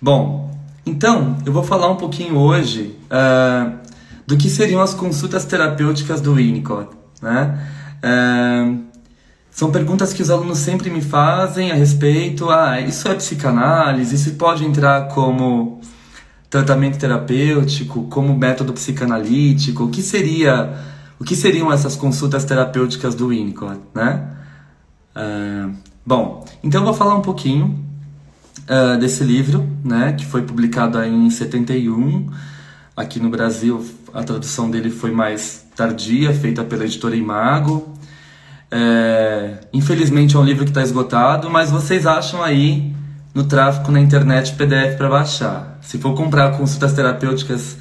Bom, 0.00 0.54
então 0.84 1.38
eu 1.46 1.52
vou 1.52 1.62
falar 1.62 1.88
um 1.88 1.96
pouquinho 1.96 2.36
hoje 2.36 2.96
uh, 3.06 3.78
do 4.26 4.36
que 4.36 4.50
seriam 4.50 4.80
as 4.80 4.92
consultas 4.92 5.44
terapêuticas 5.44 6.20
do 6.20 6.34
Winnicott. 6.34 6.90
Né? 7.22 7.58
Uh, 8.04 8.84
são 9.50 9.70
perguntas 9.70 10.12
que 10.12 10.20
os 10.20 10.30
alunos 10.30 10.58
sempre 10.58 10.90
me 10.90 11.00
fazem 11.00 11.72
a 11.72 11.74
respeito. 11.74 12.50
Ah, 12.50 12.78
isso 12.78 13.08
é 13.08 13.14
psicanálise? 13.14 14.14
Isso 14.14 14.34
pode 14.34 14.66
entrar 14.66 15.08
como 15.08 15.80
tratamento 16.50 16.98
terapêutico, 16.98 18.02
como 18.08 18.36
método 18.36 18.74
psicanalítico? 18.74 19.84
O 19.84 19.88
que 19.88 20.02
seria, 20.02 20.74
o 21.18 21.24
que 21.24 21.34
seriam 21.34 21.72
essas 21.72 21.96
consultas 21.96 22.44
terapêuticas 22.44 23.14
do 23.14 23.28
Winnicott, 23.28 23.80
né? 23.94 24.28
Uh, 25.16 25.74
bom, 26.04 26.44
então 26.62 26.82
eu 26.82 26.84
vou 26.84 26.94
falar 26.94 27.16
um 27.16 27.22
pouquinho 27.22 27.85
uh, 28.68 28.98
desse 28.98 29.24
livro, 29.24 29.66
né, 29.84 30.12
que 30.12 30.24
foi 30.26 30.42
publicado 30.42 31.02
em 31.02 31.30
71. 31.30 32.30
Aqui 32.96 33.20
no 33.20 33.28
Brasil, 33.28 33.84
a 34.12 34.22
tradução 34.22 34.70
dele 34.70 34.90
foi 34.90 35.10
mais 35.10 35.66
tardia, 35.76 36.32
feita 36.32 36.64
pela 36.64 36.84
editora 36.84 37.14
Imago. 37.14 37.94
É, 38.70 39.58
infelizmente 39.72 40.34
é 40.34 40.38
um 40.38 40.44
livro 40.44 40.64
que 40.64 40.70
está 40.70 40.82
esgotado, 40.82 41.48
mas 41.48 41.70
vocês 41.70 42.06
acham 42.06 42.42
aí 42.42 42.94
no 43.32 43.44
tráfico 43.44 43.92
na 43.92 44.00
internet 44.00 44.54
PDF 44.54 44.96
para 44.96 45.08
baixar. 45.08 45.78
Se 45.82 45.98
for 45.98 46.14
comprar 46.14 46.56
consultas 46.56 46.92
terapêuticas 46.94 47.76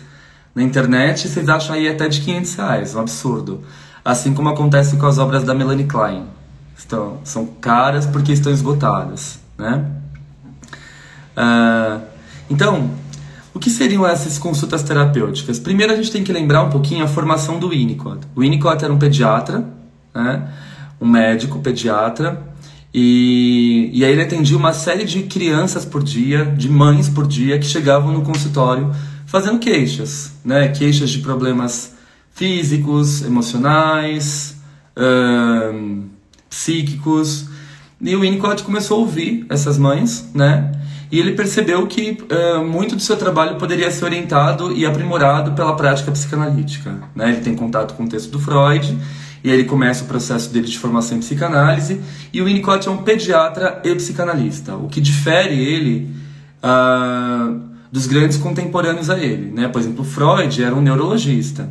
na 0.54 0.62
internet, 0.62 1.28
vocês 1.28 1.50
acham 1.50 1.76
aí 1.76 1.88
até 1.88 2.08
de 2.08 2.22
500 2.22 2.56
reais, 2.56 2.96
um 2.96 3.00
absurdo. 3.00 3.64
Assim 4.04 4.34
como 4.34 4.50
acontece 4.50 4.98
com 4.98 5.06
as 5.06 5.18
obras 5.18 5.44
da 5.44 5.56
Melanie 5.56 5.86
Klein. 5.86 6.26
Estão, 6.78 7.20
são 7.24 7.46
caras 7.46 8.06
porque 8.06 8.34
estão 8.34 8.52
esgotadas, 8.52 9.40
né? 9.58 9.86
Uh, 11.36 12.02
então, 12.50 12.90
o 13.54 13.60
que 13.60 13.70
seriam 13.70 14.06
essas 14.06 14.38
consultas 14.38 14.84
terapêuticas? 14.84 15.60
Primeiro 15.60 15.94
a 15.94 15.96
gente 15.96 16.12
tem 16.12 16.24
que 16.24 16.34
lembrar 16.34 16.64
um 16.64 16.70
pouquinho 16.70 17.04
a 17.04 17.08
formação 17.08 17.58
do 17.58 17.70
Winnicott. 17.70 18.20
O 18.36 18.42
Winnicott 18.42 18.84
era 18.84 18.94
um 18.94 19.00
pediatra, 19.00 19.66
né? 20.14 20.50
um 21.00 21.08
médico 21.08 21.60
pediatra, 21.60 22.42
e, 22.94 23.90
e 23.94 24.06
aí 24.06 24.12
ele 24.12 24.22
atendia 24.22 24.58
uma 24.58 24.74
série 24.74 25.04
de 25.04 25.24
crianças 25.24 25.86
por 25.86 26.04
dia, 26.04 26.46
de 26.46 26.70
mães 26.70 27.10
por 27.10 27.28
dia, 27.28 27.58
que 27.60 27.66
chegavam 27.66 28.12
no 28.12 28.22
consultório 28.22 28.92
fazendo 29.26 29.60
queixas, 29.60 30.34
né? 30.44 30.70
queixas 30.70 31.10
de 31.10 31.20
problemas 31.20 31.94
físicos, 32.32 33.22
emocionais, 33.22 34.58
uh, 34.98 36.04
psíquicos. 36.50 37.48
E 38.02 38.14
o 38.16 38.20
Winnicott 38.20 38.64
começou 38.64 38.98
a 38.98 39.00
ouvir 39.00 39.46
essas 39.50 39.78
mães, 39.78 40.30
né? 40.34 40.72
E 41.12 41.20
ele 41.20 41.34
percebeu 41.34 41.86
que 41.88 42.18
uh, 42.32 42.66
muito 42.66 42.96
do 42.96 43.02
seu 43.02 43.16
trabalho 43.16 43.58
poderia 43.58 43.90
ser 43.92 44.06
orientado 44.06 44.72
e 44.72 44.86
aprimorado 44.86 45.52
pela 45.54 45.76
prática 45.76 46.12
psicanalítica. 46.12 46.96
Né? 47.16 47.30
Ele 47.30 47.42
tem 47.42 47.56
contato 47.56 47.94
com 47.94 48.04
o 48.04 48.10
texto 48.10 48.30
do 48.32 48.40
Freud, 48.40 48.98
e 49.44 49.50
aí 49.52 49.60
ele 49.60 49.66
começa 49.66 50.04
o 50.04 50.08
processo 50.08 50.52
dele 50.52 50.68
de 50.68 50.78
formação 50.78 51.18
em 51.18 51.20
psicanálise, 51.20 52.02
e 52.34 52.42
o 52.42 52.46
Winnicott 52.46 52.88
é 52.88 52.92
um 52.92 52.98
pediatra 52.98 53.82
e 53.84 53.94
psicanalista, 53.96 54.76
o 54.76 54.88
que 54.88 55.00
difere 55.00 55.54
ele 55.54 56.16
uh, 56.64 57.62
dos 57.92 58.08
grandes 58.08 58.38
contemporâneos 58.38 59.10
a 59.10 59.18
ele. 59.20 59.52
Né? 59.52 59.68
Por 59.68 59.80
exemplo, 59.80 60.04
Freud 60.04 60.64
era 60.64 60.74
um 60.74 60.82
neurologista, 60.82 61.70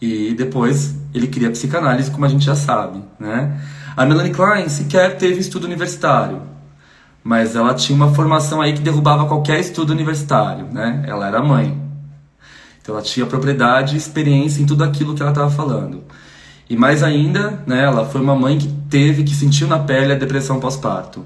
e 0.00 0.34
depois 0.34 0.96
ele 1.14 1.28
cria 1.28 1.48
a 1.48 1.50
psicanálise, 1.52 2.10
como 2.10 2.24
a 2.24 2.28
gente 2.28 2.44
já 2.44 2.56
sabe. 2.56 3.00
Né? 3.20 3.56
A 3.96 4.04
Melanie 4.04 4.32
Klein 4.32 4.68
sequer 4.68 5.16
teve 5.16 5.38
estudo 5.38 5.64
universitário, 5.64 6.42
mas 7.22 7.54
ela 7.54 7.74
tinha 7.74 7.94
uma 7.94 8.12
formação 8.12 8.60
aí 8.60 8.72
que 8.72 8.80
derrubava 8.80 9.26
qualquer 9.26 9.60
estudo 9.60 9.90
universitário, 9.90 10.66
né? 10.72 11.04
Ela 11.06 11.26
era 11.26 11.42
mãe. 11.42 11.80
Então 12.80 12.94
ela 12.94 13.04
tinha 13.04 13.24
propriedade 13.26 13.94
e 13.94 13.98
experiência 13.98 14.60
em 14.60 14.66
tudo 14.66 14.82
aquilo 14.82 15.14
que 15.14 15.22
ela 15.22 15.30
estava 15.30 15.50
falando. 15.50 16.02
E 16.68 16.76
mais 16.76 17.02
ainda, 17.02 17.62
né, 17.66 17.84
ela 17.84 18.06
foi 18.06 18.20
uma 18.20 18.34
mãe 18.34 18.58
que 18.58 18.66
teve, 18.88 19.22
que 19.22 19.34
sentiu 19.34 19.68
na 19.68 19.78
pele 19.78 20.12
a 20.12 20.16
depressão 20.16 20.58
pós-parto. 20.58 21.24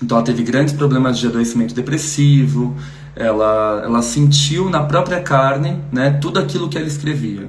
Então 0.00 0.18
ela 0.18 0.24
teve 0.24 0.42
grandes 0.42 0.74
problemas 0.74 1.18
de 1.18 1.26
adoecimento 1.26 1.74
depressivo, 1.74 2.76
ela, 3.16 3.82
ela 3.84 4.02
sentiu 4.02 4.70
na 4.70 4.82
própria 4.82 5.20
carne 5.20 5.80
né, 5.90 6.10
tudo 6.20 6.38
aquilo 6.38 6.68
que 6.68 6.76
ela 6.76 6.86
escrevia 6.86 7.48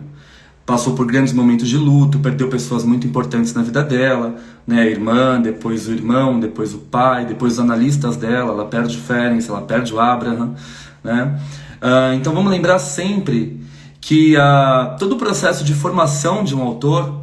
passou 0.65 0.95
por 0.95 1.05
grandes 1.05 1.33
momentos 1.33 1.67
de 1.67 1.77
luto, 1.77 2.19
perdeu 2.19 2.47
pessoas 2.47 2.85
muito 2.85 3.05
importantes 3.05 3.53
na 3.53 3.61
vida 3.61 3.83
dela, 3.83 4.35
né, 4.65 4.81
a 4.81 4.85
irmã, 4.85 5.41
depois 5.41 5.87
o 5.87 5.91
irmão, 5.91 6.39
depois 6.39 6.73
o 6.73 6.77
pai, 6.77 7.25
depois 7.25 7.53
os 7.53 7.59
analistas 7.59 8.15
dela, 8.15 8.51
ela 8.51 8.65
perde 8.65 8.97
o 8.97 9.01
Ferenc, 9.01 9.47
ela 9.47 9.61
perde 9.61 9.93
o 9.93 9.99
Abraham, 9.99 10.55
né? 11.03 11.37
Uh, 11.81 12.13
então 12.15 12.33
vamos 12.33 12.49
lembrar 12.49 12.79
sempre 12.79 13.61
que 13.99 14.37
uh, 14.37 14.97
todo 14.97 15.13
o 15.13 15.17
processo 15.17 15.65
de 15.65 15.73
formação 15.73 16.43
de 16.43 16.55
um 16.55 16.61
autor 16.61 17.21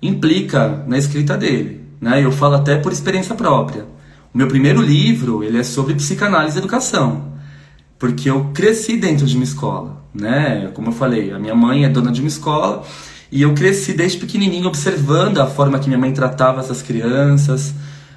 implica 0.00 0.84
na 0.86 0.96
escrita 0.96 1.36
dele, 1.36 1.84
né? 2.00 2.24
Eu 2.24 2.30
falo 2.30 2.54
até 2.54 2.76
por 2.76 2.92
experiência 2.92 3.34
própria. 3.34 3.86
O 4.32 4.38
meu 4.38 4.46
primeiro 4.46 4.80
livro 4.80 5.42
ele 5.42 5.58
é 5.58 5.64
sobre 5.64 5.94
psicanálise 5.94 6.56
e 6.56 6.60
educação, 6.60 7.32
porque 7.98 8.30
eu 8.30 8.50
cresci 8.54 8.96
dentro 8.96 9.26
de 9.26 9.34
uma 9.34 9.44
escola 9.44 9.98
né? 10.14 10.70
Como 10.74 10.88
eu 10.88 10.92
falei, 10.92 11.32
a 11.32 11.38
minha 11.38 11.54
mãe 11.54 11.84
é 11.84 11.88
dona 11.88 12.10
de 12.10 12.20
uma 12.20 12.28
escola 12.28 12.82
e 13.30 13.42
eu 13.42 13.54
cresci 13.54 13.92
desde 13.92 14.18
pequenininho 14.18 14.66
observando 14.66 15.38
a 15.38 15.46
forma 15.46 15.78
que 15.78 15.86
minha 15.86 15.98
mãe 15.98 16.12
tratava 16.12 16.60
essas 16.60 16.82
crianças, 16.82 17.74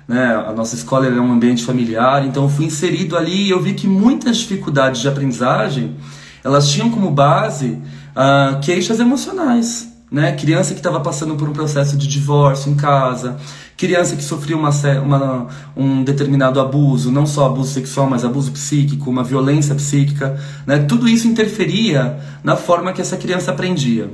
né? 0.07 0.35
A 0.47 0.51
nossa 0.51 0.75
escola 0.75 1.07
é 1.07 1.11
um 1.11 1.31
ambiente 1.31 1.63
familiar, 1.63 2.25
então 2.25 2.43
eu 2.43 2.49
fui 2.49 2.65
inserido 2.65 3.17
ali 3.17 3.47
e 3.47 3.49
eu 3.49 3.61
vi 3.61 3.73
que 3.73 3.87
muitas 3.87 4.37
dificuldades 4.37 5.01
de 5.01 5.07
aprendizagem, 5.07 5.95
elas 6.43 6.69
tinham 6.69 6.89
como 6.89 7.11
base 7.11 7.77
uh, 8.15 8.59
queixas 8.61 8.99
emocionais, 8.99 9.91
né? 10.09 10.31
Criança 10.33 10.73
que 10.73 10.79
estava 10.79 10.99
passando 10.99 11.35
por 11.35 11.47
um 11.47 11.53
processo 11.53 11.97
de 11.97 12.07
divórcio 12.07 12.71
em 12.71 12.75
casa, 12.75 13.37
criança 13.81 14.15
que 14.15 14.23
sofreu 14.23 14.59
uma, 14.59 14.69
uma, 15.03 15.47
um 15.75 16.03
determinado 16.03 16.59
abuso, 16.59 17.11
não 17.11 17.25
só 17.25 17.47
abuso 17.47 17.73
sexual, 17.73 18.07
mas 18.07 18.23
abuso 18.23 18.51
psíquico, 18.51 19.09
uma 19.09 19.23
violência 19.23 19.73
psíquica, 19.73 20.39
né? 20.67 20.77
tudo 20.87 21.09
isso 21.09 21.27
interferia 21.27 22.19
na 22.43 22.55
forma 22.55 22.93
que 22.93 23.01
essa 23.01 23.17
criança 23.17 23.49
aprendia. 23.49 24.07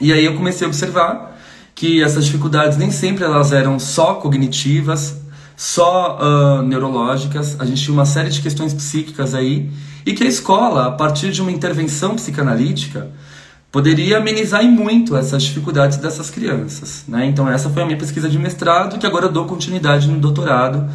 E 0.00 0.12
aí 0.12 0.24
eu 0.24 0.34
comecei 0.34 0.66
a 0.66 0.68
observar 0.68 1.38
que 1.76 2.02
essas 2.02 2.24
dificuldades 2.24 2.76
nem 2.76 2.90
sempre 2.90 3.22
elas 3.22 3.52
eram 3.52 3.78
só 3.78 4.14
cognitivas, 4.14 5.16
só 5.56 6.18
uh, 6.20 6.62
neurológicas, 6.62 7.54
a 7.60 7.64
gente 7.64 7.80
tinha 7.80 7.94
uma 7.94 8.04
série 8.04 8.30
de 8.30 8.40
questões 8.40 8.74
psíquicas 8.74 9.32
aí, 9.32 9.70
e 10.04 10.12
que 10.12 10.24
a 10.24 10.26
escola, 10.26 10.86
a 10.86 10.90
partir 10.90 11.30
de 11.30 11.40
uma 11.40 11.52
intervenção 11.52 12.16
psicanalítica, 12.16 13.12
poderia 13.70 14.18
amenizar 14.18 14.64
em 14.64 14.70
muito 14.70 15.16
essas 15.16 15.42
dificuldades 15.42 15.98
dessas 15.98 16.30
crianças. 16.30 17.04
Né? 17.06 17.26
Então 17.26 17.48
essa 17.48 17.68
foi 17.68 17.82
a 17.82 17.86
minha 17.86 17.98
pesquisa 17.98 18.28
de 18.28 18.38
mestrado, 18.38 18.98
que 18.98 19.06
agora 19.06 19.26
eu 19.26 19.32
dou 19.32 19.44
continuidade 19.44 20.08
no 20.08 20.18
doutorado, 20.18 20.88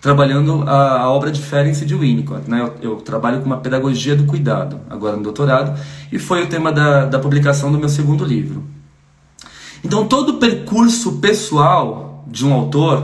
trabalhando 0.00 0.64
a, 0.66 1.00
a 1.00 1.10
obra 1.10 1.30
de 1.30 1.40
Ferenc 1.40 1.84
de 1.84 1.94
Winnicott. 1.94 2.48
Né? 2.48 2.60
Eu, 2.60 2.90
eu, 2.90 2.96
trabalho 2.96 3.40
com 3.40 3.46
uma 3.46 3.58
pedagogia 3.58 4.14
do 4.14 4.24
cuidado, 4.24 4.80
agora 4.88 5.16
no 5.16 5.22
doutorado, 5.22 5.78
e 6.12 6.18
foi 6.18 6.42
o 6.44 6.46
tema 6.46 6.70
da, 6.70 7.06
da 7.06 7.18
publicação 7.18 7.72
do 7.72 7.78
meu 7.78 7.88
segundo 7.88 8.24
livro. 8.24 8.64
Então 9.82 10.06
todo 10.06 10.30
o 10.30 10.34
percurso 10.34 11.18
pessoal 11.18 12.24
de 12.26 12.46
um 12.46 12.54
autor 12.54 13.02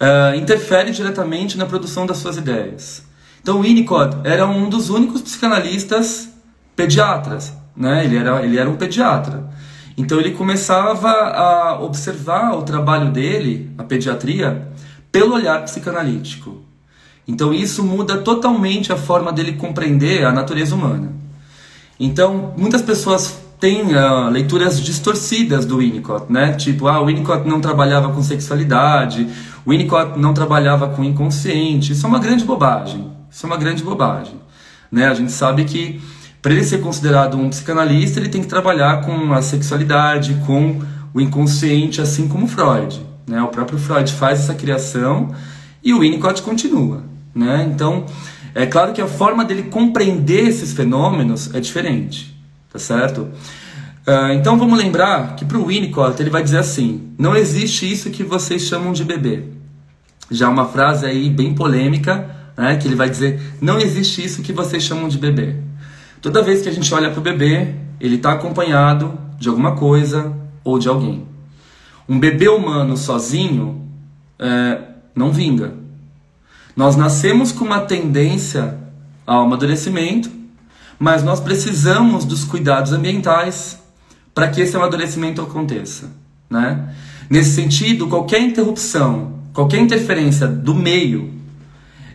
uh, 0.00 0.34
interfere 0.36 0.90
diretamente 0.90 1.56
na 1.56 1.66
produção 1.66 2.06
das 2.06 2.16
suas 2.16 2.36
ideias. 2.36 3.04
Então 3.40 3.60
Winnicott 3.60 4.16
era 4.24 4.46
um 4.46 4.68
dos 4.68 4.90
únicos 4.90 5.20
psicanalistas 5.20 6.28
pediatras, 6.74 7.52
né? 7.76 8.04
Ele 8.04 8.16
era, 8.16 8.44
ele 8.44 8.58
era 8.58 8.68
um 8.68 8.76
pediatra. 8.76 9.50
Então 9.96 10.18
ele 10.18 10.32
começava 10.32 11.10
a 11.10 11.80
observar 11.82 12.56
o 12.56 12.62
trabalho 12.62 13.10
dele, 13.10 13.70
a 13.76 13.82
pediatria, 13.82 14.68
pelo 15.10 15.34
olhar 15.34 15.62
psicanalítico. 15.64 16.62
Então 17.28 17.52
isso 17.52 17.84
muda 17.84 18.18
totalmente 18.18 18.92
a 18.92 18.96
forma 18.96 19.32
dele 19.32 19.52
compreender 19.52 20.24
a 20.24 20.32
natureza 20.32 20.74
humana. 20.74 21.12
Então 22.00 22.54
muitas 22.56 22.82
pessoas 22.82 23.38
têm 23.60 23.94
uh, 23.94 24.28
leituras 24.28 24.80
distorcidas 24.80 25.64
do 25.64 25.78
Winnicott, 25.78 26.32
né? 26.32 26.54
Tipo, 26.54 26.88
ah, 26.88 27.00
o 27.00 27.06
Winnicott 27.06 27.46
não 27.46 27.60
trabalhava 27.60 28.12
com 28.12 28.20
sexualidade, 28.20 29.28
o 29.64 29.70
Winnicott 29.70 30.18
não 30.18 30.34
trabalhava 30.34 30.88
com 30.88 31.04
inconsciente. 31.04 31.92
Isso 31.92 32.04
é 32.04 32.08
uma 32.08 32.18
grande 32.18 32.44
bobagem. 32.44 33.12
Isso 33.30 33.46
é 33.46 33.48
uma 33.48 33.56
grande 33.56 33.84
bobagem, 33.84 34.34
né? 34.90 35.06
A 35.06 35.14
gente 35.14 35.30
sabe 35.30 35.64
que 35.64 36.02
para 36.42 36.52
ele 36.52 36.64
ser 36.64 36.80
considerado 36.80 37.38
um 37.38 37.48
psicanalista, 37.48 38.18
ele 38.18 38.28
tem 38.28 38.42
que 38.42 38.48
trabalhar 38.48 39.02
com 39.02 39.32
a 39.32 39.40
sexualidade, 39.40 40.34
com 40.44 40.82
o 41.14 41.20
inconsciente, 41.20 42.00
assim 42.00 42.26
como 42.26 42.48
Freud. 42.48 43.00
Né? 43.28 43.40
O 43.40 43.46
próprio 43.46 43.78
Freud 43.78 44.12
faz 44.12 44.40
essa 44.40 44.54
criação 44.54 45.32
e 45.84 45.94
o 45.94 46.00
Winnicott 46.00 46.42
continua. 46.42 47.04
Né? 47.32 47.70
Então, 47.72 48.06
é 48.54 48.66
claro 48.66 48.92
que 48.92 49.00
a 49.00 49.06
forma 49.06 49.44
dele 49.44 49.64
compreender 49.64 50.48
esses 50.48 50.72
fenômenos 50.72 51.54
é 51.54 51.60
diferente, 51.60 52.36
tá 52.72 52.78
certo? 52.78 53.28
Uh, 54.04 54.32
então 54.34 54.58
vamos 54.58 54.76
lembrar 54.76 55.36
que 55.36 55.44
para 55.44 55.56
o 55.56 55.66
Winnicott 55.66 56.20
ele 56.20 56.28
vai 56.28 56.42
dizer 56.42 56.58
assim: 56.58 57.12
não 57.16 57.36
existe 57.36 57.90
isso 57.90 58.10
que 58.10 58.24
vocês 58.24 58.62
chamam 58.62 58.92
de 58.92 59.04
bebê. 59.04 59.44
Já 60.28 60.48
uma 60.48 60.66
frase 60.66 61.06
aí 61.06 61.30
bem 61.30 61.54
polêmica, 61.54 62.28
né, 62.56 62.76
que 62.76 62.88
ele 62.88 62.96
vai 62.96 63.08
dizer: 63.08 63.40
não 63.60 63.78
existe 63.78 64.24
isso 64.24 64.42
que 64.42 64.52
vocês 64.52 64.82
chamam 64.82 65.08
de 65.08 65.18
bebê. 65.18 65.54
Toda 66.22 66.40
vez 66.40 66.62
que 66.62 66.68
a 66.68 66.72
gente 66.72 66.94
olha 66.94 67.10
para 67.10 67.18
o 67.18 67.22
bebê, 67.22 67.74
ele 68.00 68.14
está 68.14 68.32
acompanhado 68.32 69.18
de 69.36 69.48
alguma 69.48 69.74
coisa 69.74 70.32
ou 70.62 70.78
de 70.78 70.88
alguém. 70.88 71.26
Um 72.08 72.16
bebê 72.20 72.48
humano 72.48 72.96
sozinho 72.96 73.88
é, 74.38 74.78
não 75.16 75.32
vinga. 75.32 75.74
Nós 76.76 76.94
nascemos 76.94 77.50
com 77.50 77.64
uma 77.64 77.80
tendência 77.80 78.78
ao 79.26 79.42
amadurecimento, 79.42 80.30
mas 80.96 81.24
nós 81.24 81.40
precisamos 81.40 82.24
dos 82.24 82.44
cuidados 82.44 82.92
ambientais 82.92 83.82
para 84.32 84.46
que 84.46 84.60
esse 84.60 84.76
amadurecimento 84.76 85.42
aconteça. 85.42 86.08
Né? 86.48 86.94
Nesse 87.28 87.50
sentido, 87.50 88.06
qualquer 88.06 88.40
interrupção, 88.40 89.40
qualquer 89.52 89.80
interferência 89.80 90.46
do 90.46 90.72
meio 90.72 91.31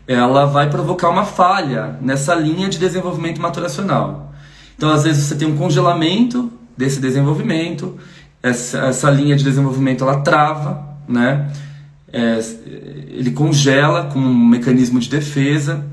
ela 0.07 0.45
vai 0.45 0.69
provocar 0.69 1.09
uma 1.09 1.25
falha 1.25 1.97
nessa 2.01 2.33
linha 2.33 2.69
de 2.69 2.79
desenvolvimento 2.79 3.41
maturacional. 3.41 4.33
Então, 4.77 4.89
às 4.89 5.03
vezes, 5.03 5.25
você 5.25 5.35
tem 5.35 5.47
um 5.47 5.57
congelamento 5.57 6.51
desse 6.77 7.01
desenvolvimento, 7.01 7.97
essa, 8.41 8.79
essa 8.85 9.09
linha 9.09 9.35
de 9.35 9.43
desenvolvimento 9.43 10.03
ela 10.03 10.21
trava, 10.21 10.97
né? 11.07 11.51
É, 12.13 12.39
ele 13.09 13.31
congela 13.31 14.05
com 14.05 14.19
um 14.19 14.45
mecanismo 14.45 14.99
de 14.99 15.09
defesa, 15.09 15.83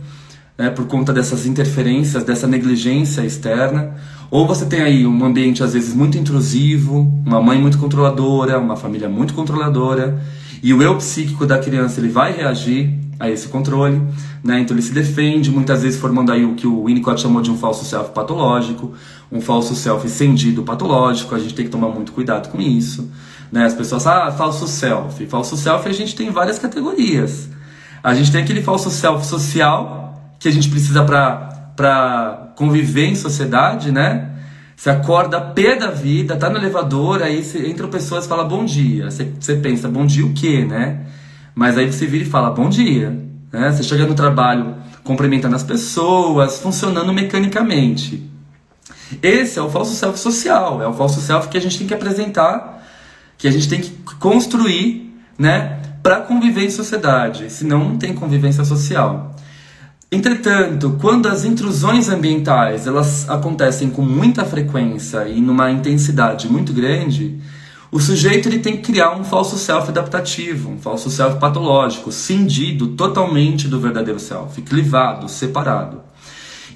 né, 0.56 0.70
por 0.70 0.86
conta 0.86 1.12
dessas 1.12 1.46
interferências, 1.46 2.22
dessa 2.22 2.46
negligência 2.46 3.22
externa. 3.22 3.94
Ou 4.30 4.46
você 4.46 4.66
tem 4.66 4.82
aí 4.82 5.06
um 5.06 5.24
ambiente, 5.24 5.62
às 5.62 5.72
vezes, 5.72 5.94
muito 5.94 6.16
intrusivo, 6.16 7.10
uma 7.26 7.42
mãe 7.42 7.58
muito 7.58 7.78
controladora, 7.78 8.58
uma 8.58 8.76
família 8.76 9.08
muito 9.08 9.34
controladora, 9.34 10.20
e 10.62 10.72
o 10.72 10.82
eu 10.82 10.96
psíquico 10.96 11.46
da 11.46 11.58
criança 11.58 12.00
ele 12.00 12.08
vai 12.08 12.32
reagir 12.32 13.03
a 13.18 13.30
esse 13.30 13.48
controle, 13.48 14.00
né? 14.42 14.60
Então 14.60 14.74
ele 14.74 14.82
se 14.82 14.92
defende, 14.92 15.50
muitas 15.50 15.82
vezes 15.82 16.00
formando 16.00 16.32
aí 16.32 16.44
o 16.44 16.54
que 16.54 16.66
o 16.66 16.84
Winnicott 16.84 17.20
chamou 17.20 17.40
de 17.40 17.50
um 17.50 17.56
falso 17.56 17.84
self 17.84 18.10
patológico, 18.12 18.92
um 19.30 19.40
falso 19.40 19.74
self 19.74 20.08
sendido 20.08 20.62
patológico, 20.62 21.34
a 21.34 21.38
gente 21.38 21.54
tem 21.54 21.64
que 21.64 21.70
tomar 21.70 21.88
muito 21.88 22.12
cuidado 22.12 22.48
com 22.48 22.60
isso, 22.60 23.10
né? 23.50 23.64
As 23.64 23.74
pessoas, 23.74 24.06
ah, 24.06 24.30
falso 24.32 24.66
self, 24.66 25.24
falso 25.26 25.56
self 25.56 25.88
a 25.88 25.92
gente 25.92 26.14
tem 26.14 26.30
várias 26.30 26.58
categorias. 26.58 27.48
A 28.02 28.14
gente 28.14 28.30
tem 28.30 28.42
aquele 28.42 28.62
falso 28.62 28.90
self 28.90 29.24
social, 29.24 30.34
que 30.38 30.48
a 30.48 30.52
gente 30.52 30.68
precisa 30.68 31.02
para 31.02 32.52
conviver 32.54 33.06
em 33.06 33.14
sociedade, 33.14 33.90
né? 33.90 34.30
Você 34.76 34.90
acorda 34.90 35.40
pé 35.40 35.76
da 35.76 35.90
vida, 35.90 36.36
tá 36.36 36.50
no 36.50 36.58
elevador, 36.58 37.22
aí 37.22 37.42
você, 37.42 37.66
entra 37.66 37.86
pessoas 37.88 38.26
e 38.26 38.28
fala 38.28 38.44
bom 38.44 38.64
dia. 38.64 39.10
Você, 39.10 39.32
você 39.38 39.54
pensa, 39.56 39.88
bom 39.88 40.04
dia 40.04 40.26
o 40.26 40.32
quê, 40.32 40.64
né? 40.64 41.06
Mas 41.54 41.78
aí 41.78 41.90
você 41.90 42.06
vira 42.06 42.24
e 42.24 42.26
fala 42.26 42.50
bom 42.50 42.68
dia. 42.68 43.16
Né? 43.52 43.70
Você 43.70 43.82
chega 43.82 44.06
no 44.06 44.14
trabalho 44.14 44.74
cumprimentando 45.04 45.54
as 45.54 45.62
pessoas, 45.62 46.58
funcionando 46.58 47.12
mecanicamente. 47.12 48.28
Esse 49.22 49.58
é 49.58 49.62
o 49.62 49.70
falso 49.70 49.94
self 49.94 50.18
social, 50.18 50.82
é 50.82 50.88
o 50.88 50.94
falso 50.94 51.20
self 51.20 51.48
que 51.48 51.58
a 51.58 51.60
gente 51.60 51.78
tem 51.78 51.86
que 51.86 51.94
apresentar, 51.94 52.82
que 53.36 53.46
a 53.46 53.50
gente 53.50 53.68
tem 53.68 53.80
que 53.80 53.90
construir, 54.18 55.14
né, 55.38 55.80
para 56.02 56.20
conviver 56.20 56.64
em 56.64 56.70
sociedade. 56.70 57.50
Senão 57.50 57.90
não 57.90 57.98
tem 57.98 58.14
convivência 58.14 58.64
social. 58.64 59.34
Entretanto, 60.10 60.96
quando 61.00 61.26
as 61.26 61.44
intrusões 61.44 62.08
ambientais 62.08 62.86
elas 62.86 63.28
acontecem 63.28 63.90
com 63.90 64.02
muita 64.02 64.44
frequência 64.44 65.28
e 65.28 65.40
numa 65.40 65.70
intensidade 65.70 66.50
muito 66.50 66.72
grande, 66.72 67.40
o 67.94 68.00
sujeito 68.00 68.48
ele 68.48 68.58
tem 68.58 68.76
que 68.76 68.90
criar 68.90 69.12
um 69.12 69.22
falso 69.22 69.56
self 69.56 69.88
adaptativo, 69.88 70.68
um 70.68 70.80
falso 70.80 71.08
self 71.08 71.38
patológico, 71.38 72.10
cindido 72.10 72.88
totalmente 72.88 73.68
do 73.68 73.78
verdadeiro 73.78 74.18
self, 74.18 74.60
clivado, 74.62 75.28
separado. 75.28 76.02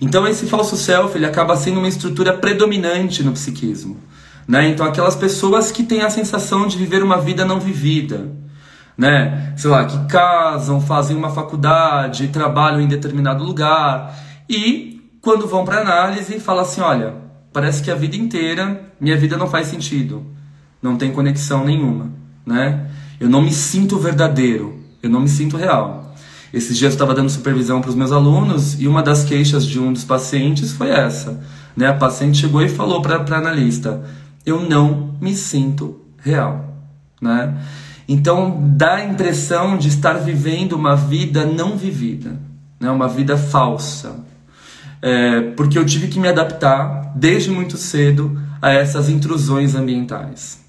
Então 0.00 0.28
esse 0.28 0.46
falso 0.46 0.76
self 0.76 1.18
ele 1.18 1.26
acaba 1.26 1.56
sendo 1.56 1.78
uma 1.78 1.88
estrutura 1.88 2.34
predominante 2.34 3.24
no 3.24 3.32
psiquismo. 3.32 3.96
Né? 4.46 4.68
Então 4.68 4.86
aquelas 4.86 5.16
pessoas 5.16 5.72
que 5.72 5.82
têm 5.82 6.02
a 6.02 6.08
sensação 6.08 6.68
de 6.68 6.78
viver 6.78 7.02
uma 7.02 7.20
vida 7.20 7.44
não 7.44 7.58
vivida, 7.58 8.30
né? 8.96 9.54
sei 9.56 9.70
lá, 9.70 9.86
que 9.86 9.98
casam, 10.06 10.80
fazem 10.80 11.16
uma 11.16 11.30
faculdade, 11.30 12.28
trabalham 12.28 12.80
em 12.80 12.86
determinado 12.86 13.42
lugar 13.42 14.16
e 14.48 15.02
quando 15.20 15.48
vão 15.48 15.64
para 15.64 15.80
análise 15.80 16.38
falam 16.38 16.62
assim, 16.62 16.80
olha, 16.80 17.16
parece 17.52 17.82
que 17.82 17.90
a 17.90 17.96
vida 17.96 18.14
inteira 18.14 18.92
minha 19.00 19.16
vida 19.16 19.36
não 19.36 19.48
faz 19.48 19.66
sentido 19.66 20.37
não 20.82 20.96
tem 20.96 21.12
conexão 21.12 21.64
nenhuma, 21.64 22.10
né? 22.46 22.88
Eu 23.20 23.28
não 23.28 23.42
me 23.42 23.52
sinto 23.52 23.98
verdadeiro, 23.98 24.78
eu 25.02 25.10
não 25.10 25.20
me 25.20 25.28
sinto 25.28 25.56
real. 25.56 26.14
Esses 26.52 26.78
dias 26.78 26.92
eu 26.92 26.96
estava 26.96 27.14
dando 27.14 27.28
supervisão 27.28 27.80
para 27.80 27.90
os 27.90 27.96
meus 27.96 28.12
alunos 28.12 28.80
e 28.80 28.88
uma 28.88 29.02
das 29.02 29.24
queixas 29.24 29.66
de 29.66 29.78
um 29.78 29.92
dos 29.92 30.04
pacientes 30.04 30.72
foi 30.72 30.88
essa. 30.88 31.40
Né? 31.76 31.86
A 31.86 31.94
paciente 31.94 32.38
chegou 32.38 32.62
e 32.62 32.68
falou 32.68 33.02
para 33.02 33.16
a 33.16 33.38
analista: 33.38 34.02
Eu 34.46 34.60
não 34.60 35.14
me 35.20 35.34
sinto 35.34 36.00
real. 36.22 36.74
Né? 37.20 37.54
Então 38.08 38.58
dá 38.76 38.94
a 38.94 39.04
impressão 39.04 39.76
de 39.76 39.88
estar 39.88 40.14
vivendo 40.14 40.72
uma 40.72 40.96
vida 40.96 41.44
não 41.44 41.76
vivida, 41.76 42.38
né? 42.80 42.90
uma 42.90 43.08
vida 43.08 43.36
falsa. 43.36 44.24
É, 45.02 45.40
porque 45.56 45.78
eu 45.78 45.84
tive 45.84 46.08
que 46.08 46.18
me 46.18 46.28
adaptar 46.28 47.12
desde 47.14 47.50
muito 47.50 47.76
cedo 47.76 48.40
a 48.60 48.70
essas 48.70 49.08
intrusões 49.08 49.74
ambientais. 49.74 50.67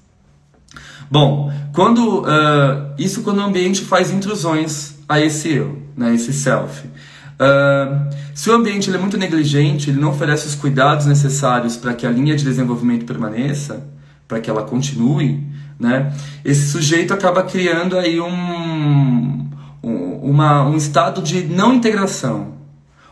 Bom, 1.10 1.52
quando 1.72 2.20
uh, 2.20 2.94
isso 2.96 3.22
quando 3.22 3.38
o 3.38 3.42
ambiente 3.42 3.84
faz 3.84 4.12
intrusões 4.12 4.94
a 5.08 5.20
esse 5.20 5.52
eu, 5.52 5.82
né, 5.96 6.14
esse 6.14 6.32
self. 6.32 6.86
Uh, 6.86 8.14
se 8.32 8.48
o 8.48 8.52
ambiente 8.52 8.94
é 8.94 8.98
muito 8.98 9.18
negligente, 9.18 9.90
ele 9.90 9.98
não 9.98 10.10
oferece 10.10 10.46
os 10.46 10.54
cuidados 10.54 11.06
necessários 11.06 11.76
para 11.76 11.94
que 11.94 12.06
a 12.06 12.10
linha 12.10 12.36
de 12.36 12.44
desenvolvimento 12.44 13.04
permaneça, 13.04 13.84
para 14.28 14.38
que 14.38 14.48
ela 14.48 14.62
continue, 14.62 15.44
né, 15.80 16.12
esse 16.44 16.70
sujeito 16.70 17.12
acaba 17.12 17.42
criando 17.42 17.98
aí 17.98 18.20
um, 18.20 19.48
um, 19.82 20.12
uma, 20.22 20.62
um 20.64 20.76
estado 20.76 21.20
de 21.20 21.42
não 21.44 21.74
integração 21.74 22.54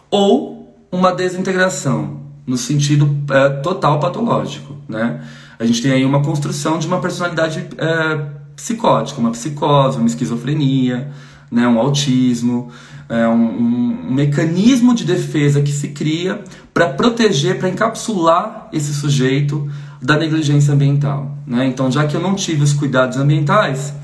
ou 0.08 0.86
uma 0.92 1.12
desintegração, 1.12 2.20
no 2.46 2.56
sentido 2.56 3.06
uh, 3.06 3.60
total 3.62 3.98
patológico. 3.98 4.76
Né? 4.88 5.20
A 5.58 5.66
gente 5.66 5.82
tem 5.82 5.92
aí 5.92 6.04
uma 6.04 6.22
construção 6.22 6.78
de 6.78 6.86
uma 6.86 7.00
personalidade 7.00 7.66
é, 7.76 8.26
psicótica, 8.54 9.20
uma 9.20 9.30
psicose, 9.30 9.98
uma 9.98 10.06
esquizofrenia, 10.06 11.10
né, 11.50 11.66
um 11.66 11.78
autismo, 11.78 12.70
é, 13.08 13.26
um, 13.26 13.32
um, 13.32 14.06
um 14.08 14.12
mecanismo 14.12 14.94
de 14.94 15.04
defesa 15.04 15.62
que 15.62 15.72
se 15.72 15.88
cria 15.88 16.42
para 16.72 16.90
proteger, 16.90 17.58
para 17.58 17.68
encapsular 17.68 18.68
esse 18.72 18.92
sujeito 18.94 19.68
da 20.00 20.16
negligência 20.16 20.72
ambiental. 20.74 21.36
Né? 21.46 21.66
Então, 21.66 21.90
já 21.90 22.06
que 22.06 22.14
eu 22.14 22.20
não 22.20 22.34
tive 22.34 22.62
os 22.62 22.72
cuidados 22.72 23.16
ambientais, 23.16 23.94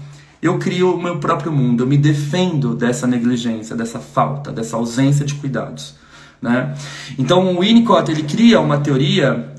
eu 0.42 0.58
crio 0.58 0.94
o 0.94 1.02
meu 1.02 1.18
próprio 1.18 1.52
mundo, 1.52 1.84
eu 1.84 1.87
me 1.87 1.96
defendo 1.96 2.75
dessa 2.75 3.06
negligência, 3.06 3.76
dessa 3.76 3.99
falta, 3.99 4.50
dessa 4.50 4.76
ausência 4.76 5.25
de 5.25 5.34
cuidados. 5.34 5.94
Né? 6.42 6.75
Então, 7.18 7.54
o 7.54 7.61
Winnicott 7.61 8.11
ele 8.11 8.25
cria 8.25 8.61
uma 8.61 8.78
teoria 8.78 9.53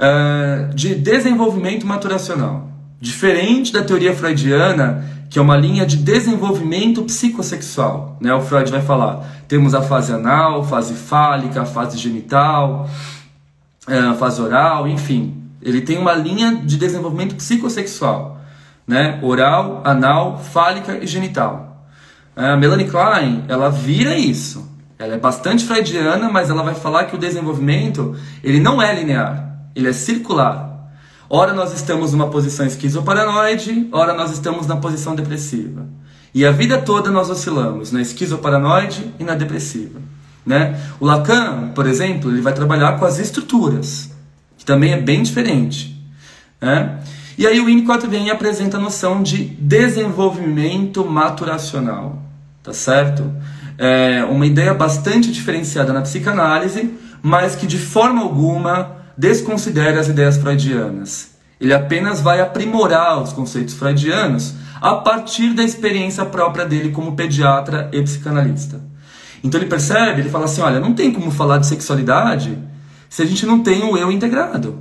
uh, 0.00 0.74
de 0.74 0.94
desenvolvimento 0.94 1.86
maturacional. 1.86 2.68
Diferente 3.00 3.72
da 3.72 3.82
teoria 3.82 4.14
freudiana, 4.14 5.04
que 5.28 5.38
é 5.38 5.42
uma 5.42 5.56
linha 5.56 5.86
de 5.86 5.96
desenvolvimento 5.96 7.02
psicossexual. 7.04 8.16
Né? 8.20 8.34
O 8.34 8.40
Freud 8.40 8.70
vai 8.70 8.82
falar: 8.82 9.24
temos 9.46 9.74
a 9.74 9.82
fase 9.82 10.12
anal, 10.12 10.64
fase 10.64 10.94
fálica, 10.94 11.64
fase 11.64 11.96
genital, 11.96 12.88
a 13.86 14.14
fase 14.14 14.40
oral, 14.40 14.88
enfim. 14.88 15.36
Ele 15.62 15.80
tem 15.82 15.98
uma 15.98 16.14
linha 16.14 16.56
de 16.56 16.76
desenvolvimento 16.76 17.36
psicossexual. 17.36 18.40
Né? 18.86 19.20
Oral, 19.22 19.82
anal, 19.84 20.38
fálica 20.38 20.98
e 21.00 21.06
genital. 21.06 21.86
A 22.34 22.56
Melanie 22.56 22.88
Klein, 22.88 23.44
ela 23.48 23.70
vira 23.70 24.16
isso. 24.16 24.68
Ela 24.98 25.14
é 25.14 25.18
bastante 25.18 25.64
freudiana, 25.64 26.28
mas 26.28 26.50
ela 26.50 26.62
vai 26.62 26.74
falar 26.74 27.04
que 27.04 27.14
o 27.14 27.18
desenvolvimento 27.18 28.16
ele 28.42 28.60
não 28.60 28.82
é 28.82 28.94
linear, 28.94 29.49
ele 29.74 29.88
é 29.88 29.92
circular. 29.92 30.70
Ora 31.28 31.52
nós 31.52 31.72
estamos 31.72 32.12
numa 32.12 32.28
posição 32.28 32.66
esquizoparanoide, 32.66 33.88
ora 33.92 34.14
nós 34.14 34.32
estamos 34.32 34.66
na 34.66 34.76
posição 34.76 35.14
depressiva. 35.14 35.86
E 36.34 36.44
a 36.44 36.50
vida 36.50 36.78
toda 36.78 37.10
nós 37.10 37.30
oscilamos 37.30 37.92
na 37.92 38.00
esquizoparanoide 38.00 39.12
e 39.18 39.24
na 39.24 39.34
depressiva. 39.34 40.00
Né? 40.44 40.80
O 40.98 41.06
Lacan, 41.06 41.68
por 41.74 41.86
exemplo, 41.86 42.30
ele 42.30 42.40
vai 42.40 42.52
trabalhar 42.52 42.98
com 42.98 43.04
as 43.04 43.18
estruturas, 43.18 44.10
que 44.56 44.64
também 44.64 44.92
é 44.92 45.00
bem 45.00 45.22
diferente. 45.22 45.96
Né? 46.60 46.98
E 47.38 47.46
aí 47.46 47.60
o 47.60 47.66
Winnicott 47.66 48.06
vem 48.06 48.26
e 48.26 48.30
apresenta 48.30 48.76
a 48.76 48.80
noção 48.80 49.22
de 49.22 49.44
desenvolvimento 49.44 51.04
maturacional, 51.04 52.22
tá 52.62 52.72
certo? 52.72 53.32
É 53.78 54.24
uma 54.24 54.44
ideia 54.44 54.74
bastante 54.74 55.32
diferenciada 55.32 55.92
na 55.92 56.02
psicanálise, 56.02 56.92
mas 57.22 57.54
que 57.54 57.66
de 57.66 57.78
forma 57.78 58.20
alguma 58.20 58.99
desconsidere 59.20 59.98
as 59.98 60.08
ideias 60.08 60.38
freudianas. 60.38 61.32
Ele 61.60 61.74
apenas 61.74 62.22
vai 62.22 62.40
aprimorar 62.40 63.22
os 63.22 63.34
conceitos 63.34 63.74
freudianos 63.74 64.54
a 64.80 64.94
partir 64.94 65.52
da 65.52 65.62
experiência 65.62 66.24
própria 66.24 66.64
dele 66.64 66.90
como 66.90 67.14
pediatra 67.14 67.90
e 67.92 68.02
psicanalista. 68.02 68.80
Então 69.44 69.60
ele 69.60 69.68
percebe, 69.68 70.22
ele 70.22 70.30
fala 70.30 70.46
assim: 70.46 70.62
olha, 70.62 70.80
não 70.80 70.94
tem 70.94 71.12
como 71.12 71.30
falar 71.30 71.58
de 71.58 71.66
sexualidade 71.66 72.58
se 73.10 73.20
a 73.20 73.26
gente 73.26 73.44
não 73.44 73.62
tem 73.62 73.84
o 73.84 73.94
eu 73.98 74.10
integrado. 74.10 74.78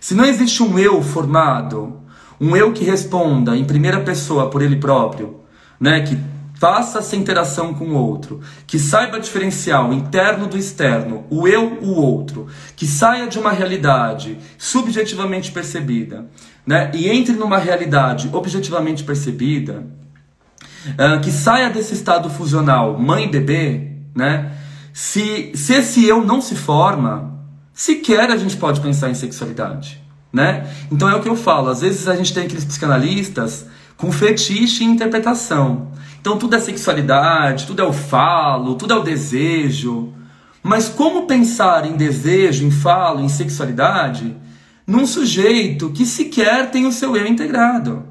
Se 0.00 0.16
não 0.16 0.24
existe 0.24 0.60
um 0.60 0.76
eu 0.76 1.00
formado, 1.00 2.00
um 2.40 2.56
eu 2.56 2.72
que 2.72 2.82
responda 2.82 3.56
em 3.56 3.64
primeira 3.64 4.00
pessoa 4.00 4.50
por 4.50 4.62
ele 4.62 4.76
próprio, 4.76 5.42
né, 5.78 6.00
que 6.00 6.18
faça 6.62 7.00
essa 7.00 7.16
interação 7.16 7.74
com 7.74 7.86
o 7.86 7.94
outro, 7.94 8.40
que 8.68 8.78
saiba 8.78 9.18
diferenciar 9.18 9.84
o 9.90 9.92
interno 9.92 10.46
do 10.46 10.56
externo, 10.56 11.24
o 11.28 11.48
eu, 11.48 11.78
o 11.82 12.00
outro, 12.00 12.46
que 12.76 12.86
saia 12.86 13.26
de 13.26 13.36
uma 13.36 13.50
realidade 13.50 14.38
subjetivamente 14.56 15.50
percebida, 15.50 16.26
né, 16.64 16.88
e 16.94 17.08
entre 17.08 17.32
numa 17.32 17.58
realidade 17.58 18.30
objetivamente 18.32 19.02
percebida, 19.02 19.84
uh, 20.90 21.20
que 21.20 21.32
saia 21.32 21.68
desse 21.68 21.94
estado 21.94 22.30
fusional 22.30 22.96
mãe-bebê, 22.96 23.96
né, 24.14 24.52
se, 24.92 25.50
se 25.56 25.74
esse 25.74 26.06
eu 26.06 26.24
não 26.24 26.40
se 26.40 26.54
forma, 26.54 27.40
sequer 27.74 28.30
a 28.30 28.36
gente 28.36 28.56
pode 28.56 28.80
pensar 28.80 29.10
em 29.10 29.14
sexualidade. 29.14 30.00
Né? 30.32 30.72
Então 30.92 31.10
é 31.10 31.16
o 31.16 31.20
que 31.20 31.28
eu 31.28 31.34
falo, 31.36 31.70
às 31.70 31.80
vezes 31.80 32.06
a 32.06 32.14
gente 32.14 32.32
tem 32.32 32.44
aqueles 32.44 32.64
psicanalistas 32.64 33.66
com 33.96 34.10
fetiche 34.10 34.84
e 34.84 34.86
interpretação. 34.86 35.92
Então 36.20 36.38
tudo 36.38 36.54
é 36.54 36.60
sexualidade, 36.60 37.66
tudo 37.66 37.82
é 37.82 37.84
o 37.84 37.92
falo, 37.92 38.74
tudo 38.74 38.94
é 38.94 38.96
o 38.96 39.02
desejo. 39.02 40.12
Mas 40.62 40.88
como 40.88 41.26
pensar 41.26 41.84
em 41.84 41.96
desejo, 41.96 42.64
em 42.64 42.70
falo, 42.70 43.20
em 43.20 43.28
sexualidade 43.28 44.36
num 44.86 45.06
sujeito 45.06 45.90
que 45.90 46.04
sequer 46.04 46.70
tem 46.70 46.86
o 46.86 46.92
seu 46.92 47.16
eu 47.16 47.26
integrado? 47.26 48.04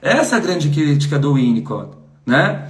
Essa 0.00 0.36
é 0.36 0.38
a 0.38 0.42
grande 0.42 0.68
crítica 0.68 1.18
do 1.18 1.34
Winnicott, 1.34 1.96
né? 2.24 2.68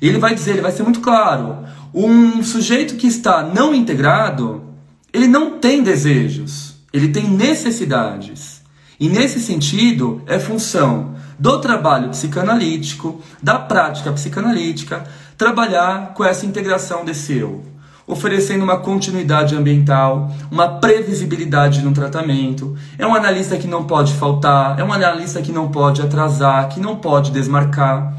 Ele 0.00 0.18
vai 0.18 0.34
dizer, 0.34 0.52
ele 0.52 0.62
vai 0.62 0.72
ser 0.72 0.82
muito 0.82 1.00
claro, 1.00 1.58
um 1.94 2.42
sujeito 2.42 2.96
que 2.96 3.06
está 3.06 3.42
não 3.42 3.74
integrado, 3.74 4.64
ele 5.12 5.28
não 5.28 5.58
tem 5.58 5.82
desejos, 5.82 6.74
ele 6.92 7.08
tem 7.08 7.28
necessidades. 7.28 8.62
E 8.98 9.08
nesse 9.08 9.40
sentido, 9.40 10.22
é 10.26 10.38
função 10.38 11.14
do 11.42 11.58
trabalho 11.58 12.08
psicanalítico, 12.10 13.20
da 13.42 13.58
prática 13.58 14.12
psicanalítica, 14.12 15.02
trabalhar 15.36 16.14
com 16.14 16.24
essa 16.24 16.46
integração 16.46 17.04
desse 17.04 17.36
eu, 17.36 17.64
oferecendo 18.06 18.62
uma 18.62 18.78
continuidade 18.78 19.56
ambiental, 19.56 20.30
uma 20.52 20.78
previsibilidade 20.78 21.82
no 21.82 21.92
tratamento. 21.92 22.76
É 22.96 23.04
um 23.04 23.12
analista 23.12 23.56
que 23.56 23.66
não 23.66 23.82
pode 23.82 24.12
faltar, 24.12 24.78
é 24.78 24.84
um 24.84 24.92
analista 24.92 25.42
que 25.42 25.50
não 25.50 25.68
pode 25.68 26.00
atrasar, 26.00 26.68
que 26.68 26.78
não 26.78 26.94
pode 26.94 27.32
desmarcar. 27.32 28.16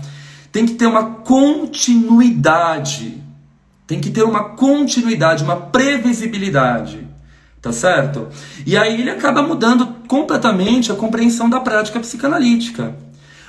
Tem 0.51 0.65
que 0.65 0.73
ter 0.73 0.87
uma 0.87 1.05
continuidade. 1.05 3.23
Tem 3.87 4.01
que 4.01 4.09
ter 4.09 4.23
uma 4.23 4.49
continuidade, 4.49 5.45
uma 5.45 5.55
previsibilidade. 5.55 7.07
Tá 7.61 7.71
certo? 7.71 8.27
E 8.65 8.75
aí 8.75 8.99
ele 8.99 9.11
acaba 9.11 9.41
mudando 9.41 9.87
completamente 10.09 10.91
a 10.91 10.95
compreensão 10.95 11.49
da 11.49 11.61
prática 11.61 12.01
psicanalítica. 12.01 13.01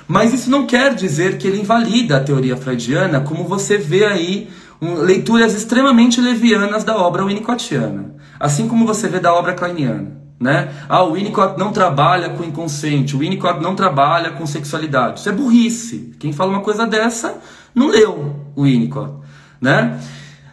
Mas 0.07 0.33
isso 0.33 0.49
não 0.49 0.65
quer 0.67 0.93
dizer 0.93 1.37
que 1.37 1.47
ele 1.47 1.61
invalida 1.61 2.17
a 2.17 2.23
teoria 2.23 2.55
freudiana, 2.55 3.21
como 3.21 3.43
você 3.43 3.77
vê 3.77 4.05
aí 4.05 4.49
um, 4.81 4.95
leituras 4.95 5.53
extremamente 5.53 6.21
levianas 6.21 6.83
da 6.83 6.97
obra 6.97 7.25
winnicottiana, 7.25 8.15
assim 8.39 8.67
como 8.67 8.85
você 8.85 9.07
vê 9.07 9.19
da 9.19 9.33
obra 9.33 9.53
kleiniana. 9.53 10.23
Né? 10.39 10.69
Ah, 10.89 11.01
o 11.01 11.13
Winnicott 11.13 11.57
não 11.57 11.71
trabalha 11.71 12.29
com 12.29 12.43
inconsciente, 12.43 13.15
o 13.15 13.19
Winnicott 13.19 13.61
não 13.61 13.73
trabalha 13.73 14.31
com 14.31 14.45
sexualidade. 14.45 15.19
Isso 15.19 15.29
é 15.29 15.31
burrice. 15.31 16.13
Quem 16.19 16.33
fala 16.33 16.51
uma 16.51 16.59
coisa 16.59 16.85
dessa 16.85 17.37
não 17.73 17.87
leu 17.87 18.35
o 18.53 18.63
Winnicott. 18.63 19.13
Né? 19.61 19.97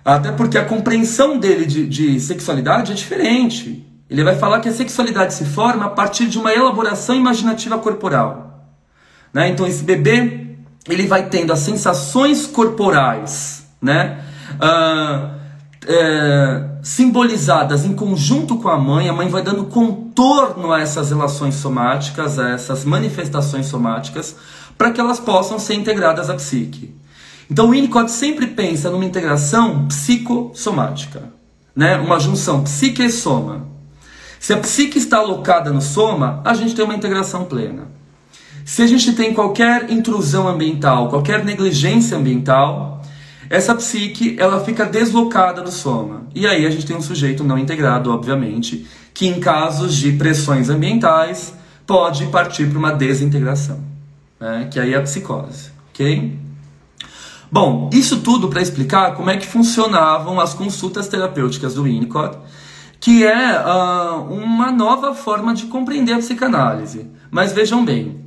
Até 0.04 0.30
porque 0.30 0.56
a 0.56 0.64
compreensão 0.64 1.36
dele 1.36 1.66
de, 1.66 1.86
de 1.86 2.20
sexualidade 2.20 2.92
é 2.92 2.94
diferente. 2.94 3.84
Ele 4.08 4.22
vai 4.22 4.36
falar 4.36 4.60
que 4.60 4.68
a 4.68 4.72
sexualidade 4.72 5.34
se 5.34 5.44
forma 5.44 5.86
a 5.86 5.90
partir 5.90 6.26
de 6.26 6.38
uma 6.38 6.52
elaboração 6.52 7.16
imaginativa 7.16 7.76
corporal. 7.78 8.51
Né? 9.32 9.48
Então 9.48 9.66
esse 9.66 9.82
bebê 9.82 10.56
ele 10.88 11.06
vai 11.06 11.28
tendo 11.28 11.52
as 11.52 11.60
sensações 11.60 12.46
corporais, 12.46 13.66
né? 13.80 14.20
Ah, 14.60 15.36
é, 15.86 16.64
simbolizadas 16.82 17.84
em 17.84 17.94
conjunto 17.94 18.56
com 18.56 18.68
a 18.68 18.78
mãe, 18.78 19.08
a 19.08 19.12
mãe 19.12 19.28
vai 19.28 19.42
dando 19.42 19.64
contorno 19.64 20.72
a 20.72 20.80
essas 20.80 21.10
relações 21.10 21.54
somáticas, 21.56 22.38
a 22.38 22.50
essas 22.50 22.84
manifestações 22.84 23.66
somáticas, 23.66 24.36
para 24.76 24.90
que 24.90 25.00
elas 25.00 25.18
possam 25.18 25.58
ser 25.58 25.74
integradas 25.74 26.28
à 26.30 26.34
psique. 26.34 26.94
Então 27.50 27.66
o 27.66 27.70
Winnicott 27.70 28.10
sempre 28.10 28.46
pensa 28.46 28.90
numa 28.90 29.04
integração 29.04 29.86
psicossomática, 29.86 31.24
né? 31.74 31.96
uma 31.96 32.18
junção 32.18 32.62
psique 32.62 33.02
e 33.02 33.10
soma. 33.10 33.66
Se 34.38 34.52
a 34.52 34.56
psique 34.56 34.98
está 34.98 35.18
alocada 35.18 35.70
no 35.70 35.80
soma, 35.80 36.40
a 36.44 36.54
gente 36.54 36.74
tem 36.74 36.84
uma 36.84 36.94
integração 36.94 37.44
plena. 37.44 37.86
Se 38.64 38.82
a 38.82 38.86
gente 38.86 39.12
tem 39.12 39.34
qualquer 39.34 39.90
intrusão 39.90 40.48
ambiental, 40.48 41.08
qualquer 41.08 41.44
negligência 41.44 42.16
ambiental, 42.16 43.02
essa 43.50 43.74
psique 43.74 44.36
ela 44.38 44.64
fica 44.64 44.84
deslocada 44.84 45.62
do 45.62 45.70
soma. 45.70 46.26
E 46.34 46.46
aí 46.46 46.64
a 46.64 46.70
gente 46.70 46.86
tem 46.86 46.96
um 46.96 47.02
sujeito 47.02 47.44
não 47.44 47.58
integrado, 47.58 48.10
obviamente, 48.10 48.86
que 49.12 49.26
em 49.26 49.40
casos 49.40 49.94
de 49.94 50.12
pressões 50.12 50.70
ambientais 50.70 51.54
pode 51.86 52.26
partir 52.26 52.68
para 52.68 52.78
uma 52.78 52.92
desintegração, 52.92 53.80
né? 54.40 54.68
que 54.70 54.80
aí 54.80 54.94
é 54.94 54.96
a 54.96 55.02
psicose, 55.02 55.70
ok? 55.90 56.38
Bom, 57.50 57.90
isso 57.92 58.20
tudo 58.20 58.48
para 58.48 58.62
explicar 58.62 59.14
como 59.14 59.28
é 59.28 59.36
que 59.36 59.46
funcionavam 59.46 60.40
as 60.40 60.54
consultas 60.54 61.06
terapêuticas 61.06 61.74
do 61.74 61.82
Winnicott, 61.82 62.38
que 62.98 63.26
é 63.26 63.60
uh, 63.60 64.32
uma 64.32 64.72
nova 64.72 65.14
forma 65.14 65.52
de 65.52 65.66
compreender 65.66 66.14
a 66.14 66.18
psicanálise. 66.18 67.06
Mas 67.30 67.52
vejam 67.52 67.84
bem, 67.84 68.21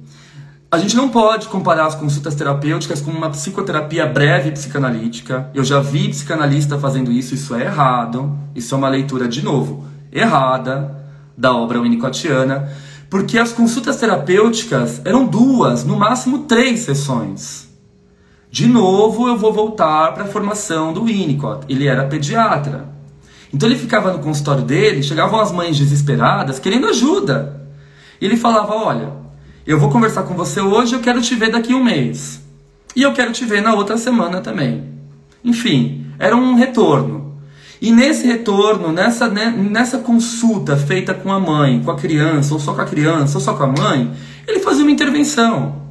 a 0.76 0.78
gente 0.78 0.98
não 0.98 1.08
pode 1.08 1.48
comparar 1.48 1.86
as 1.86 1.96
consultas 1.96 2.36
terapêuticas 2.36 3.00
com 3.00 3.10
uma 3.10 3.30
psicoterapia 3.30 4.06
breve 4.06 4.52
psicanalítica. 4.52 5.50
Eu 5.54 5.64
já 5.64 5.80
vi 5.80 6.10
psicanalista 6.10 6.78
fazendo 6.78 7.14
isso, 7.14 7.34
isso 7.34 7.56
é 7.56 7.62
errado. 7.62 8.38
Isso 8.54 8.76
é 8.76 8.78
uma 8.78 8.90
leitura, 8.90 9.26
de 9.26 9.42
novo, 9.42 9.86
errada 10.12 10.94
da 11.38 11.56
obra 11.56 11.80
winnicottiana, 11.80 12.70
porque 13.10 13.38
as 13.38 13.54
consultas 13.54 13.96
terapêuticas 13.96 15.02
eram 15.06 15.26
duas, 15.26 15.86
no 15.86 15.96
máximo 15.96 16.40
três 16.40 16.82
sessões. 16.82 17.70
De 18.52 18.68
novo, 18.68 19.30
eu 19.30 19.38
vou 19.38 19.54
voltar 19.54 20.14
para 20.14 20.26
a 20.26 20.28
formação 20.28 20.92
do 20.92 21.06
Winnicott. 21.06 21.66
Ele 21.70 21.88
era 21.88 22.06
pediatra. 22.06 22.90
Então 23.54 23.70
ele 23.70 23.80
ficava 23.80 24.12
no 24.12 24.20
consultório 24.20 24.64
dele, 24.64 25.02
chegavam 25.02 25.40
as 25.40 25.54
mães 25.54 25.78
desesperadas 25.78 26.60
querendo 26.60 26.88
ajuda. 26.88 27.66
E 28.20 28.26
ele 28.26 28.36
falava: 28.36 28.74
Olha, 28.76 29.25
eu 29.66 29.80
vou 29.80 29.90
conversar 29.90 30.24
com 30.24 30.36
você 30.36 30.62
hoje, 30.62 30.94
eu 30.94 31.00
quero 31.00 31.22
te 31.22 31.34
ver 31.36 31.52
daqui 31.52 31.74
um 31.74 31.84
mês. 31.84 32.42
E 32.96 33.02
eu 33.02 33.14
quero 33.14 33.32
te 33.32 33.44
ver 33.46 33.62
na 33.62 33.74
outra 33.74 33.98
semana 33.98 34.40
também. 34.40 34.84
Enfim, 35.44 36.06
era 36.20 36.36
um 36.36 36.56
retorno. 36.56 37.36
E 37.82 37.92
nesse 37.92 38.26
retorno, 38.26 38.92
nessa, 38.92 39.28
né, 39.28 39.54
nessa 39.58 39.98
consulta 39.98 40.78
feita 40.78 41.14
com 41.14 41.32
a 41.32 41.40
mãe, 41.40 41.82
com 41.84 41.92
a 41.92 41.96
criança, 41.96 42.54
ou 42.54 42.60
só 42.60 42.74
com 42.74 42.82
a 42.82 42.86
criança, 42.86 43.38
ou 43.38 43.44
só 43.44 43.54
com 43.54 43.64
a 43.64 43.68
mãe, 43.68 44.12
Ele 44.48 44.60
fazia 44.60 44.84
uma 44.84 44.92
intervenção, 44.92 45.82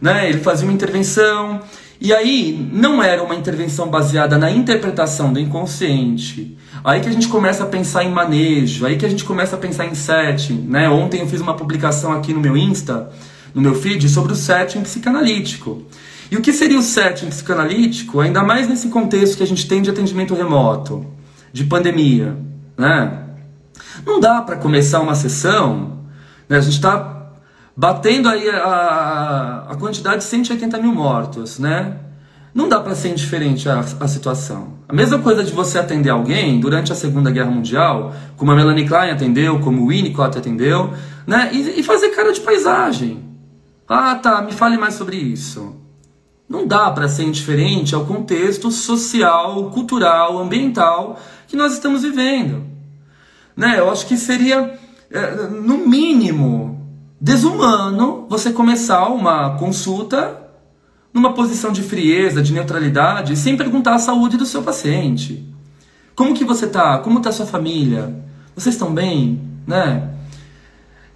né? 0.00 0.28
Ele 0.28 0.38
fazia 0.38 0.66
uma 0.66 0.74
intervenção 0.74 1.60
e 2.04 2.12
aí 2.12 2.68
não 2.72 3.00
era 3.00 3.22
uma 3.22 3.36
intervenção 3.36 3.88
baseada 3.88 4.36
na 4.36 4.50
interpretação 4.50 5.32
do 5.32 5.38
inconsciente. 5.38 6.58
Aí 6.82 7.00
que 7.00 7.08
a 7.08 7.12
gente 7.12 7.28
começa 7.28 7.62
a 7.62 7.66
pensar 7.66 8.02
em 8.02 8.10
manejo, 8.10 8.84
aí 8.84 8.96
que 8.96 9.06
a 9.06 9.08
gente 9.08 9.24
começa 9.24 9.54
a 9.54 9.58
pensar 9.58 9.86
em 9.86 9.94
setting, 9.94 10.66
né? 10.68 10.88
Ontem 10.88 11.20
eu 11.20 11.28
fiz 11.28 11.40
uma 11.40 11.54
publicação 11.54 12.10
aqui 12.10 12.34
no 12.34 12.40
meu 12.40 12.56
Insta, 12.56 13.08
no 13.54 13.62
meu 13.62 13.76
feed, 13.76 14.08
sobre 14.08 14.32
o 14.32 14.36
setting 14.36 14.80
psicanalítico. 14.80 15.82
E 16.28 16.36
o 16.36 16.40
que 16.40 16.52
seria 16.52 16.76
o 16.76 16.82
setting 16.82 17.28
psicanalítico, 17.28 18.18
ainda 18.18 18.42
mais 18.42 18.66
nesse 18.66 18.88
contexto 18.88 19.36
que 19.36 19.44
a 19.44 19.46
gente 19.46 19.68
tem 19.68 19.80
de 19.80 19.88
atendimento 19.88 20.34
remoto, 20.34 21.06
de 21.52 21.62
pandemia, 21.62 22.36
né? 22.76 23.26
Não 24.04 24.18
dá 24.18 24.42
para 24.42 24.56
começar 24.56 24.98
uma 24.98 25.14
sessão, 25.14 26.00
né? 26.48 26.56
a 26.58 26.60
gente 26.60 26.74
está 26.74 27.21
batendo 27.76 28.28
aí 28.28 28.48
a, 28.48 29.66
a 29.70 29.76
quantidade 29.76 30.18
de 30.18 30.24
180 30.24 30.78
mil 30.78 30.94
mortos, 30.94 31.58
né? 31.58 31.96
Não 32.54 32.68
dá 32.68 32.80
para 32.80 32.94
ser 32.94 33.08
indiferente 33.08 33.68
à, 33.68 33.80
à 33.80 34.06
situação. 34.06 34.74
A 34.88 34.92
mesma 34.92 35.18
coisa 35.18 35.42
de 35.42 35.52
você 35.52 35.78
atender 35.78 36.10
alguém 36.10 36.60
durante 36.60 36.92
a 36.92 36.94
Segunda 36.94 37.30
Guerra 37.30 37.50
Mundial, 37.50 38.14
como 38.36 38.52
a 38.52 38.54
Melanie 38.54 38.86
Klein 38.86 39.10
atendeu, 39.10 39.58
como 39.60 39.82
o 39.82 39.86
Winnicott 39.88 40.36
atendeu, 40.36 40.92
né? 41.26 41.50
E, 41.52 41.80
e 41.80 41.82
fazer 41.82 42.10
cara 42.10 42.32
de 42.32 42.40
paisagem. 42.40 43.24
Ah, 43.88 44.14
tá, 44.14 44.42
me 44.42 44.52
fale 44.52 44.76
mais 44.76 44.94
sobre 44.94 45.16
isso. 45.16 45.76
Não 46.48 46.66
dá 46.66 46.90
para 46.90 47.08
ser 47.08 47.24
indiferente 47.24 47.94
ao 47.94 48.04
contexto 48.04 48.70
social, 48.70 49.70
cultural, 49.70 50.38
ambiental 50.38 51.18
que 51.48 51.56
nós 51.56 51.72
estamos 51.72 52.02
vivendo. 52.02 52.64
Né? 53.56 53.78
Eu 53.78 53.90
acho 53.90 54.06
que 54.06 54.16
seria, 54.16 54.78
é, 55.10 55.30
no 55.48 55.78
mínimo, 55.78 56.71
desumano 57.22 58.26
você 58.28 58.50
começar 58.50 59.06
uma 59.06 59.56
consulta 59.56 60.42
numa 61.14 61.32
posição 61.32 61.70
de 61.70 61.80
frieza, 61.80 62.42
de 62.42 62.52
neutralidade, 62.52 63.36
sem 63.36 63.56
perguntar 63.56 63.94
a 63.94 63.98
saúde 64.00 64.36
do 64.36 64.44
seu 64.44 64.60
paciente. 64.60 65.46
Como 66.16 66.34
que 66.34 66.44
você 66.44 66.66
está? 66.66 66.98
Como 66.98 67.18
está 67.18 67.30
sua 67.30 67.46
família? 67.46 68.12
Vocês 68.56 68.74
estão 68.74 68.92
bem? 68.92 69.40
Né? 69.64 70.10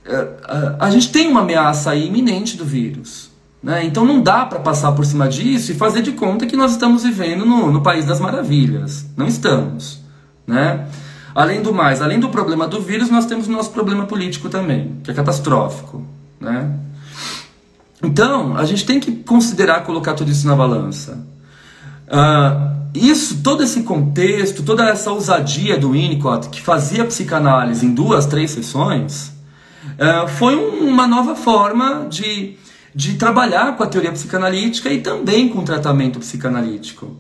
É, 0.05 0.77
a 0.79 0.89
gente 0.91 1.11
tem 1.11 1.27
uma 1.27 1.41
ameaça 1.41 1.93
iminente 1.97 2.57
do 2.57 2.65
vírus. 2.65 3.31
Né? 3.61 3.85
Então 3.85 4.05
não 4.05 4.23
dá 4.23 4.47
para 4.47 4.61
passar 4.61 4.93
por 4.93 5.05
cima 5.05 5.29
disso 5.29 5.73
e 5.73 5.75
fazer 5.75 6.03
de 6.03 6.13
conta 6.13 6.47
que 6.47 6.57
nós 6.57 6.71
estamos 6.71 7.03
vivendo 7.03 7.45
no, 7.45 7.73
no 7.73 7.83
país 7.83 8.05
das 8.05 8.21
maravilhas. 8.21 9.07
Não 9.17 9.27
estamos. 9.27 10.01
Né? 10.47 10.87
Além 11.37 11.61
do 11.61 11.71
mais, 11.71 12.01
além 12.01 12.19
do 12.19 12.31
problema 12.31 12.67
do 12.67 12.81
vírus, 12.81 13.11
nós 13.11 13.27
temos 13.27 13.47
o 13.47 13.51
nosso 13.51 13.71
problema 13.71 14.07
político 14.07 14.49
também, 14.49 14.97
que 15.05 15.11
é 15.11 15.15
catastrófico. 15.15 16.03
Né? 16.41 16.71
Então, 18.03 18.57
a 18.57 18.65
gente 18.65 18.87
tem 18.87 18.99
que 18.99 19.13
considerar 19.13 19.85
colocar 19.85 20.15
tudo 20.15 20.31
isso 20.31 20.47
na 20.47 20.57
balança. 20.57 21.23
Uh, 22.09 22.89
isso, 22.95 23.43
todo 23.43 23.63
esse 23.63 23.83
contexto, 23.83 24.63
toda 24.63 24.89
essa 24.89 25.13
ousadia 25.13 25.77
do 25.77 25.91
Winnicott, 25.91 26.49
que 26.49 26.63
fazia 26.63 27.05
psicanálise 27.05 27.85
em 27.85 27.93
duas, 27.93 28.25
três 28.25 28.53
sessões, 28.53 29.29
uh, 29.99 30.27
foi 30.27 30.57
um, 30.57 30.89
uma 30.89 31.07
nova 31.07 31.37
forma 31.37 32.07
de 32.09 32.57
de 32.95 33.17
trabalhar 33.17 33.77
com 33.77 33.83
a 33.83 33.87
teoria 33.87 34.11
psicanalítica 34.11 34.91
e 34.91 35.03
também 35.03 35.51
com 35.51 35.59
o 35.59 35.63
tratamento 35.63 36.19
psicanalítico. 36.19 37.15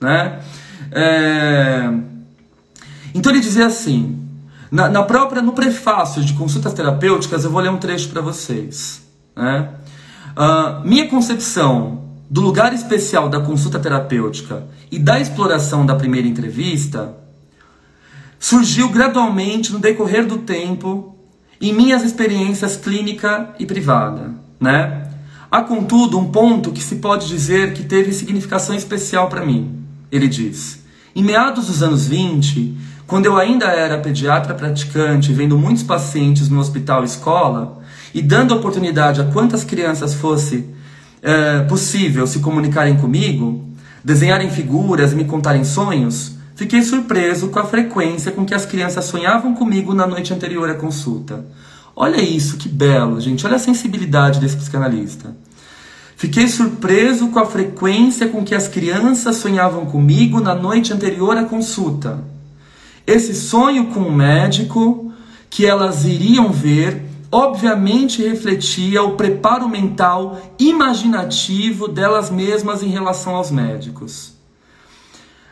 Né? 0.00 0.38
É... 0.92 1.90
Então 3.16 3.32
ele 3.32 3.40
dizia 3.40 3.66
assim, 3.66 4.22
na, 4.70 4.90
na, 4.90 5.02
própria, 5.02 5.40
no 5.40 5.52
prefácio 5.52 6.22
de 6.22 6.34
consultas 6.34 6.74
terapêuticas, 6.74 7.44
eu 7.44 7.50
vou 7.50 7.62
ler 7.62 7.70
um 7.70 7.78
trecho 7.78 8.10
para 8.10 8.20
vocês. 8.20 9.02
Né? 9.34 9.70
Uh, 10.36 10.86
minha 10.86 11.08
concepção 11.08 12.04
do 12.28 12.42
lugar 12.42 12.74
especial 12.74 13.30
da 13.30 13.40
consulta 13.40 13.78
terapêutica 13.78 14.66
e 14.90 14.98
da 14.98 15.18
exploração 15.18 15.86
da 15.86 15.94
primeira 15.94 16.28
entrevista 16.28 17.16
surgiu 18.38 18.90
gradualmente 18.90 19.72
no 19.72 19.78
decorrer 19.78 20.26
do 20.26 20.38
tempo 20.38 21.16
em 21.58 21.72
minhas 21.72 22.02
experiências 22.02 22.76
clínica 22.76 23.54
e 23.58 23.64
privada, 23.64 24.34
né? 24.60 25.10
Há, 25.50 25.62
contudo, 25.62 26.18
um 26.18 26.30
ponto 26.30 26.70
que 26.70 26.82
se 26.82 26.96
pode 26.96 27.28
dizer 27.28 27.72
que 27.72 27.84
teve 27.84 28.12
significação 28.12 28.76
especial 28.76 29.30
para 29.30 29.46
mim. 29.46 29.82
Ele 30.12 30.28
diz: 30.28 30.84
Em 31.14 31.22
meados 31.22 31.68
dos 31.68 31.82
anos 31.82 32.06
20, 32.06 32.76
quando 33.06 33.26
eu 33.26 33.36
ainda 33.36 33.66
era 33.66 33.98
pediatra 33.98 34.52
praticante, 34.52 35.32
vendo 35.32 35.56
muitos 35.56 35.84
pacientes 35.84 36.48
no 36.48 36.58
hospital 36.58 37.04
escola 37.04 37.80
e 38.12 38.20
dando 38.20 38.54
oportunidade 38.54 39.20
a 39.20 39.24
quantas 39.24 39.62
crianças 39.62 40.12
fosse 40.12 40.68
é, 41.22 41.60
possível 41.62 42.26
se 42.26 42.40
comunicarem 42.40 42.96
comigo, 42.96 43.64
desenharem 44.02 44.50
figuras 44.50 45.14
me 45.14 45.24
contarem 45.24 45.64
sonhos, 45.64 46.36
fiquei 46.56 46.82
surpreso 46.82 47.48
com 47.48 47.60
a 47.60 47.64
frequência 47.64 48.32
com 48.32 48.44
que 48.44 48.54
as 48.54 48.66
crianças 48.66 49.04
sonhavam 49.04 49.54
comigo 49.54 49.94
na 49.94 50.06
noite 50.06 50.34
anterior 50.34 50.68
à 50.68 50.74
consulta. 50.74 51.44
Olha 51.94 52.20
isso, 52.20 52.56
que 52.56 52.68
belo, 52.68 53.20
gente. 53.20 53.46
Olha 53.46 53.56
a 53.56 53.60
sensibilidade 53.60 54.40
desse 54.40 54.56
psicanalista. 54.56 55.34
Fiquei 56.16 56.48
surpreso 56.48 57.28
com 57.28 57.38
a 57.38 57.46
frequência 57.46 58.28
com 58.28 58.44
que 58.44 58.54
as 58.54 58.66
crianças 58.68 59.36
sonhavam 59.36 59.86
comigo 59.86 60.40
na 60.40 60.54
noite 60.54 60.92
anterior 60.92 61.36
à 61.36 61.44
consulta. 61.44 62.35
Esse 63.06 63.34
sonho 63.34 63.86
com 63.86 64.00
o 64.00 64.12
médico 64.12 65.12
que 65.48 65.64
elas 65.64 66.04
iriam 66.04 66.50
ver, 66.50 67.02
obviamente 67.30 68.22
refletia 68.22 69.02
o 69.02 69.16
preparo 69.16 69.68
mental 69.68 70.40
imaginativo 70.58 71.88
delas 71.88 72.30
mesmas 72.30 72.82
em 72.82 72.88
relação 72.88 73.36
aos 73.36 73.50
médicos. 73.50 74.34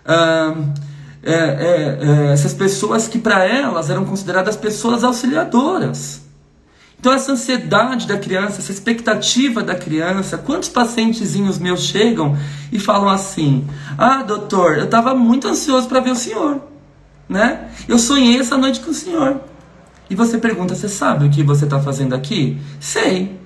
É, 0.07 1.33
é, 1.33 1.99
é, 2.03 2.33
essas 2.33 2.53
pessoas 2.53 3.09
que 3.09 3.19
para 3.19 3.45
elas 3.45 3.88
eram 3.88 4.05
consideradas 4.05 4.57
pessoas 4.57 5.03
auxiliadoras. 5.03 6.23
Então, 7.01 7.12
essa 7.12 7.33
ansiedade 7.33 8.07
da 8.07 8.17
criança, 8.17 8.61
essa 8.61 8.73
expectativa 8.73 9.62
da 9.62 9.75
criança, 9.75 10.38
quantos 10.38 10.69
pacientezinhos 10.69 11.59
meus 11.59 11.81
chegam 11.83 12.37
e 12.73 12.79
falam 12.79 13.09
assim: 13.09 13.67
Ah, 13.97 14.23
doutor, 14.23 14.79
eu 14.79 14.85
estava 14.85 15.14
muito 15.14 15.49
ansioso 15.49 15.87
para 15.88 16.01
ver 16.01 16.12
o 16.12 16.17
senhor, 16.17 16.62
né? 17.29 17.69
Eu 17.89 17.99
sonhei 17.99 18.39
essa 18.39 18.57
noite 18.57 18.81
com 18.81 18.91
o 18.91 18.95
senhor. 18.95 19.41
E 20.09 20.15
você 20.15 20.39
pergunta: 20.39 20.75
Você 20.75 20.89
sabe 20.89 21.27
o 21.27 21.31
que 21.31 21.43
você 21.43 21.65
está 21.65 21.81
fazendo 21.81 22.15
aqui? 22.15 22.59
Sei. 22.81 23.39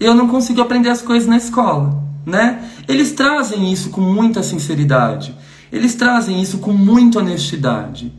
Eu 0.00 0.14
não 0.14 0.28
consigo 0.28 0.60
aprender 0.60 0.90
as 0.90 1.02
coisas 1.02 1.28
na 1.28 1.36
escola, 1.36 2.00
né? 2.24 2.70
Eles 2.86 3.12
trazem 3.12 3.72
isso 3.72 3.90
com 3.90 4.00
muita 4.00 4.42
sinceridade. 4.42 5.34
Eles 5.72 5.94
trazem 5.94 6.40
isso 6.40 6.58
com 6.58 6.72
muita 6.72 7.18
honestidade. 7.18 8.12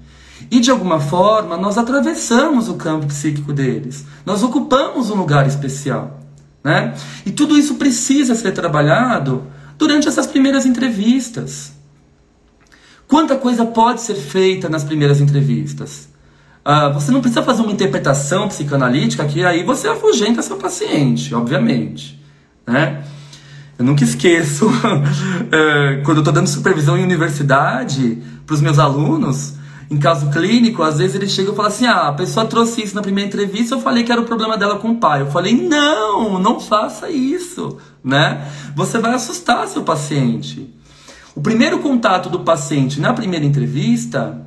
E 0.52 0.60
de 0.60 0.70
alguma 0.72 1.00
forma, 1.00 1.56
nós 1.58 1.78
atravessamos 1.78 2.68
o 2.68 2.74
campo 2.74 3.08
psíquico 3.08 3.54
deles. 3.54 4.06
Nós 4.26 4.44
ocupamos 4.44 5.10
um 5.10 5.16
lugar 5.16 5.48
especial. 5.48 6.20
Né? 6.64 6.94
E 7.26 7.32
tudo 7.32 7.58
isso 7.58 7.76
precisa 7.76 8.36
ser 8.36 8.52
trabalhado 8.52 9.44
durante 9.78 10.08
essas 10.08 10.28
primeiras 10.28 10.66
entrevistas. 10.66 11.72
Quanta 13.10 13.36
coisa 13.36 13.66
pode 13.66 14.02
ser 14.02 14.14
feita 14.14 14.70
nas 14.70 14.84
primeiras 14.84 15.20
entrevistas? 15.20 16.08
Ah, 16.64 16.90
você 16.90 17.12
não 17.12 17.22
precisa 17.22 17.42
fazer 17.42 17.64
uma 17.64 17.72
interpretação 17.72 18.48
psicanalítica 18.48 19.26
que 19.26 19.44
aí 19.44 19.64
você 19.64 19.88
afugenta 19.88 20.44
seu 20.44 20.58
paciente, 20.58 21.34
obviamente. 21.34 22.24
Né? 22.68 23.04
Eu 23.80 23.84
nunca 23.84 24.04
esqueço, 24.04 24.70
é, 25.52 26.02
quando 26.06 26.18
eu 26.18 26.22
estou 26.22 26.32
dando 26.32 26.46
supervisão 26.46 26.96
em 26.96 27.04
universidade 27.04 28.22
para 28.46 28.54
os 28.54 28.62
meus 28.62 28.78
alunos, 28.78 29.56
em 29.90 29.98
caso 29.98 30.30
clínico, 30.30 30.84
às 30.84 31.00
vezes 31.00 31.16
ele 31.16 31.28
chega 31.28 31.52
e 31.52 31.56
fala 31.56 31.70
assim: 31.70 31.88
ah, 31.88 32.10
a 32.10 32.14
pessoa 32.14 32.46
trouxe 32.46 32.84
isso 32.84 32.94
na 32.94 33.02
primeira 33.02 33.28
entrevista, 33.28 33.74
eu 33.74 33.82
falei 33.82 34.04
que 34.04 34.12
era 34.12 34.22
o 34.22 34.26
problema 34.26 34.56
dela 34.56 34.78
com 34.78 34.92
o 34.92 34.98
pai. 34.98 35.22
Eu 35.22 35.32
falei: 35.32 35.68
não, 35.68 36.38
não 36.38 36.60
faça 36.60 37.10
isso, 37.10 37.80
né? 38.04 38.48
Você 38.76 39.00
vai 39.00 39.16
assustar 39.16 39.68
seu 39.68 39.82
paciente. 39.82 40.79
O 41.36 41.42
primeiro 41.42 41.80
contato 41.80 42.30
do 42.30 42.40
paciente 42.40 43.00
na 43.00 43.14
primeira 43.14 43.46
entrevista, 43.46 44.42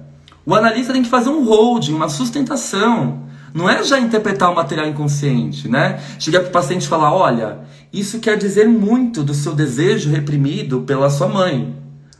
o 0.44 0.54
analista 0.54 0.92
tem 0.92 1.02
que 1.02 1.08
fazer 1.08 1.30
um 1.30 1.44
holding, 1.44 1.94
uma 1.94 2.08
sustentação. 2.08 3.22
Não 3.54 3.68
é 3.68 3.84
já 3.84 3.98
interpretar 3.98 4.50
o 4.50 4.54
material 4.54 4.88
inconsciente, 4.88 5.68
né? 5.68 6.00
Chegar 6.18 6.40
para 6.40 6.48
o 6.48 6.52
paciente 6.52 6.82
e 6.82 6.88
falar: 6.88 7.14
olha, 7.14 7.58
isso 7.92 8.18
quer 8.18 8.36
dizer 8.36 8.66
muito 8.66 9.22
do 9.22 9.34
seu 9.34 9.54
desejo 9.54 10.10
reprimido 10.10 10.80
pela 10.82 11.10
sua 11.10 11.28
mãe. 11.28 11.76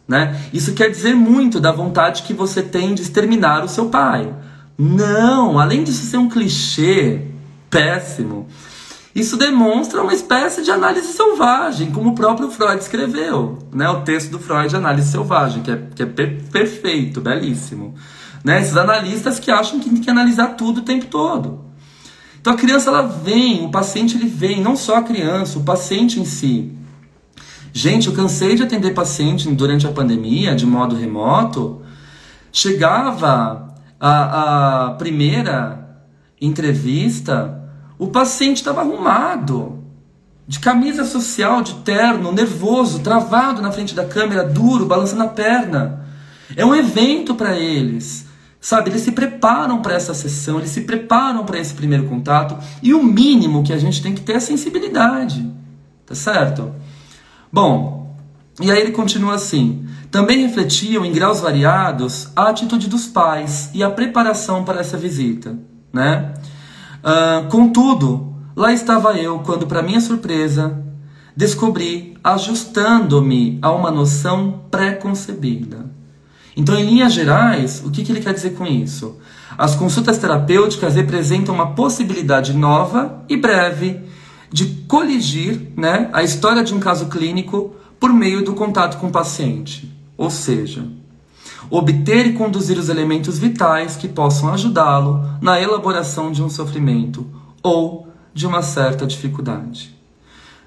Né? 0.07 0.39
Isso 0.53 0.75
quer 0.75 0.91
dizer 0.91 1.15
muito 1.15 1.59
da 1.59 1.73
vontade 1.73 2.23
que 2.25 2.35
você 2.35 2.63
tem 2.63 2.95
de 2.95 3.03
exterminar 3.03 3.65
o 3.65 3.69
seu 3.69 3.87
pai. 3.87 4.35
Não, 4.77 5.59
além 5.59 5.85
disso 5.85 6.05
ser 6.05 6.19
um 6.19 6.29
clichê 6.29 7.23
péssimo, 7.71 8.47
isso 9.15 9.37
demonstra 9.37 10.03
uma 10.03 10.15
espécie 10.15 10.63
de 10.63 10.71
análise 10.71 11.13
selvagem, 11.13 11.91
como 11.91 12.11
o 12.11 12.15
próprio 12.15 12.51
Freud 12.51 12.81
escreveu, 12.81 13.59
né? 13.71 13.89
O 13.91 14.01
texto 14.01 14.31
do 14.31 14.39
Freud, 14.39 14.75
Análise 14.75 15.11
Selvagem, 15.11 15.63
que 15.63 15.71
é, 15.71 15.83
que 15.95 16.03
é 16.03 16.07
per 16.07 16.43
perfeito, 16.51 17.21
belíssimo. 17.21 17.95
Né? 18.43 18.61
Esses 18.61 18.77
analistas 18.77 19.39
que 19.39 19.51
acham 19.51 19.79
que 19.79 19.91
tem 19.91 20.01
que 20.01 20.11
analisar 20.11 20.57
tudo 20.57 20.79
o 20.79 20.83
tempo 20.83 21.07
todo. 21.07 21.61
Então 22.41 22.55
a 22.55 22.57
criança 22.57 22.91
ela 22.91 23.03
vem, 23.03 23.65
o 23.65 23.71
paciente 23.71 24.17
ele 24.17 24.27
vem, 24.27 24.61
não 24.61 24.75
só 24.75 24.97
a 24.97 25.03
criança, 25.03 25.59
o 25.59 25.63
paciente 25.63 26.19
em 26.19 26.25
si. 26.25 26.73
Gente, 27.73 28.09
eu 28.09 28.15
cansei 28.15 28.57
de 28.57 28.63
atender 28.63 28.93
paciente 28.93 29.49
durante 29.51 29.87
a 29.87 29.93
pandemia 29.93 30.55
de 30.55 30.67
modo 30.67 30.97
remoto. 30.97 31.83
Chegava 32.51 33.75
a, 34.01 34.87
a 34.87 34.91
primeira 34.93 35.97
entrevista, 36.41 37.62
o 38.03 38.09
paciente 38.09 38.57
estava 38.57 38.81
arrumado, 38.81 39.79
de 40.47 40.59
camisa 40.59 41.05
social, 41.05 41.63
de 41.63 41.75
terno, 41.75 42.33
nervoso, 42.33 42.99
travado 42.99 43.63
na 43.63 43.71
frente 43.71 43.95
da 43.95 44.05
câmera, 44.05 44.43
duro, 44.43 44.87
balançando 44.87 45.23
a 45.23 45.29
perna. 45.29 46.05
É 46.57 46.67
um 46.67 46.75
evento 46.75 47.37
para 47.37 47.57
eles. 47.57 48.27
Sabe, 48.61 48.91
eles 48.91 49.03
se 49.03 49.13
preparam 49.13 49.81
para 49.81 49.95
essa 49.95 50.15
sessão, 50.15 50.59
eles 50.59 50.71
se 50.71 50.81
preparam 50.81 51.45
para 51.45 51.61
esse 51.61 51.75
primeiro 51.75 52.09
contato, 52.09 52.57
e 52.83 52.93
o 52.93 53.03
mínimo 53.03 53.63
que 53.63 53.73
a 53.73 53.79
gente 53.79 54.03
tem 54.03 54.15
que 54.15 54.21
ter 54.21 54.35
é 54.35 54.41
sensibilidade. 54.41 55.49
Tá 56.05 56.17
certo? 56.17 56.75
Bom, 57.53 58.17
e 58.61 58.69
aí 58.71 58.81
ele 58.81 58.91
continua 58.91 59.35
assim: 59.35 59.87
também 60.11 60.45
refletiam 60.45 61.05
em 61.05 61.13
graus 61.13 61.39
variados 61.39 62.31
a 62.35 62.49
atitude 62.49 62.89
dos 62.89 63.07
pais 63.07 63.71
e 63.73 63.83
a 63.83 63.91
preparação 63.91 64.65
para 64.65 64.81
essa 64.81 64.97
visita, 64.97 65.57
né? 65.93 66.35
Uh, 67.03 67.49
contudo, 67.51 68.35
lá 68.55 68.73
estava 68.73 69.15
eu 69.15 69.41
quando, 69.41 69.67
para 69.67 69.83
minha 69.83 70.01
surpresa, 70.01 70.83
descobri 71.37 72.17
ajustando-me 72.23 73.59
a 73.61 73.73
uma 73.73 73.91
noção 73.91 74.63
pré-concebida. 74.71 75.91
Então, 76.57 76.77
em 76.77 76.85
linhas 76.85 77.13
gerais, 77.13 77.83
o 77.85 77.91
que, 77.91 78.05
que 78.05 78.13
ele 78.13 78.21
quer 78.21 78.35
dizer 78.35 78.51
com 78.51 78.67
isso? 78.67 79.19
As 79.57 79.75
consultas 79.75 80.19
terapêuticas 80.19 80.95
representam 80.95 81.55
uma 81.55 81.75
possibilidade 81.75 82.53
nova 82.53 83.25
e 83.29 83.37
breve 83.37 84.01
de 84.51 84.67
coligir 84.87 85.73
né, 85.77 86.11
a 86.13 86.23
história 86.23 86.63
de 86.63 86.75
um 86.75 86.79
caso 86.79 87.07
clínico 87.07 87.75
por 87.99 88.13
meio 88.13 88.45
do 88.45 88.55
contato 88.55 88.99
com 88.99 89.09
o 89.09 89.13
paciente. 89.13 89.91
Ou 90.17 90.31
seja, 90.31 90.87
obter 91.71 92.27
e 92.27 92.33
conduzir 92.33 92.79
os 92.79 92.89
elementos 92.89 93.39
vitais 93.39 93.97
que 93.97 94.09
possam 94.09 94.53
ajudá-lo 94.53 95.25
na 95.41 95.61
elaboração 95.61 96.31
de 96.31 96.43
um 96.43 96.51
sofrimento 96.51 97.27
ou 97.63 98.09
de 98.35 98.47
uma 98.47 98.63
certa 98.63 99.07
dificuldade. 99.07 99.95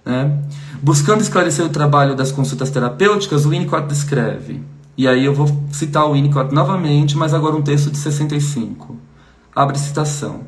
Né? 0.05 0.39
Buscando 0.81 1.21
esclarecer 1.21 1.65
o 1.65 1.69
trabalho 1.69 2.15
das 2.15 2.31
consultas 2.31 2.69
terapêuticas, 2.69 3.45
o 3.45 3.49
Winnicott 3.49 3.87
descreve 3.87 4.61
e 4.97 5.07
aí 5.07 5.25
eu 5.25 5.33
vou 5.33 5.47
citar 5.71 6.05
o 6.05 6.13
Winnicott 6.13 6.53
novamente, 6.53 7.17
mas 7.17 7.33
agora 7.33 7.55
um 7.55 7.61
texto 7.61 7.91
de 7.91 7.97
65. 7.97 8.95
Abre 9.53 9.77
citação. 9.77 10.41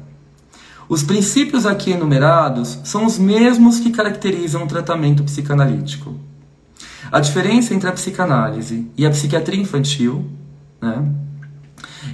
Os 0.88 1.04
princípios 1.04 1.66
aqui 1.66 1.92
enumerados 1.92 2.80
são 2.86 3.06
os 3.06 3.18
mesmos 3.18 3.80
que 3.80 3.92
caracterizam 3.92 4.64
o 4.64 4.68
tratamento 4.68 5.22
psicanalítico. 5.24 6.16
A 7.12 7.20
diferença 7.20 7.74
entre 7.74 7.88
a 7.88 7.92
psicanálise 7.92 8.88
e 8.98 9.06
a 9.06 9.10
psiquiatria 9.10 9.60
infantil, 9.60 10.26
né? 10.82 11.06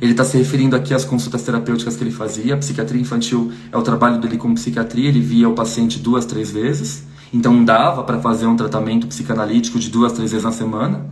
Ele 0.02 0.12
está 0.12 0.24
se 0.24 0.38
referindo 0.38 0.76
aqui 0.76 0.93
às 0.93 1.06
consultas 1.06 1.43
terapêuticas 1.43 1.96
que 1.96 2.04
ele 2.04 2.12
fazia. 2.12 2.56
A 2.56 2.58
psiquiatria 2.58 3.02
infantil 3.02 3.52
é 3.72 3.78
o 3.78 3.82
trabalho 3.82 4.19
dele 4.19 4.38
com 4.38 4.54
psiquiatria, 4.54 5.08
ele 5.08 5.22
via 5.22 5.48
o 5.48 5.54
paciente 5.54 6.00
duas, 6.00 6.26
três 6.26 6.52
vezes. 6.52 7.06
Então 7.32 7.63
dava 7.63 8.04
para 8.04 8.19
fazer 8.19 8.46
um 8.46 8.56
tratamento 8.56 9.08
psicanalítico 9.08 9.80
de 9.80 9.89
duas, 9.89 10.12
três 10.12 10.32
vezes 10.32 10.43
na 10.43 10.52
semana. 10.52 11.06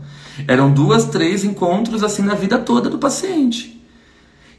Eram 0.47 0.71
duas, 0.71 1.05
três 1.05 1.43
encontros 1.43 2.03
assim 2.03 2.21
na 2.21 2.35
vida 2.35 2.57
toda 2.57 2.89
do 2.89 2.97
paciente. 2.97 3.81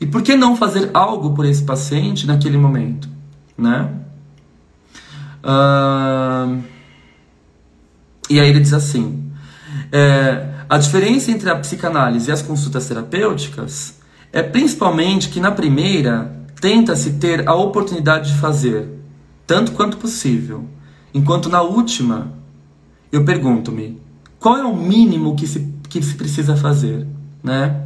E 0.01 0.07
por 0.07 0.23
que 0.23 0.35
não 0.35 0.57
fazer 0.57 0.91
algo 0.93 1.35
por 1.35 1.45
esse 1.45 1.63
paciente 1.63 2.27
naquele 2.27 2.59
momento, 2.59 3.09
né? 3.57 3.89
Uh... 5.45 6.63
E 8.33 8.41
aí 8.41 8.49
ele 8.49 8.61
diz 8.61 8.73
assim: 8.73 9.31
é, 9.93 10.49
a 10.67 10.79
diferença 10.79 11.31
entre 11.31 11.51
a 11.51 11.57
psicanálise 11.57 12.31
e 12.31 12.33
as 12.33 12.41
consultas 12.41 12.89
terapêuticas 12.89 14.01
é 14.33 14.43
principalmente 14.43 15.29
que 15.29 15.39
na 15.39 15.51
primeira 15.51 16.35
tenta-se 16.59 17.13
ter 17.15 17.47
a 17.47 17.55
oportunidade 17.55 18.33
de 18.33 18.39
fazer 18.39 18.89
tanto 19.47 19.73
quanto 19.73 19.99
possível, 19.99 20.67
enquanto 21.13 21.51
na 21.51 21.61
última 21.61 22.33
eu 23.13 23.23
pergunto-me 23.23 24.01
qual 24.39 24.57
é 24.57 24.65
o 24.65 24.75
mínimo 24.75 25.37
que 25.37 25.47
se, 25.47 25.69
que 25.91 26.03
se 26.03 26.15
precisa 26.15 26.57
fazer, 26.57 27.07
né? 27.45 27.83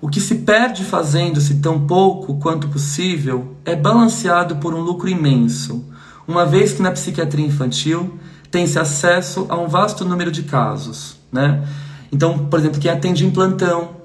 O 0.00 0.08
que 0.08 0.20
se 0.20 0.34
perde 0.34 0.82
fazendo-se 0.82 1.60
tão 1.60 1.86
pouco 1.86 2.40
quanto 2.40 2.68
possível 2.68 3.56
é 3.64 3.76
balanceado 3.76 4.56
por 4.56 4.74
um 4.74 4.80
lucro 4.80 5.08
imenso, 5.08 5.84
uma 6.26 6.44
vez 6.44 6.72
que 6.72 6.82
na 6.82 6.90
psiquiatria 6.90 7.46
infantil 7.46 8.18
tem-se 8.54 8.78
acesso 8.78 9.46
a 9.48 9.56
um 9.56 9.66
vasto 9.66 10.04
número 10.04 10.30
de 10.30 10.44
casos, 10.44 11.16
né? 11.32 11.66
Então, 12.12 12.46
por 12.46 12.60
exemplo, 12.60 12.80
quem 12.80 12.88
atende 12.88 13.26
em 13.26 13.30
plantão, 13.32 13.96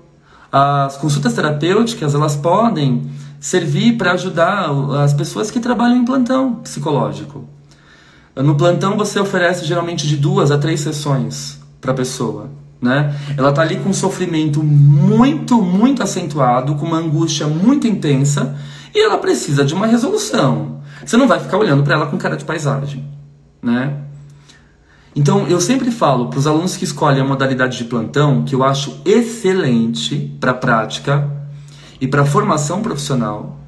as 0.52 0.98
consultas 0.98 1.34
terapêuticas, 1.34 2.16
elas 2.16 2.36
podem 2.36 3.12
servir 3.40 3.96
para 3.96 4.14
ajudar 4.14 4.72
as 5.04 5.14
pessoas 5.14 5.52
que 5.52 5.60
trabalham 5.60 5.98
em 5.98 6.04
plantão 6.04 6.56
psicológico. 6.56 7.48
No 8.36 8.56
plantão 8.56 8.98
você 8.98 9.20
oferece 9.20 9.66
geralmente 9.66 10.08
de 10.08 10.18
duas 10.18 10.50
a 10.50 10.58
três 10.58 10.80
sessões 10.80 11.60
para 11.80 11.92
a 11.92 11.96
pessoa. 11.96 12.50
Né? 12.82 13.16
Ela 13.38 13.50
está 13.50 13.62
ali 13.62 13.76
com 13.76 13.90
um 13.90 13.94
sofrimento 13.94 14.64
muito, 14.64 15.62
muito 15.62 16.02
acentuado, 16.02 16.74
com 16.74 16.88
uma 16.88 16.98
angústia 16.98 17.46
muito 17.46 17.86
intensa 17.86 18.58
e 18.96 19.06
ela 19.06 19.20
precisa 19.20 19.64
de 19.64 19.76
uma 19.76 19.86
resolução. 19.86 20.82
Você 21.06 21.18
não 21.18 21.28
vai 21.28 21.40
ficar 21.40 21.60
olhando 21.60 21.84
para 21.84 21.94
ela 21.94 22.08
com 22.08 22.18
cara 22.18 22.36
de 22.36 22.46
paisagem, 22.46 23.06
né? 23.62 24.09
Então 25.16 25.48
eu 25.48 25.60
sempre 25.60 25.92
falo 25.92 26.28
para 26.30 26.40
os 26.40 26.48
alunos 26.48 26.78
que 26.78 26.84
escolhem 26.84 27.22
a 27.22 27.26
modalidade 27.26 27.78
de 27.78 27.84
plantão, 27.86 28.44
que 28.44 28.54
eu 28.54 28.64
acho 28.64 29.02
excelente 29.06 30.36
para 30.40 30.54
prática 30.54 31.30
e 32.00 32.08
para 32.08 32.26
formação 32.26 32.82
profissional, 32.82 33.60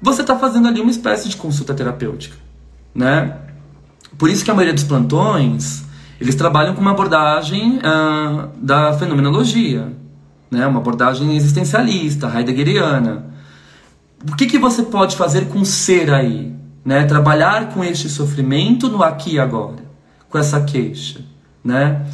você 0.00 0.22
está 0.22 0.36
fazendo 0.36 0.68
ali 0.68 0.80
uma 0.80 0.90
espécie 0.90 1.28
de 1.28 1.36
consulta 1.36 1.72
terapêutica, 1.72 2.36
né? 2.94 3.36
Por 4.18 4.28
isso 4.28 4.44
que 4.44 4.50
a 4.50 4.54
maioria 4.54 4.74
dos 4.74 4.84
plantões, 4.84 5.84
eles 6.20 6.34
trabalham 6.34 6.74
com 6.74 6.80
uma 6.80 6.90
abordagem 6.90 7.78
uh, 7.78 8.48
da 8.56 8.92
fenomenologia, 8.98 9.92
né? 10.50 10.66
uma 10.66 10.80
abordagem 10.80 11.34
existencialista, 11.34 12.30
heideggeriana. 12.32 13.26
O 14.30 14.36
que, 14.36 14.46
que 14.46 14.58
você 14.58 14.82
pode 14.82 15.16
fazer 15.16 15.46
com 15.46 15.64
ser 15.64 16.12
aí? 16.12 16.54
Né? 16.84 17.04
Trabalhar 17.04 17.70
com 17.70 17.82
este 17.82 18.08
sofrimento 18.08 18.88
no 18.88 19.02
aqui 19.02 19.34
e 19.34 19.40
agora, 19.40 19.81
com 20.32 20.38
essa 20.38 20.62
queixa. 20.62 21.20
Né? 21.62 22.04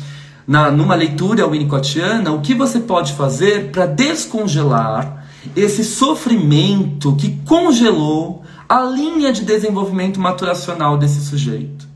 Na, 0.47 0.71
numa 0.71 0.97
leitura 0.97 1.47
winnicottiana, 1.47 2.33
o 2.33 2.41
que 2.41 2.53
você 2.53 2.81
pode 2.81 3.13
fazer 3.13 3.71
para 3.71 3.87
descongelar 3.87 5.25
esse 5.55 5.85
sofrimento 5.85 7.15
que 7.15 7.39
congelou 7.47 8.43
a 8.69 8.83
linha 8.83 9.33
de 9.33 9.45
desenvolvimento 9.45 10.21
maturacional 10.21 10.99
desse 10.99 11.21
sujeito? 11.21 11.87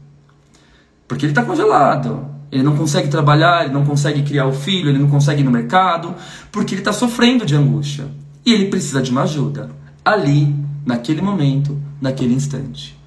Porque 1.08 1.26
ele 1.26 1.32
está 1.32 1.42
congelado. 1.42 2.30
Ele 2.50 2.62
não 2.62 2.76
consegue 2.76 3.08
trabalhar, 3.08 3.64
ele 3.64 3.72
não 3.72 3.84
consegue 3.84 4.22
criar 4.22 4.46
o 4.46 4.52
filho, 4.52 4.90
ele 4.90 4.98
não 4.98 5.08
consegue 5.08 5.40
ir 5.40 5.44
no 5.44 5.50
mercado, 5.50 6.14
porque 6.50 6.74
ele 6.74 6.82
está 6.82 6.92
sofrendo 6.92 7.46
de 7.46 7.56
angústia. 7.56 8.06
E 8.44 8.52
ele 8.52 8.66
precisa 8.66 9.00
de 9.00 9.10
uma 9.10 9.22
ajuda. 9.22 9.70
Ali, 10.04 10.54
naquele 10.84 11.22
momento, 11.22 11.80
naquele 12.00 12.34
instante. 12.34 13.01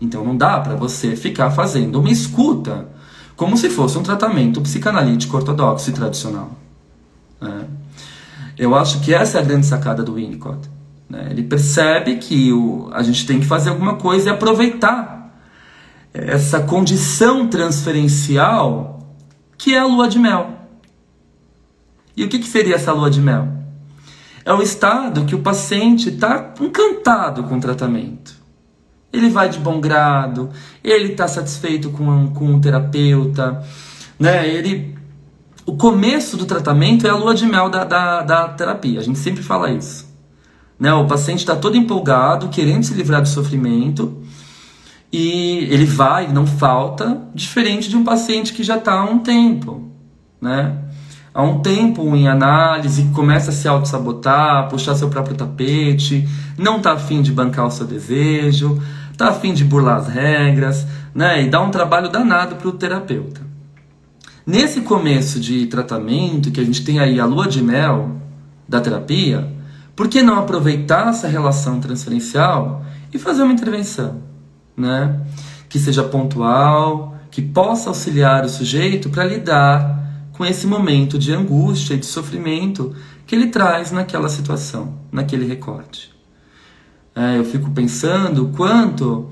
Então 0.00 0.24
não 0.24 0.36
dá 0.36 0.60
para 0.60 0.74
você 0.74 1.16
ficar 1.16 1.50
fazendo 1.50 2.00
uma 2.00 2.10
escuta 2.10 2.88
como 3.36 3.56
se 3.56 3.68
fosse 3.68 3.98
um 3.98 4.02
tratamento 4.02 4.60
psicanalítico 4.60 5.36
ortodoxo 5.36 5.90
e 5.90 5.92
tradicional. 5.92 6.52
Né? 7.40 7.66
Eu 8.56 8.74
acho 8.74 9.00
que 9.00 9.12
essa 9.12 9.38
é 9.38 9.40
a 9.40 9.44
grande 9.44 9.66
sacada 9.66 10.02
do 10.02 10.14
Winnicott. 10.14 10.68
Né? 11.08 11.28
Ele 11.30 11.42
percebe 11.42 12.16
que 12.16 12.52
o, 12.52 12.88
a 12.92 13.02
gente 13.02 13.26
tem 13.26 13.40
que 13.40 13.46
fazer 13.46 13.70
alguma 13.70 13.96
coisa 13.96 14.28
e 14.28 14.32
aproveitar 14.32 15.34
essa 16.12 16.60
condição 16.60 17.48
transferencial 17.48 19.00
que 19.58 19.74
é 19.74 19.78
a 19.78 19.86
lua 19.86 20.08
de 20.08 20.18
mel. 20.18 20.50
E 22.16 22.24
o 22.24 22.28
que, 22.28 22.38
que 22.38 22.46
seria 22.46 22.76
essa 22.76 22.92
lua 22.92 23.10
de 23.10 23.20
mel? 23.20 23.48
É 24.44 24.52
o 24.52 24.62
estado 24.62 25.24
que 25.24 25.34
o 25.34 25.40
paciente 25.40 26.10
está 26.10 26.54
encantado 26.60 27.42
com 27.44 27.56
o 27.56 27.60
tratamento. 27.60 28.43
Ele 29.14 29.30
vai 29.30 29.48
de 29.48 29.60
bom 29.60 29.80
grado, 29.80 30.50
ele 30.82 31.12
está 31.12 31.28
satisfeito 31.28 31.88
com, 31.90 32.30
com 32.30 32.56
o 32.56 32.60
terapeuta, 32.60 33.62
né? 34.18 34.48
Ele, 34.48 34.98
o 35.64 35.76
começo 35.76 36.36
do 36.36 36.44
tratamento 36.44 37.06
é 37.06 37.10
a 37.10 37.14
lua 37.14 37.32
de 37.32 37.46
mel 37.46 37.70
da, 37.70 37.84
da, 37.84 38.22
da 38.22 38.48
terapia. 38.48 38.98
A 38.98 39.02
gente 39.04 39.20
sempre 39.20 39.40
fala 39.40 39.70
isso. 39.70 40.12
Né? 40.78 40.92
O 40.92 41.06
paciente 41.06 41.38
está 41.38 41.54
todo 41.54 41.76
empolgado, 41.76 42.48
querendo 42.48 42.82
se 42.82 42.92
livrar 42.92 43.22
do 43.22 43.28
sofrimento, 43.28 44.20
e 45.12 45.68
ele 45.70 45.86
vai, 45.86 46.26
não 46.32 46.44
falta, 46.44 47.22
diferente 47.32 47.88
de 47.88 47.96
um 47.96 48.02
paciente 48.02 48.52
que 48.52 48.64
já 48.64 48.78
está 48.78 48.94
há 48.94 49.04
um 49.04 49.20
tempo, 49.20 49.92
né? 50.40 50.76
há 51.34 51.42
um 51.42 51.60
tempo 51.60 52.14
em 52.14 52.28
análise, 52.28 53.10
começa 53.12 53.50
a 53.50 53.52
se 53.52 53.66
auto-sabotar, 53.66 54.68
puxar 54.68 54.94
seu 54.94 55.08
próprio 55.08 55.36
tapete, 55.36 56.28
não 56.56 56.76
está 56.76 56.92
afim 56.92 57.20
de 57.20 57.32
bancar 57.32 57.66
o 57.66 57.70
seu 57.70 57.84
desejo, 57.84 58.80
está 59.14 59.28
afim 59.28 59.54
de 59.54 59.64
burlar 59.64 59.98
as 59.98 60.08
regras, 60.08 60.86
né? 61.14 61.44
E 61.44 61.48
dá 61.48 61.60
um 61.60 61.70
trabalho 61.70 62.10
danado 62.10 62.56
para 62.56 62.68
o 62.68 62.72
terapeuta. 62.72 63.40
Nesse 64.44 64.80
começo 64.82 65.40
de 65.40 65.66
tratamento, 65.66 66.50
que 66.50 66.60
a 66.60 66.64
gente 66.64 66.84
tem 66.84 66.98
aí 66.98 67.18
a 67.18 67.24
lua 67.24 67.46
de 67.46 67.62
mel 67.62 68.16
da 68.68 68.80
terapia, 68.80 69.48
por 69.94 70.08
que 70.08 70.20
não 70.20 70.38
aproveitar 70.38 71.08
essa 71.08 71.28
relação 71.28 71.80
transferencial 71.80 72.84
e 73.12 73.18
fazer 73.18 73.44
uma 73.44 73.52
intervenção, 73.52 74.20
né? 74.76 75.20
Que 75.68 75.78
seja 75.78 76.02
pontual, 76.02 77.16
que 77.30 77.40
possa 77.40 77.90
auxiliar 77.90 78.44
o 78.44 78.48
sujeito 78.48 79.08
para 79.08 79.24
lidar 79.24 80.28
com 80.32 80.44
esse 80.44 80.66
momento 80.66 81.16
de 81.16 81.32
angústia 81.32 81.94
e 81.94 81.98
de 81.98 82.06
sofrimento 82.06 82.94
que 83.24 83.34
ele 83.36 83.46
traz 83.46 83.92
naquela 83.92 84.28
situação, 84.28 84.98
naquele 85.12 85.46
recorte. 85.46 86.13
É, 87.14 87.38
eu 87.38 87.44
fico 87.44 87.70
pensando 87.70 88.50
quanto 88.56 89.30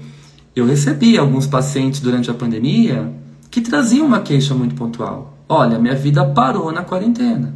eu 0.55 0.67
recebi 0.67 1.19
alguns 1.19 1.47
pacientes 1.47 2.01
durante 2.01 2.31
a 2.31 2.35
pandemia 2.35 3.13
que 3.51 3.61
traziam 3.61 4.07
uma 4.07 4.21
queixa 4.21 4.55
muito 4.55 4.75
pontual. 4.75 5.37
Olha, 5.49 5.79
minha 5.79 5.95
vida 5.95 6.25
parou 6.25 6.71
na 6.71 6.83
quarentena. 6.83 7.55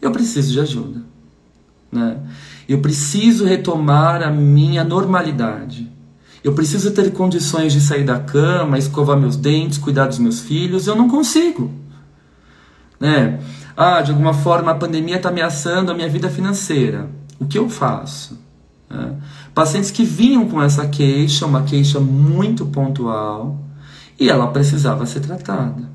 Eu 0.00 0.10
preciso 0.10 0.52
de 0.52 0.60
ajuda. 0.60 1.02
Né? 1.90 2.18
Eu 2.68 2.80
preciso 2.80 3.44
retomar 3.44 4.22
a 4.22 4.30
minha 4.30 4.82
normalidade. 4.82 5.90
Eu 6.42 6.52
preciso 6.52 6.90
ter 6.90 7.12
condições 7.12 7.72
de 7.72 7.80
sair 7.80 8.04
da 8.04 8.18
cama, 8.18 8.76
escovar 8.76 9.16
meus 9.16 9.36
dentes, 9.36 9.78
cuidar 9.78 10.06
dos 10.06 10.18
meus 10.18 10.40
filhos. 10.40 10.86
Eu 10.86 10.96
não 10.96 11.08
consigo 11.08 11.84
né? 13.04 13.38
Ah, 13.76 14.00
de 14.00 14.12
alguma 14.12 14.32
forma 14.32 14.70
a 14.70 14.74
pandemia 14.74 15.16
está 15.16 15.28
ameaçando 15.28 15.90
a 15.90 15.94
minha 15.94 16.08
vida 16.08 16.30
financeira. 16.30 17.08
O 17.38 17.46
que 17.46 17.58
eu 17.58 17.68
faço? 17.68 18.38
É. 18.90 19.12
Pacientes 19.54 19.90
que 19.90 20.04
vinham 20.04 20.48
com 20.48 20.60
essa 20.60 20.86
queixa, 20.88 21.46
uma 21.46 21.62
queixa 21.62 22.00
muito 22.00 22.66
pontual, 22.66 23.58
e 24.18 24.28
ela 24.28 24.48
precisava 24.48 25.06
ser 25.06 25.20
tratada. 25.20 25.88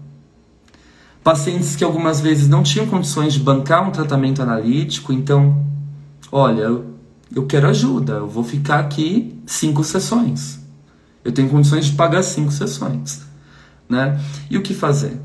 Pacientes 1.23 1.75
que 1.75 1.83
algumas 1.83 2.21
vezes 2.21 2.47
não 2.47 2.63
tinham 2.63 2.87
condições 2.87 3.33
de 3.33 3.39
bancar 3.39 3.87
um 3.87 3.91
tratamento 3.91 4.41
analítico, 4.41 5.11
então, 5.11 5.65
olha, 6.31 6.61
eu, 7.35 7.45
quero 7.47 7.67
ajuda, 7.67 8.13
eu 8.13 8.27
vou 8.27 8.43
ficar 8.43 8.79
aqui 8.79 9.37
cinco 9.45 9.83
sessões. 9.83 10.59
Eu 11.23 11.33
tenho 11.33 11.49
condições 11.49 11.87
de 11.87 11.91
pagar 11.91 12.23
cinco 12.23 12.51
sessões. 12.51 13.21
Né? 13.89 14.19
E 14.49 14.57
o 14.57 14.61
que 14.61 14.73
fazer? 14.73 15.19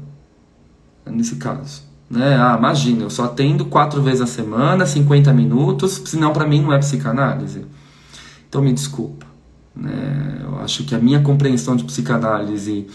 nesse 1.07 1.37
caso. 1.37 1.83
Né? 2.09 2.37
Ah, 2.37 2.57
imagina, 2.59 3.03
eu 3.03 3.11
só 3.11 3.25
atendo 3.25 3.65
quatro 3.67 4.03
vezes 4.03 4.21
a 4.21 4.27
semana, 4.27 4.87
50 4.87 5.33
minutos, 5.33 6.03
senão 6.07 6.33
para 6.33 6.47
mim 6.47 6.63
não 6.63 6.73
é 6.73 6.79
psicanálise. 6.79 7.67
Então 8.55 8.63
me 8.63 8.73
desculpa. 8.73 9.27
Né? 9.75 10.43
Eu 10.45 10.61
acho 10.61 10.85
que 10.85 10.95
a 10.95 10.99
minha 11.01 11.21
compreensão 11.21 11.75
de 11.75 11.83
psicanálise 11.83 12.87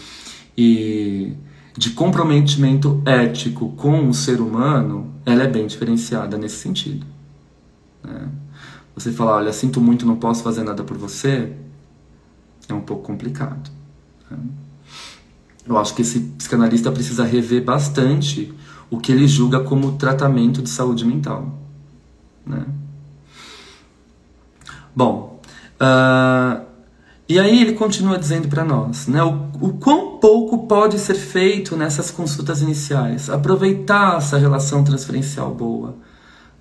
e 0.56 1.34
de 1.76 1.90
comprometimento 1.90 3.02
ético 3.04 3.68
com 3.72 4.08
o 4.08 4.14
ser 4.14 4.40
humano, 4.40 5.12
ela 5.26 5.42
é 5.42 5.46
bem 5.46 5.66
diferenciada 5.66 6.38
nesse 6.38 6.56
sentido. 6.56 7.04
Né? 8.02 8.30
Você 8.94 9.12
falar, 9.12 9.36
olha, 9.36 9.52
sinto 9.52 9.82
muito, 9.82 10.06
não 10.06 10.16
posso 10.16 10.42
fazer 10.42 10.62
nada 10.62 10.82
por 10.82 10.96
você, 10.96 11.52
é 12.66 12.72
um 12.72 12.80
pouco 12.80 13.02
complicado. 13.02 13.70
Né? 14.30 14.38
Eu 15.68 15.76
acho 15.76 15.94
que 15.94 16.00
esse 16.00 16.20
psicanalista 16.20 16.90
precisa 16.90 17.22
rever 17.22 17.62
bastante 17.62 18.50
o 18.88 18.96
que 18.96 19.12
ele 19.12 19.28
julga 19.28 19.60
como 19.60 19.92
tratamento 19.98 20.62
de 20.62 20.70
saúde 20.70 21.04
mental. 21.04 21.54
Né? 22.46 22.64
Bom, 24.96 25.29
uh, 25.80 26.64
e 27.28 27.38
aí 27.38 27.62
ele 27.62 27.74
continua 27.74 28.18
dizendo 28.18 28.48
para 28.48 28.64
nós 28.64 29.06
né, 29.06 29.22
o, 29.22 29.50
o 29.60 29.72
quão 29.74 30.18
pouco 30.18 30.66
pode 30.66 30.98
ser 30.98 31.14
feito 31.14 31.76
nessas 31.76 32.10
consultas 32.10 32.60
iniciais. 32.60 33.30
Aproveitar 33.30 34.18
essa 34.18 34.36
relação 34.36 34.82
transferencial 34.82 35.54
boa. 35.54 35.96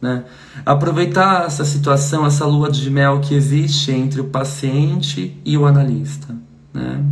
Né? 0.02 0.24
Aproveitar 0.66 1.46
essa 1.46 1.66
situação, 1.66 2.26
essa 2.26 2.46
lua 2.46 2.70
de 2.70 2.90
mel 2.90 3.20
que 3.20 3.34
existe 3.34 3.92
entre 3.92 4.22
o 4.22 4.26
paciente 4.26 5.36
e 5.44 5.58
o 5.58 5.66
analista. 5.66 6.36
Né? 6.74 7.04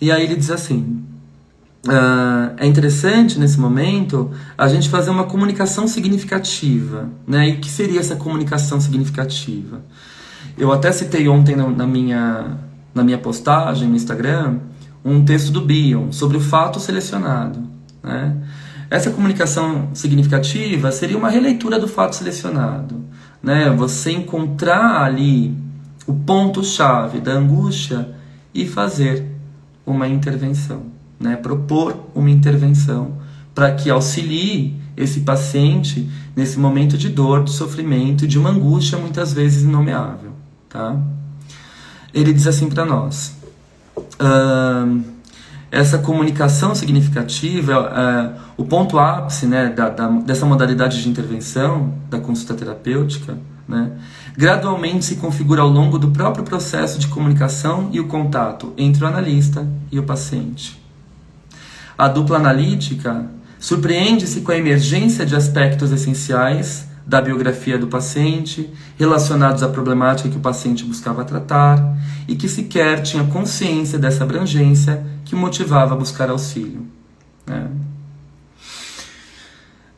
E 0.00 0.10
aí 0.10 0.24
ele 0.24 0.36
diz 0.36 0.50
assim: 0.50 1.04
uh, 1.86 2.54
é 2.56 2.66
interessante 2.66 3.38
nesse 3.38 3.60
momento 3.60 4.30
a 4.56 4.66
gente 4.66 4.88
fazer 4.88 5.10
uma 5.10 5.24
comunicação 5.24 5.86
significativa. 5.86 7.10
Né? 7.26 7.50
E 7.50 7.52
o 7.56 7.60
que 7.60 7.68
seria 7.68 8.00
essa 8.00 8.16
comunicação 8.16 8.80
significativa? 8.80 9.82
Eu 10.56 10.72
até 10.72 10.92
citei 10.92 11.28
ontem 11.28 11.56
na 11.56 11.86
minha, 11.86 12.58
na 12.94 13.02
minha 13.02 13.18
postagem 13.18 13.88
no 13.88 13.96
Instagram 13.96 14.58
um 15.04 15.24
texto 15.24 15.50
do 15.50 15.60
Bion 15.62 16.12
sobre 16.12 16.36
o 16.36 16.40
fato 16.40 16.78
selecionado. 16.78 17.60
Né? 18.02 18.36
Essa 18.90 19.10
comunicação 19.10 19.88
significativa 19.94 20.92
seria 20.92 21.16
uma 21.16 21.30
releitura 21.30 21.78
do 21.78 21.88
fato 21.88 22.16
selecionado. 22.16 22.96
Né? 23.42 23.70
Você 23.70 24.12
encontrar 24.12 25.02
ali 25.02 25.54
o 26.06 26.14
ponto-chave 26.14 27.20
da 27.20 27.32
angústia 27.32 28.08
e 28.52 28.66
fazer 28.66 29.26
uma 29.86 30.08
intervenção, 30.08 30.82
né? 31.18 31.36
propor 31.36 32.08
uma 32.14 32.30
intervenção 32.30 33.18
para 33.54 33.72
que 33.72 33.90
auxilie 33.90 34.76
esse 34.96 35.20
paciente 35.20 36.08
nesse 36.36 36.58
momento 36.58 36.98
de 36.98 37.08
dor, 37.08 37.44
de 37.44 37.52
sofrimento, 37.52 38.26
de 38.26 38.38
uma 38.38 38.50
angústia 38.50 38.98
muitas 38.98 39.32
vezes 39.32 39.62
inomeável. 39.62 40.32
Tá? 40.70 40.96
Ele 42.14 42.32
diz 42.32 42.46
assim 42.46 42.68
para 42.68 42.84
nós: 42.84 43.34
uh, 43.96 45.02
essa 45.70 45.98
comunicação 45.98 46.74
significativa, 46.76 47.80
uh, 47.80 48.40
o 48.56 48.64
ponto 48.64 48.96
ápice 48.98 49.46
né, 49.46 49.68
da, 49.68 49.88
da, 49.88 50.08
dessa 50.08 50.46
modalidade 50.46 51.02
de 51.02 51.08
intervenção, 51.08 51.92
da 52.08 52.20
consulta 52.20 52.54
terapêutica, 52.54 53.36
né, 53.66 53.90
gradualmente 54.36 55.04
se 55.04 55.16
configura 55.16 55.62
ao 55.62 55.68
longo 55.68 55.98
do 55.98 56.12
próprio 56.12 56.44
processo 56.44 57.00
de 57.00 57.08
comunicação 57.08 57.88
e 57.92 57.98
o 57.98 58.06
contato 58.06 58.72
entre 58.78 59.04
o 59.04 59.08
analista 59.08 59.66
e 59.90 59.98
o 59.98 60.04
paciente. 60.04 60.80
A 61.98 62.06
dupla 62.06 62.36
analítica 62.36 63.26
surpreende-se 63.58 64.40
com 64.40 64.52
a 64.52 64.56
emergência 64.56 65.26
de 65.26 65.34
aspectos 65.34 65.90
essenciais 65.90 66.89
da 67.10 67.20
biografia 67.20 67.76
do 67.76 67.88
paciente, 67.88 68.72
relacionados 68.96 69.64
à 69.64 69.68
problemática 69.68 70.28
que 70.28 70.36
o 70.36 70.40
paciente 70.40 70.84
buscava 70.84 71.24
tratar 71.24 71.96
e 72.28 72.36
que 72.36 72.48
sequer 72.48 73.02
tinha 73.02 73.24
consciência 73.24 73.98
dessa 73.98 74.22
abrangência 74.22 75.04
que 75.24 75.34
motivava 75.34 75.94
a 75.94 75.96
buscar 75.96 76.30
auxílio. 76.30 76.86
Né? 77.44 77.68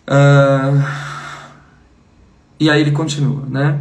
Uh, 0.08 0.82
e 2.58 2.70
aí 2.70 2.80
ele 2.80 2.92
continua, 2.92 3.44
né? 3.46 3.78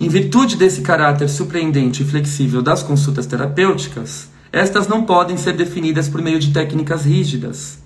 Em 0.00 0.08
virtude 0.08 0.56
desse 0.56 0.82
caráter 0.82 1.28
surpreendente 1.28 2.02
e 2.02 2.06
flexível 2.06 2.62
das 2.62 2.82
consultas 2.82 3.26
terapêuticas, 3.26 4.28
estas 4.52 4.88
não 4.88 5.04
podem 5.04 5.36
ser 5.36 5.52
definidas 5.52 6.08
por 6.08 6.20
meio 6.20 6.40
de 6.40 6.52
técnicas 6.52 7.04
rígidas, 7.04 7.78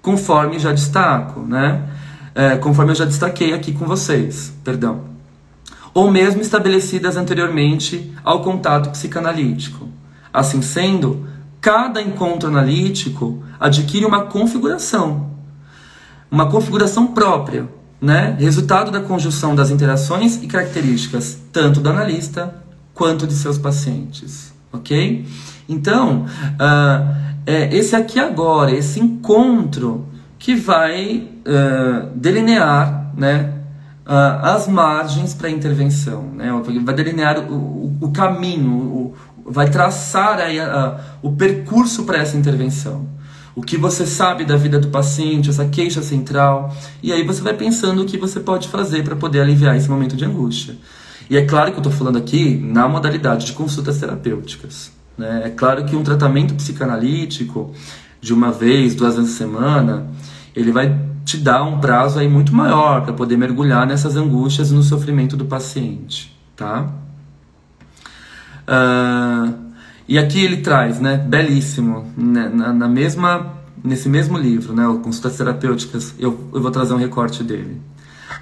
conforme 0.00 0.60
já 0.60 0.72
destaco, 0.72 1.40
né? 1.40 1.82
É, 2.38 2.56
conforme 2.56 2.92
eu 2.92 2.94
já 2.94 3.04
destaquei 3.04 3.52
aqui 3.52 3.72
com 3.72 3.84
vocês, 3.84 4.54
perdão. 4.62 5.00
Ou 5.92 6.08
mesmo 6.08 6.40
estabelecidas 6.40 7.16
anteriormente 7.16 8.14
ao 8.22 8.42
contato 8.44 8.90
psicanalítico. 8.90 9.88
Assim 10.32 10.62
sendo, 10.62 11.26
cada 11.60 12.00
encontro 12.00 12.48
analítico 12.48 13.42
adquire 13.58 14.04
uma 14.04 14.26
configuração, 14.26 15.30
uma 16.30 16.48
configuração 16.48 17.08
própria, 17.08 17.68
né? 18.00 18.36
resultado 18.38 18.92
da 18.92 19.00
conjunção 19.00 19.56
das 19.56 19.72
interações 19.72 20.40
e 20.40 20.46
características 20.46 21.40
tanto 21.52 21.80
do 21.80 21.90
analista 21.90 22.62
quanto 22.94 23.26
de 23.26 23.34
seus 23.34 23.58
pacientes, 23.58 24.54
ok? 24.72 25.26
Então, 25.68 26.24
uh, 26.24 27.16
é 27.44 27.76
esse 27.76 27.96
aqui 27.96 28.20
agora, 28.20 28.70
esse 28.70 29.00
encontro 29.00 30.06
que 30.38 30.54
vai 30.54 31.28
uh, 31.46 32.06
delinear, 32.14 33.12
né, 33.16 33.54
uh, 34.06 34.44
as 34.44 34.68
margens 34.68 35.34
para 35.34 35.48
a 35.48 35.50
intervenção, 35.50 36.22
né? 36.34 36.50
vai 36.84 36.94
delinear 36.94 37.40
o, 37.40 37.98
o, 38.00 38.12
caminho, 38.12 38.70
o, 38.70 39.14
vai 39.44 39.68
traçar 39.68 40.38
aí 40.38 40.58
o 41.22 41.32
percurso 41.32 42.04
para 42.04 42.18
essa 42.18 42.36
intervenção 42.36 43.18
o 43.58 43.62
que 43.62 43.76
você 43.76 44.06
sabe 44.06 44.44
da 44.44 44.56
vida 44.56 44.78
do 44.78 44.86
paciente, 44.86 45.50
essa 45.50 45.64
queixa 45.64 46.00
central, 46.00 46.72
e 47.02 47.12
aí 47.12 47.24
você 47.24 47.42
vai 47.42 47.52
pensando 47.54 48.02
o 48.02 48.04
que 48.04 48.16
você 48.16 48.38
pode 48.38 48.68
fazer 48.68 49.02
para 49.02 49.16
poder 49.16 49.40
aliviar 49.40 49.76
esse 49.76 49.90
momento 49.90 50.14
de 50.14 50.24
angústia. 50.24 50.76
E 51.28 51.36
é 51.36 51.44
claro 51.44 51.72
que 51.72 51.76
eu 51.76 51.80
estou 51.80 51.92
falando 51.92 52.18
aqui 52.18 52.56
na 52.56 52.88
modalidade 52.88 53.46
de 53.46 53.54
consultas 53.54 53.98
terapêuticas. 53.98 54.92
Né? 55.16 55.42
É 55.46 55.50
claro 55.50 55.84
que 55.84 55.96
um 55.96 56.04
tratamento 56.04 56.54
psicanalítico 56.54 57.74
de 58.20 58.34
uma 58.34 58.50
vez, 58.50 58.94
duas 58.94 59.16
vezes 59.16 59.32
por 59.32 59.38
semana, 59.38 60.06
ele 60.54 60.72
vai 60.72 61.08
te 61.24 61.36
dá 61.36 61.62
um 61.62 61.78
prazo 61.78 62.18
aí 62.18 62.26
muito 62.26 62.54
maior 62.54 63.02
para 63.02 63.12
poder 63.12 63.36
mergulhar 63.36 63.86
nessas 63.86 64.16
angústias 64.16 64.70
e 64.70 64.74
no 64.74 64.82
sofrimento 64.82 65.36
do 65.36 65.44
paciente, 65.44 66.34
tá? 66.56 66.90
Uh, 68.66 69.54
e 70.08 70.18
aqui 70.18 70.42
ele 70.42 70.58
traz, 70.58 70.98
né, 71.00 71.18
belíssimo, 71.18 72.06
né, 72.16 72.50
na, 72.52 72.72
na, 72.72 72.88
mesma, 72.88 73.58
nesse 73.84 74.08
mesmo 74.08 74.38
livro, 74.38 74.72
né, 74.72 74.84
Consultas 75.02 75.36
Terapêuticas, 75.36 76.14
eu, 76.18 76.48
eu 76.54 76.62
vou 76.62 76.70
trazer 76.70 76.94
um 76.94 76.98
recorte 76.98 77.44
dele. 77.44 77.78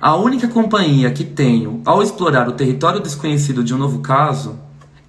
A 0.01 0.15
única 0.15 0.47
companhia 0.47 1.11
que 1.11 1.25
tenho 1.25 1.83
ao 1.85 2.03
explorar 2.05 2.49
o 2.49 2.53
território 2.53 3.01
desconhecido 3.01 3.65
de 3.65 3.75
um 3.75 3.79
novo 3.79 3.99
caso 3.99 4.57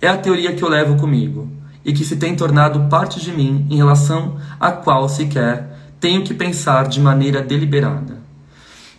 é 0.01 0.07
a 0.07 0.17
teoria 0.17 0.55
que 0.55 0.63
eu 0.63 0.69
levo 0.69 0.95
comigo 0.95 1.56
e 1.87 1.93
que 1.93 2.03
se 2.03 2.17
tem 2.17 2.35
tornado 2.35 2.89
parte 2.89 3.21
de 3.21 3.31
mim 3.31 3.65
em 3.69 3.77
relação 3.77 4.35
à 4.59 4.71
qual 4.73 5.07
sequer 5.07 5.93
tenho 6.01 6.21
que 6.21 6.33
pensar 6.33 6.89
de 6.89 6.99
maneira 6.99 7.41
deliberada. 7.41 8.17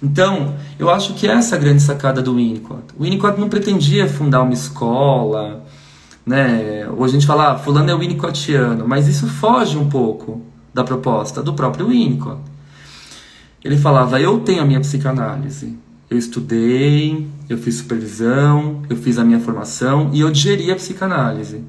Então, 0.03 0.55
eu 0.79 0.88
acho 0.88 1.12
que 1.12 1.29
essa 1.29 1.55
é 1.55 1.59
a 1.59 1.61
grande 1.61 1.83
sacada 1.83 2.22
do 2.22 2.37
Winnicott. 2.37 2.85
O 2.98 3.03
Winnicott 3.03 3.38
não 3.38 3.48
pretendia 3.48 4.09
fundar 4.09 4.42
uma 4.42 4.55
escola, 4.55 5.66
né? 6.24 6.88
Hoje 6.96 7.16
a 7.16 7.18
gente 7.18 7.27
fala, 7.27 7.53
ah, 7.53 7.59
fulano 7.59 7.90
é 7.90 7.94
Winnicottiano, 7.94 8.88
mas 8.88 9.07
isso 9.07 9.27
foge 9.27 9.77
um 9.77 9.88
pouco 9.88 10.40
da 10.72 10.83
proposta 10.83 11.42
do 11.42 11.53
próprio 11.53 11.88
Winnicott. 11.88 12.40
Ele 13.62 13.77
falava, 13.77 14.18
eu 14.18 14.40
tenho 14.40 14.62
a 14.62 14.64
minha 14.64 14.81
psicanálise, 14.81 15.77
eu 16.09 16.16
estudei, 16.16 17.29
eu 17.48 17.59
fiz 17.59 17.74
supervisão, 17.74 18.83
eu 18.88 18.96
fiz 18.96 19.18
a 19.18 19.24
minha 19.24 19.40
formação 19.40 20.11
e 20.12 20.20
eu 20.20 20.31
digeri 20.31 20.70
a 20.70 20.77
psicanálise. 20.77 21.62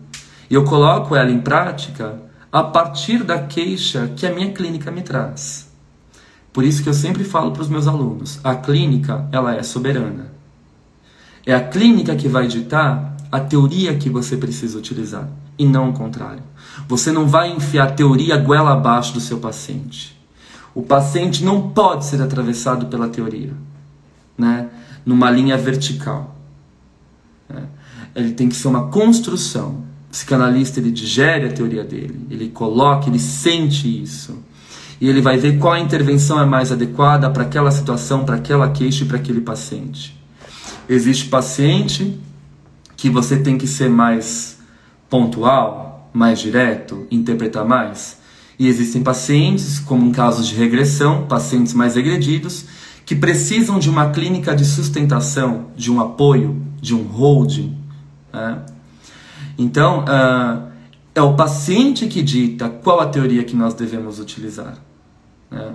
E 0.49 0.53
eu 0.53 0.63
coloco 0.63 1.15
ela 1.15 1.31
em 1.31 1.39
prática 1.39 2.19
a 2.51 2.63
partir 2.63 3.23
da 3.23 3.39
queixa 3.39 4.11
que 4.15 4.25
a 4.25 4.33
minha 4.33 4.51
clínica 4.51 4.89
me 4.89 5.01
traz. 5.01 5.69
Por 6.51 6.63
isso 6.63 6.81
que 6.81 6.89
eu 6.89 6.93
sempre 6.93 7.23
falo 7.23 7.51
para 7.51 7.61
os 7.61 7.69
meus 7.69 7.87
alunos, 7.87 8.39
a 8.43 8.55
clínica 8.55 9.27
ela 9.31 9.55
é 9.55 9.61
soberana. 9.61 10.33
É 11.45 11.53
a 11.53 11.63
clínica 11.63 12.15
que 12.15 12.27
vai 12.27 12.47
ditar 12.47 13.15
a 13.31 13.39
teoria 13.39 13.95
que 13.95 14.09
você 14.09 14.35
precisa 14.35 14.77
utilizar 14.77 15.29
e 15.57 15.65
não 15.65 15.89
o 15.89 15.93
contrário. 15.93 16.41
Você 16.87 17.11
não 17.11 17.27
vai 17.27 17.51
enfiar 17.51 17.89
a 17.89 17.91
teoria 17.91 18.37
goela 18.37 18.73
abaixo 18.73 19.13
do 19.13 19.19
seu 19.19 19.39
paciente. 19.39 20.19
O 20.73 20.81
paciente 20.81 21.43
não 21.43 21.69
pode 21.69 22.05
ser 22.05 22.21
atravessado 22.21 22.87
pela 22.87 23.09
teoria, 23.09 23.53
né? 24.37 24.69
numa 25.05 25.29
linha 25.29 25.57
vertical. 25.57 26.35
Né? 27.47 27.63
Ele 28.15 28.31
tem 28.31 28.47
que 28.49 28.55
ser 28.55 28.67
uma 28.67 28.87
construção. 28.87 29.83
Psicanalista 30.11 30.79
ele 30.79 30.91
digere 30.91 31.45
a 31.45 31.51
teoria 31.51 31.83
dele, 31.83 32.19
ele 32.29 32.49
coloca, 32.49 33.07
ele 33.07 33.19
sente 33.19 34.01
isso. 34.01 34.37
E 34.99 35.07
ele 35.07 35.21
vai 35.21 35.37
ver 35.37 35.57
qual 35.59 35.73
a 35.73 35.79
intervenção 35.79 36.41
é 36.41 36.45
mais 36.45 36.71
adequada 36.71 37.29
para 37.29 37.43
aquela 37.43 37.71
situação, 37.71 38.25
para 38.25 38.35
aquela 38.35 38.69
queixa 38.71 39.03
e 39.03 39.07
para 39.07 39.17
aquele 39.17 39.39
paciente. 39.39 40.19
Existe 40.89 41.27
paciente 41.27 42.19
que 42.97 43.09
você 43.09 43.37
tem 43.37 43.57
que 43.57 43.67
ser 43.67 43.89
mais 43.89 44.57
pontual, 45.09 46.09
mais 46.13 46.39
direto, 46.39 47.07
interpretar 47.09 47.63
mais. 47.63 48.17
E 48.57 48.67
existem 48.67 49.01
pacientes, 49.01 49.79
como 49.79 50.05
em 50.05 50.11
casos 50.11 50.47
de 50.47 50.55
regressão, 50.55 51.25
pacientes 51.27 51.73
mais 51.73 51.95
regredidos, 51.95 52.65
que 53.05 53.15
precisam 53.15 53.79
de 53.79 53.89
uma 53.89 54.09
clínica 54.09 54.53
de 54.53 54.65
sustentação, 54.65 55.67
de 55.77 55.89
um 55.89 56.01
apoio, 56.01 56.61
de 56.81 56.93
um 56.93 57.03
holding. 57.03 57.77
Né? 58.33 58.59
Então, 59.59 60.05
uh, 60.05 60.69
é 61.13 61.21
o 61.21 61.33
paciente 61.33 62.07
que 62.07 62.21
dita 62.21 62.69
qual 62.69 63.01
a 63.01 63.07
teoria 63.07 63.43
que 63.43 63.55
nós 63.55 63.73
devemos 63.73 64.17
utilizar. 64.17 64.77
Né? 65.51 65.73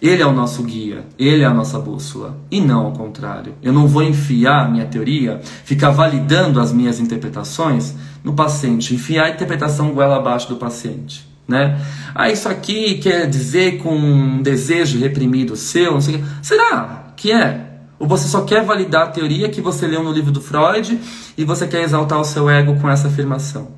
Ele 0.00 0.22
é 0.22 0.26
o 0.26 0.32
nosso 0.32 0.62
guia, 0.62 1.04
ele 1.18 1.42
é 1.42 1.44
a 1.44 1.52
nossa 1.52 1.78
bússola, 1.78 2.38
e 2.50 2.58
não 2.58 2.86
ao 2.86 2.92
contrário. 2.92 3.54
Eu 3.62 3.72
não 3.72 3.86
vou 3.86 4.02
enfiar 4.02 4.64
a 4.64 4.68
minha 4.68 4.86
teoria, 4.86 5.40
ficar 5.42 5.90
validando 5.90 6.58
as 6.58 6.72
minhas 6.72 6.98
interpretações 7.00 7.94
no 8.24 8.32
paciente, 8.32 8.94
enfiar 8.94 9.26
a 9.26 9.30
interpretação 9.30 9.92
goela 9.92 10.16
abaixo 10.16 10.48
do 10.48 10.56
paciente. 10.56 11.28
Né? 11.46 11.78
Ah, 12.14 12.30
isso 12.30 12.48
aqui 12.48 12.98
quer 12.98 13.28
dizer 13.28 13.78
com 13.78 13.94
um 13.94 14.40
desejo 14.40 14.98
reprimido 14.98 15.54
seu, 15.54 15.92
não 15.92 16.00
sei 16.00 16.14
o 16.14 16.18
que. 16.18 16.24
Será 16.42 17.12
que 17.14 17.30
é? 17.30 17.67
Ou 17.98 18.06
você 18.06 18.28
só 18.28 18.42
quer 18.42 18.64
validar 18.64 19.08
a 19.08 19.10
teoria 19.10 19.48
que 19.48 19.60
você 19.60 19.86
leu 19.86 20.02
no 20.02 20.12
livro 20.12 20.30
do 20.30 20.40
Freud 20.40 21.00
e 21.36 21.44
você 21.44 21.66
quer 21.66 21.82
exaltar 21.82 22.20
o 22.20 22.24
seu 22.24 22.48
ego 22.48 22.78
com 22.80 22.88
essa 22.88 23.08
afirmação? 23.08 23.68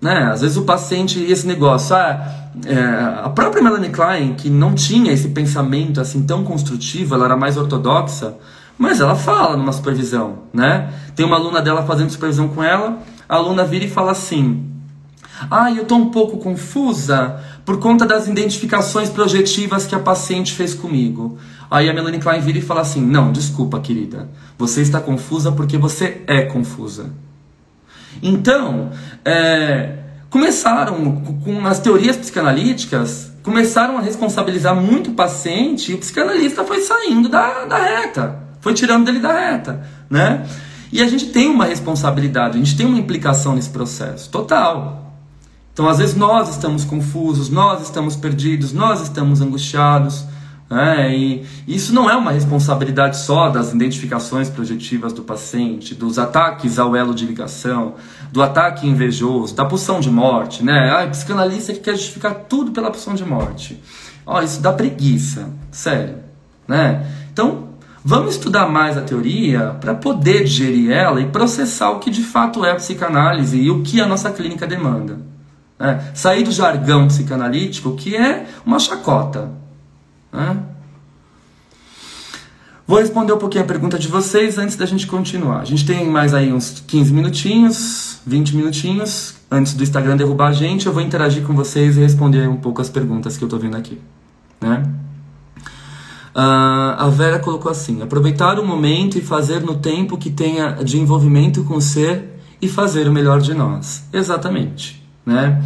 Né? 0.00 0.30
Às 0.32 0.40
vezes 0.40 0.56
o 0.56 0.62
paciente, 0.62 1.22
esse 1.22 1.46
negócio, 1.46 1.94
ah, 1.94 2.48
é, 2.64 3.24
a 3.24 3.28
própria 3.28 3.62
Melanie 3.62 3.90
Klein, 3.90 4.34
que 4.34 4.48
não 4.48 4.74
tinha 4.74 5.12
esse 5.12 5.28
pensamento 5.28 6.00
assim 6.00 6.22
tão 6.22 6.42
construtivo, 6.42 7.14
ela 7.14 7.26
era 7.26 7.36
mais 7.36 7.56
ortodoxa, 7.56 8.34
mas 8.78 8.98
ela 9.00 9.14
fala 9.14 9.56
numa 9.58 9.72
supervisão, 9.72 10.44
né? 10.54 10.90
Tem 11.14 11.26
uma 11.26 11.36
aluna 11.36 11.60
dela 11.60 11.82
fazendo 11.82 12.10
supervisão 12.10 12.48
com 12.48 12.64
ela, 12.64 12.98
a 13.28 13.36
aluna 13.36 13.62
vira 13.62 13.84
e 13.84 13.90
fala 13.90 14.12
assim: 14.12 14.66
Ah, 15.50 15.70
eu 15.70 15.82
estou 15.82 15.98
um 15.98 16.10
pouco 16.10 16.38
confusa 16.38 17.38
por 17.66 17.78
conta 17.78 18.06
das 18.06 18.26
identificações 18.26 19.10
projetivas 19.10 19.86
que 19.86 19.94
a 19.94 20.00
paciente 20.00 20.54
fez 20.54 20.72
comigo. 20.72 21.36
Aí 21.70 21.88
a 21.88 21.94
Melanie 21.94 22.20
Klein 22.20 22.40
vira 22.40 22.58
e 22.58 22.62
fala 22.62 22.80
assim: 22.80 23.00
Não, 23.00 23.30
desculpa, 23.30 23.78
querida. 23.80 24.28
Você 24.58 24.82
está 24.82 25.00
confusa 25.00 25.52
porque 25.52 25.78
você 25.78 26.22
é 26.26 26.42
confusa. 26.42 27.10
Então, 28.20 28.90
é, 29.24 29.98
começaram 30.28 31.22
com 31.44 31.64
as 31.66 31.78
teorias 31.78 32.16
psicanalíticas, 32.16 33.32
começaram 33.42 33.98
a 33.98 34.00
responsabilizar 34.00 34.74
muito 34.74 35.10
o 35.10 35.14
paciente 35.14 35.92
e 35.92 35.94
o 35.94 35.98
psicanalista 35.98 36.64
foi 36.64 36.80
saindo 36.80 37.28
da, 37.28 37.64
da 37.66 37.78
reta, 37.78 38.36
foi 38.60 38.74
tirando 38.74 39.04
dele 39.04 39.20
da 39.20 39.32
reta, 39.32 39.86
né? 40.10 40.44
E 40.92 41.00
a 41.00 41.06
gente 41.06 41.26
tem 41.26 41.48
uma 41.48 41.66
responsabilidade, 41.66 42.56
a 42.56 42.58
gente 42.58 42.76
tem 42.76 42.84
uma 42.84 42.98
implicação 42.98 43.54
nesse 43.54 43.70
processo, 43.70 44.28
total. 44.28 45.14
Então, 45.72 45.88
às 45.88 45.98
vezes, 45.98 46.16
nós 46.16 46.50
estamos 46.50 46.84
confusos, 46.84 47.48
nós 47.48 47.82
estamos 47.82 48.16
perdidos, 48.16 48.72
nós 48.72 49.00
estamos 49.02 49.40
angustiados. 49.40 50.24
É, 50.70 51.12
e 51.12 51.44
isso 51.66 51.92
não 51.92 52.08
é 52.08 52.14
uma 52.14 52.30
responsabilidade 52.30 53.16
só 53.16 53.50
das 53.50 53.72
identificações 53.72 54.48
projetivas 54.48 55.12
do 55.12 55.22
paciente, 55.22 55.96
dos 55.96 56.16
ataques 56.16 56.78
ao 56.78 56.94
elo 56.94 57.12
de 57.12 57.26
ligação, 57.26 57.94
do 58.30 58.40
ataque 58.40 58.86
invejoso, 58.86 59.52
da 59.52 59.64
pulsão 59.64 59.98
de 59.98 60.08
morte, 60.08 60.64
né? 60.64 60.90
Ah, 60.90 61.08
psicanalista 61.08 61.72
que 61.72 61.80
quer 61.80 61.96
justificar 61.96 62.34
tudo 62.48 62.70
pela 62.70 62.88
pulsão 62.88 63.14
de 63.14 63.24
morte. 63.24 63.82
Ó, 64.24 64.40
isso 64.40 64.60
dá 64.60 64.72
preguiça, 64.72 65.50
sério, 65.72 66.18
né? 66.68 67.04
Então, 67.32 67.70
vamos 68.04 68.36
estudar 68.36 68.68
mais 68.68 68.96
a 68.96 69.00
teoria 69.00 69.76
para 69.80 69.92
poder 69.92 70.44
digerir 70.44 70.92
ela 70.92 71.20
e 71.20 71.26
processar 71.26 71.90
o 71.90 71.98
que 71.98 72.10
de 72.10 72.22
fato 72.22 72.64
é 72.64 72.70
a 72.70 72.76
psicanálise 72.76 73.58
e 73.58 73.72
o 73.72 73.82
que 73.82 74.00
a 74.00 74.06
nossa 74.06 74.30
clínica 74.30 74.68
demanda. 74.68 75.18
Né? 75.76 76.12
Sair 76.14 76.44
do 76.44 76.52
jargão 76.52 77.08
psicanalítico, 77.08 77.96
que 77.96 78.14
é 78.14 78.46
uma 78.64 78.78
chacota, 78.78 79.59
né? 80.32 80.62
Vou 82.90 82.98
responder 82.98 83.32
um 83.32 83.38
pouquinho 83.38 83.62
a 83.62 83.66
pergunta 83.66 83.96
de 83.96 84.08
vocês 84.08 84.58
antes 84.58 84.74
da 84.74 84.84
gente 84.84 85.06
continuar. 85.06 85.60
A 85.60 85.64
gente 85.64 85.86
tem 85.86 86.08
mais 86.08 86.34
aí 86.34 86.52
uns 86.52 86.82
15 86.88 87.12
minutinhos, 87.12 88.20
20 88.26 88.56
minutinhos 88.56 89.36
antes 89.48 89.74
do 89.74 89.82
Instagram 89.84 90.16
derrubar 90.16 90.48
a 90.48 90.52
gente. 90.52 90.86
Eu 90.86 90.92
vou 90.92 91.00
interagir 91.00 91.44
com 91.44 91.54
vocês 91.54 91.96
e 91.96 92.00
responder 92.00 92.48
um 92.48 92.56
pouco 92.56 92.80
as 92.80 92.90
perguntas 92.90 93.36
que 93.36 93.44
eu 93.44 93.46
estou 93.46 93.60
vendo 93.60 93.76
aqui. 93.76 94.00
Né? 94.60 94.82
Uh, 96.34 96.98
a 96.98 97.08
Vera 97.10 97.38
colocou 97.38 97.70
assim: 97.70 98.02
aproveitar 98.02 98.58
o 98.58 98.66
momento 98.66 99.16
e 99.18 99.20
fazer 99.20 99.60
no 99.60 99.76
tempo 99.76 100.18
que 100.18 100.28
tenha 100.28 100.72
de 100.82 100.98
envolvimento 100.98 101.62
com 101.62 101.74
o 101.74 101.80
ser 101.80 102.40
e 102.60 102.68
fazer 102.68 103.06
o 103.06 103.12
melhor 103.12 103.40
de 103.40 103.54
nós. 103.54 104.02
Exatamente. 104.12 105.00
Né? 105.24 105.62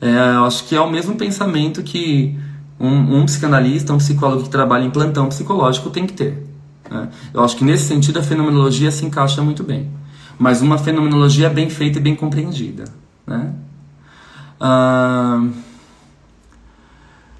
É, 0.00 0.36
eu 0.36 0.44
acho 0.44 0.64
que 0.64 0.76
é 0.76 0.80
o 0.80 0.90
mesmo 0.90 1.14
pensamento 1.16 1.82
que 1.82 2.38
um, 2.80 3.18
um 3.18 3.26
psicanalista, 3.26 3.92
um 3.92 3.98
psicólogo 3.98 4.44
que 4.44 4.48
trabalha 4.48 4.84
em 4.84 4.90
plantão 4.90 5.28
psicológico 5.28 5.90
tem 5.90 6.06
que 6.06 6.14
ter. 6.14 6.46
Né? 6.90 7.10
Eu 7.34 7.44
acho 7.44 7.56
que 7.56 7.64
nesse 7.64 7.84
sentido 7.84 8.18
a 8.18 8.22
fenomenologia 8.22 8.90
se 8.90 9.04
encaixa 9.04 9.42
muito 9.42 9.62
bem, 9.62 9.90
mas 10.38 10.62
uma 10.62 10.78
fenomenologia 10.78 11.50
bem 11.50 11.68
feita 11.68 11.98
e 11.98 12.02
bem 12.02 12.16
compreendida. 12.16 12.84
Né? 13.26 13.52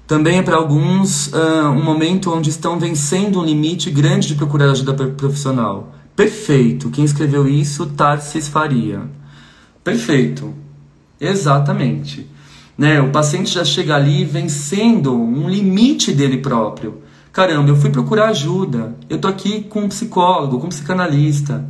Também 0.07 0.39
é 0.39 0.41
para 0.41 0.57
alguns 0.57 1.31
um 1.33 1.83
momento 1.83 2.33
onde 2.33 2.49
estão 2.49 2.79
vencendo 2.79 3.39
um 3.39 3.45
limite 3.45 3.89
grande 3.89 4.27
de 4.27 4.35
procurar 4.35 4.71
ajuda 4.71 4.93
profissional. 4.93 5.95
Perfeito. 6.15 6.89
Quem 6.89 7.03
escreveu 7.03 7.47
isso? 7.47 7.87
Tarsis 7.87 8.47
Faria. 8.47 9.01
Perfeito. 9.83 10.53
Exatamente. 11.19 12.29
Né? 12.77 13.01
O 13.01 13.11
paciente 13.11 13.51
já 13.51 13.63
chega 13.63 13.95
ali 13.95 14.25
vencendo 14.25 15.13
um 15.13 15.49
limite 15.49 16.11
dele 16.11 16.37
próprio. 16.37 17.01
Caramba, 17.31 17.69
eu 17.69 17.75
fui 17.75 17.89
procurar 17.89 18.29
ajuda. 18.29 18.95
Eu 19.09 19.19
tô 19.19 19.27
aqui 19.27 19.63
com 19.63 19.81
um 19.81 19.89
psicólogo, 19.89 20.59
com 20.59 20.67
um 20.67 20.69
psicanalista. 20.69 21.65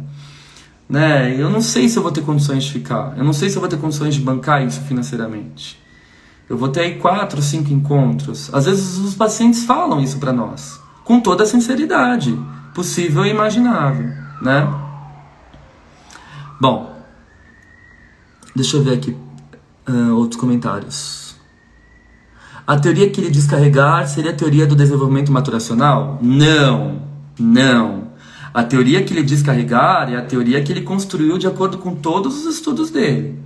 Né? 0.89 1.35
Eu 1.37 1.49
não 1.49 1.61
sei 1.61 1.87
se 1.87 1.97
eu 1.97 2.03
vou 2.03 2.11
ter 2.11 2.21
condições 2.21 2.63
de 2.63 2.71
ficar. 2.71 3.15
Eu 3.17 3.23
não 3.23 3.33
sei 3.33 3.49
se 3.49 3.57
eu 3.57 3.59
vou 3.59 3.69
ter 3.69 3.77
condições 3.77 4.15
de 4.15 4.21
bancar 4.21 4.65
isso 4.65 4.81
financeiramente. 4.81 5.79
Eu 6.49 6.57
vou 6.57 6.69
ter 6.69 6.81
aí 6.81 6.95
quatro, 6.95 7.41
cinco 7.41 7.71
encontros. 7.71 8.53
Às 8.53 8.65
vezes 8.65 8.97
os 8.97 9.15
pacientes 9.15 9.63
falam 9.63 10.01
isso 10.01 10.19
para 10.19 10.33
nós, 10.33 10.81
com 11.05 11.19
toda 11.19 11.43
a 11.43 11.45
sinceridade 11.45 12.37
possível 12.73 13.25
e 13.25 13.29
imaginável, 13.29 14.09
né? 14.41 14.67
Bom, 16.59 16.93
deixa 18.55 18.77
eu 18.77 18.83
ver 18.83 18.93
aqui 18.93 19.15
uh, 19.87 20.15
outros 20.15 20.39
comentários. 20.39 21.35
A 22.65 22.79
teoria 22.79 23.09
que 23.09 23.19
ele 23.19 23.29
descarregar 23.29 24.07
seria 24.07 24.31
a 24.31 24.33
teoria 24.33 24.65
do 24.65 24.75
desenvolvimento 24.75 25.31
maturacional? 25.31 26.19
Não, 26.21 27.01
não. 27.39 28.11
A 28.53 28.63
teoria 28.63 29.03
que 29.03 29.13
ele 29.13 29.23
descarregar 29.23 30.11
é 30.11 30.17
a 30.17 30.21
teoria 30.21 30.61
que 30.61 30.71
ele 30.71 30.81
construiu 30.81 31.37
de 31.37 31.47
acordo 31.47 31.77
com 31.77 31.95
todos 31.95 32.45
os 32.45 32.55
estudos 32.55 32.89
dele. 32.89 33.39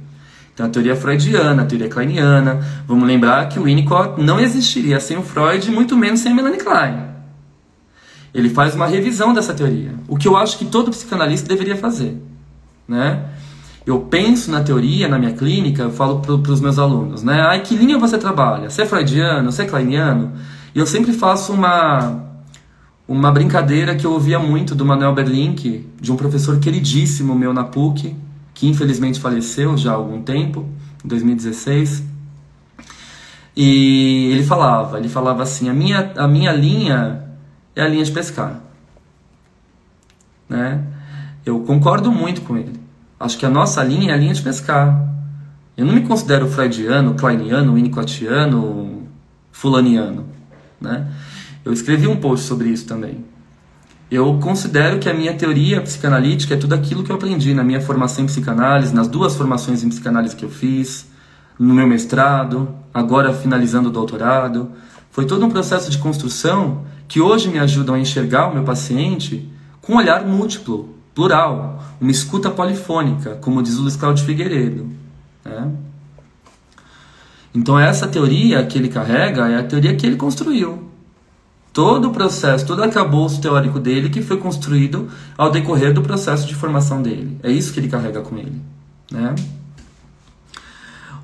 Então, 0.53 0.65
a 0.65 0.69
teoria 0.69 0.95
freudiana, 0.95 1.63
a 1.63 1.65
teoria 1.65 1.89
kleiniana. 1.89 2.59
Vamos 2.87 3.05
lembrar 3.05 3.49
que 3.49 3.59
o 3.59 3.63
Winnicott 3.63 4.21
não 4.21 4.39
existiria 4.39 4.99
sem 4.99 5.17
o 5.17 5.21
Freud, 5.21 5.69
muito 5.69 5.97
menos 5.97 6.21
sem 6.21 6.31
a 6.31 6.35
Melanie 6.35 6.59
Klein. 6.59 7.15
Ele 8.33 8.49
faz 8.49 8.73
uma 8.73 8.87
revisão 8.87 9.33
dessa 9.33 9.53
teoria, 9.53 9.93
o 10.07 10.17
que 10.17 10.27
eu 10.27 10.35
acho 10.35 10.57
que 10.57 10.65
todo 10.65 10.91
psicanalista 10.91 11.47
deveria 11.47 11.75
fazer. 11.75 12.21
Né? 12.87 13.25
Eu 13.85 13.99
penso 13.99 14.49
na 14.49 14.63
teoria, 14.63 15.07
na 15.07 15.19
minha 15.19 15.33
clínica, 15.33 15.83
eu 15.83 15.91
falo 15.91 16.19
para 16.19 16.33
os 16.33 16.59
meus 16.59 16.79
alunos, 16.79 17.21
né? 17.21 17.39
Ai, 17.41 17.61
que 17.61 17.75
linha 17.75 17.99
você 17.99 18.17
trabalha? 18.17 18.69
Você 18.69 18.81
é 18.81 18.85
freudiano? 18.85 19.51
Você 19.51 19.61
é 19.61 19.65
kleiniano? 19.65 20.33
E 20.73 20.79
eu 20.79 20.87
sempre 20.87 21.13
faço 21.13 21.53
uma, 21.53 22.23
uma 23.07 23.31
brincadeira 23.31 23.95
que 23.95 24.05
eu 24.05 24.11
ouvia 24.11 24.39
muito 24.39 24.73
do 24.73 24.83
Manuel 24.83 25.13
Berlink, 25.13 25.87
de 26.01 26.11
um 26.11 26.15
professor 26.15 26.59
queridíssimo 26.59 27.35
meu 27.35 27.53
na 27.53 27.63
PUC, 27.63 28.15
que 28.55 28.67
infelizmente 28.67 29.19
faleceu 29.19 29.77
já 29.77 29.91
há 29.91 29.95
algum 29.95 30.19
tempo, 30.21 30.65
em 31.03 31.07
2016. 31.07 32.03
E 33.55 34.31
ele 34.31 34.43
falava, 34.43 34.97
ele 34.97 35.09
falava 35.09 35.43
assim, 35.43 35.69
a 35.69 35.73
minha, 35.73 36.11
a 36.17 36.27
minha 36.27 36.51
linha 36.51 37.23
é 37.75 37.83
a 37.83 37.87
linha 37.87 38.03
de 38.03 38.11
pescar. 38.11 38.61
Né? 40.49 40.83
Eu 41.45 41.59
concordo 41.59 42.11
muito 42.11 42.41
com 42.41 42.57
ele. 42.57 42.84
Acho 43.19 43.37
que 43.37 43.45
a 43.45 43.49
nossa 43.49 43.83
linha 43.83 44.11
é 44.11 44.13
a 44.13 44.17
linha 44.17 44.33
de 44.33 44.41
pescar. 44.41 45.07
Eu 45.77 45.85
não 45.85 45.93
me 45.93 46.01
considero 46.01 46.47
freudiano, 46.47 47.15
kleiniano, 47.15 47.73
winnicottiano, 47.73 49.07
fulaniano. 49.51 50.25
Né? 50.79 51.07
Eu 51.63 51.73
escrevi 51.73 52.07
um 52.07 52.17
post 52.17 52.45
sobre 52.45 52.69
isso 52.69 52.85
também. 52.85 53.25
Eu 54.09 54.37
considero 54.39 54.99
que 54.99 55.09
a 55.09 55.13
minha 55.13 55.33
teoria 55.33 55.81
psicanalítica 55.81 56.53
é 56.53 56.57
tudo 56.57 56.73
aquilo 56.73 57.03
que 57.03 57.11
eu 57.11 57.15
aprendi 57.15 57.53
na 57.53 57.63
minha 57.63 57.81
formação 57.81 58.23
em 58.23 58.27
psicanálise, 58.27 58.93
nas 58.93 59.07
duas 59.07 59.35
formações 59.35 59.83
em 59.83 59.89
psicanálise 59.89 60.35
que 60.35 60.45
eu 60.45 60.49
fiz, 60.49 61.07
no 61.57 61.73
meu 61.73 61.87
mestrado, 61.87 62.69
agora 62.93 63.33
finalizando 63.33 63.89
o 63.89 63.91
doutorado. 63.91 64.71
Foi 65.09 65.25
todo 65.25 65.45
um 65.45 65.49
processo 65.49 65.89
de 65.89 65.97
construção 65.97 66.85
que 67.07 67.19
hoje 67.19 67.49
me 67.49 67.57
ajudam 67.57 67.95
a 67.95 67.99
enxergar 67.99 68.47
o 68.47 68.53
meu 68.53 68.63
paciente 68.63 69.49
com 69.81 69.93
um 69.93 69.97
olhar 69.97 70.25
múltiplo, 70.25 70.94
plural, 71.15 71.81
uma 71.99 72.11
escuta 72.11 72.51
polifônica, 72.51 73.35
como 73.35 73.63
diz 73.63 73.77
o 73.77 73.81
Luiz 73.81 73.95
Cláudio 73.95 74.25
Figueiredo. 74.25 74.87
Né? 75.43 75.71
Então 77.53 77.79
essa 77.79 78.05
teoria 78.05 78.65
que 78.65 78.77
ele 78.77 78.89
carrega 78.89 79.47
é 79.47 79.57
a 79.57 79.63
teoria 79.63 79.95
que 79.95 80.05
ele 80.05 80.17
construiu 80.17 80.91
todo 81.71 82.09
o 82.09 82.11
processo, 82.11 82.65
todo 82.65 82.83
o 82.83 83.41
teórico 83.41 83.79
dele 83.79 84.09
que 84.09 84.21
foi 84.21 84.37
construído 84.37 85.09
ao 85.37 85.51
decorrer 85.51 85.93
do 85.93 86.01
processo 86.01 86.45
de 86.47 86.53
formação 86.53 87.01
dele. 87.01 87.37
É 87.41 87.49
isso 87.49 87.73
que 87.73 87.79
ele 87.79 87.87
carrega 87.87 88.21
com 88.21 88.37
ele. 88.37 88.61
Né? 89.09 89.35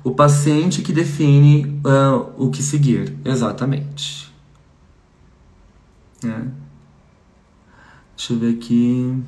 O 0.02 0.10
paciente 0.10 0.82
que 0.82 0.92
define 0.92 1.80
uh, 1.86 2.32
o 2.36 2.50
que 2.50 2.62
seguir. 2.62 3.16
Exatamente. 3.24 4.32
É. 6.24 6.42
Deixa 8.16 8.32
eu 8.32 8.38
ver 8.38 8.54
aqui. 8.54 9.22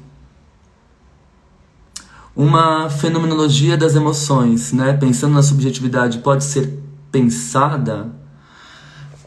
Uma 2.36 2.90
fenomenologia 2.90 3.76
das 3.76 3.94
emoções, 3.94 4.72
né? 4.72 4.92
Pensando 4.94 5.34
na 5.34 5.42
subjetividade, 5.42 6.18
pode 6.18 6.44
ser 6.44 6.82
pensada 7.12 8.10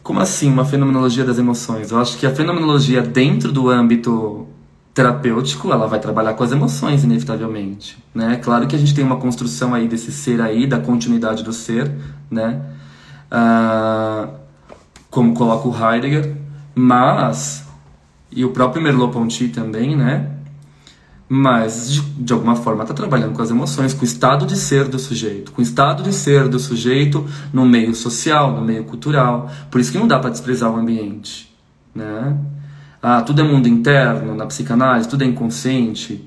como 0.08 0.20
assim 0.20 0.50
uma 0.50 0.64
fenomenologia 0.64 1.22
das 1.22 1.38
emoções? 1.38 1.90
Eu 1.90 2.00
acho 2.00 2.16
que 2.16 2.26
a 2.26 2.34
fenomenologia 2.34 3.02
dentro 3.02 3.52
do 3.52 3.68
âmbito 3.68 4.46
terapêutico, 4.94 5.70
ela 5.70 5.86
vai 5.86 6.00
trabalhar 6.00 6.32
com 6.32 6.42
as 6.42 6.50
emoções, 6.50 7.04
inevitavelmente. 7.04 8.02
Né? 8.14 8.36
Claro 8.42 8.66
que 8.66 8.74
a 8.74 8.78
gente 8.78 8.94
tem 8.94 9.04
uma 9.04 9.16
construção 9.16 9.74
aí 9.74 9.86
desse 9.86 10.10
ser 10.10 10.40
aí, 10.40 10.66
da 10.66 10.80
continuidade 10.80 11.44
do 11.44 11.52
ser, 11.52 11.92
né? 12.30 12.58
Ah, 13.30 14.30
como 15.10 15.34
coloca 15.34 15.68
o 15.68 15.76
Heidegger, 15.76 16.34
mas, 16.74 17.68
e 18.32 18.46
o 18.46 18.50
próprio 18.50 18.82
Merleau-Ponty 18.82 19.48
também, 19.48 19.94
né? 19.94 20.30
Mas 21.28 21.92
de, 21.92 22.00
de 22.00 22.32
alguma 22.32 22.56
forma 22.56 22.82
está 22.82 22.94
trabalhando 22.94 23.34
com 23.34 23.42
as 23.42 23.50
emoções, 23.50 23.92
com 23.92 24.00
o 24.00 24.04
estado 24.04 24.46
de 24.46 24.56
ser 24.56 24.88
do 24.88 24.98
sujeito, 24.98 25.52
com 25.52 25.60
o 25.60 25.64
estado 25.64 26.02
de 26.02 26.12
ser 26.12 26.48
do 26.48 26.58
sujeito 26.58 27.26
no 27.52 27.66
meio 27.66 27.94
social, 27.94 28.52
no 28.52 28.62
meio 28.62 28.84
cultural. 28.84 29.50
Por 29.70 29.80
isso 29.80 29.92
que 29.92 29.98
não 29.98 30.08
dá 30.08 30.18
para 30.18 30.30
desprezar 30.30 30.70
o 30.70 30.76
ambiente, 30.76 31.54
né? 31.94 32.36
Ah, 33.02 33.20
tudo 33.22 33.42
é 33.42 33.44
mundo 33.44 33.68
interno 33.68 34.34
na 34.34 34.46
psicanálise, 34.46 35.08
tudo 35.08 35.22
é 35.22 35.26
inconsciente. 35.26 36.24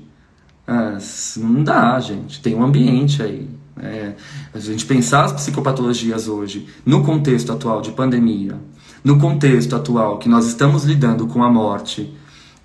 Ah, 0.66 0.96
não 1.36 1.64
dá, 1.64 1.98
gente. 1.98 2.40
Tem 2.40 2.54
um 2.54 2.62
ambiente 2.62 3.22
aí. 3.22 3.50
É, 3.80 4.12
a 4.54 4.58
gente 4.58 4.84
pensar 4.84 5.24
as 5.24 5.32
psicopatologias 5.32 6.28
hoje 6.28 6.68
no 6.84 7.02
contexto 7.02 7.50
atual 7.50 7.80
de 7.80 7.90
pandemia, 7.90 8.54
no 9.02 9.18
contexto 9.18 9.74
atual 9.74 10.18
que 10.18 10.28
nós 10.28 10.46
estamos 10.46 10.84
lidando 10.84 11.26
com 11.26 11.42
a 11.42 11.50
morte 11.50 12.14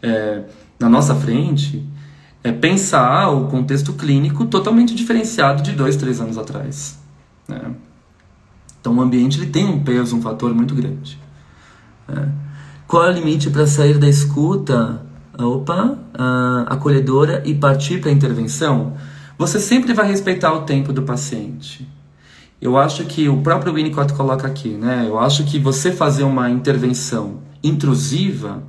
é, 0.01 0.43
na 0.77 0.89
nossa 0.89 1.15
frente, 1.15 1.83
é 2.47 2.51
pensar 2.51 3.29
o 3.29 3.47
contexto 3.47 3.93
clínico 3.93 4.45
totalmente 4.45 4.95
diferenciado 4.95 5.61
de 5.61 5.71
dois, 5.71 5.95
três 5.95 6.19
anos 6.21 6.37
atrás. 6.37 6.97
Né? 7.47 7.73
Então 8.79 8.95
o 8.95 9.01
ambiente 9.01 9.39
ele 9.39 9.49
tem 9.49 9.65
um 9.65 9.83
peso, 9.83 10.15
um 10.15 10.21
fator 10.21 10.53
muito 10.53 10.73
grande. 10.75 11.19
Né? 12.07 12.31
Qual 12.87 13.05
é 13.05 13.09
o 13.09 13.13
limite 13.13 13.49
para 13.49 13.67
sair 13.67 13.97
da 13.97 14.07
escuta, 14.07 15.01
opa, 15.37 15.97
acolhedora 16.67 17.43
e 17.45 17.53
partir 17.53 17.99
para 17.99 18.09
a 18.09 18.13
intervenção? 18.13 18.95
Você 19.37 19.59
sempre 19.59 19.93
vai 19.93 20.07
respeitar 20.07 20.53
o 20.53 20.61
tempo 20.61 20.93
do 20.93 21.03
paciente. 21.03 21.87
Eu 22.61 22.77
acho 22.77 23.03
que 23.05 23.29
o 23.29 23.41
próprio 23.41 23.73
Winnicott 23.73 24.13
coloca 24.13 24.47
aqui, 24.47 24.69
né? 24.69 25.05
Eu 25.07 25.19
acho 25.19 25.43
que 25.43 25.59
você 25.59 25.91
fazer 25.91 26.23
uma 26.23 26.49
intervenção 26.49 27.39
intrusiva 27.63 28.63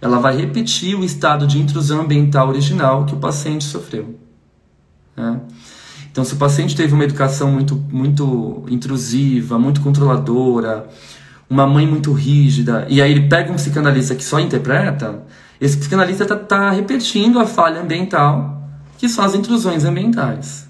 ela 0.00 0.18
vai 0.18 0.36
repetir 0.36 0.96
o 0.96 1.04
estado 1.04 1.46
de 1.46 1.58
intrusão 1.58 2.00
ambiental 2.00 2.48
original 2.48 3.04
que 3.04 3.14
o 3.14 3.18
paciente 3.18 3.64
sofreu. 3.64 4.18
Né? 5.16 5.40
Então, 6.10 6.24
se 6.24 6.34
o 6.34 6.36
paciente 6.36 6.74
teve 6.74 6.94
uma 6.94 7.04
educação 7.04 7.52
muito, 7.52 7.76
muito 7.90 8.64
intrusiva, 8.68 9.58
muito 9.58 9.80
controladora, 9.80 10.88
uma 11.48 11.66
mãe 11.66 11.86
muito 11.86 12.12
rígida, 12.12 12.86
e 12.88 13.02
aí 13.02 13.10
ele 13.10 13.28
pega 13.28 13.52
um 13.52 13.56
psicanalista 13.56 14.14
que 14.14 14.24
só 14.24 14.40
interpreta, 14.40 15.22
esse 15.60 15.76
psicanalista 15.76 16.22
está 16.22 16.36
tá 16.36 16.70
repetindo 16.70 17.38
a 17.38 17.46
falha 17.46 17.82
ambiental, 17.82 18.62
que 18.96 19.08
são 19.08 19.24
as 19.24 19.34
intrusões 19.34 19.84
ambientais. 19.84 20.68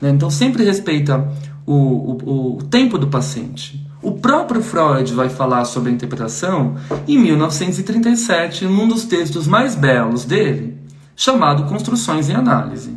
Né? 0.00 0.10
Então, 0.10 0.28
sempre 0.28 0.64
respeita 0.64 1.26
o, 1.64 1.74
o, 1.74 2.56
o 2.58 2.62
tempo 2.64 2.98
do 2.98 3.06
paciente. 3.06 3.85
O 4.06 4.12
próprio 4.12 4.62
Freud 4.62 5.12
vai 5.14 5.28
falar 5.28 5.64
sobre 5.64 5.90
a 5.90 5.92
interpretação 5.92 6.76
em 7.08 7.18
1937, 7.18 8.64
num 8.64 8.86
dos 8.86 9.04
textos 9.04 9.48
mais 9.48 9.74
belos 9.74 10.24
dele, 10.24 10.78
chamado 11.16 11.64
Construções 11.64 12.28
em 12.28 12.34
Análise, 12.34 12.96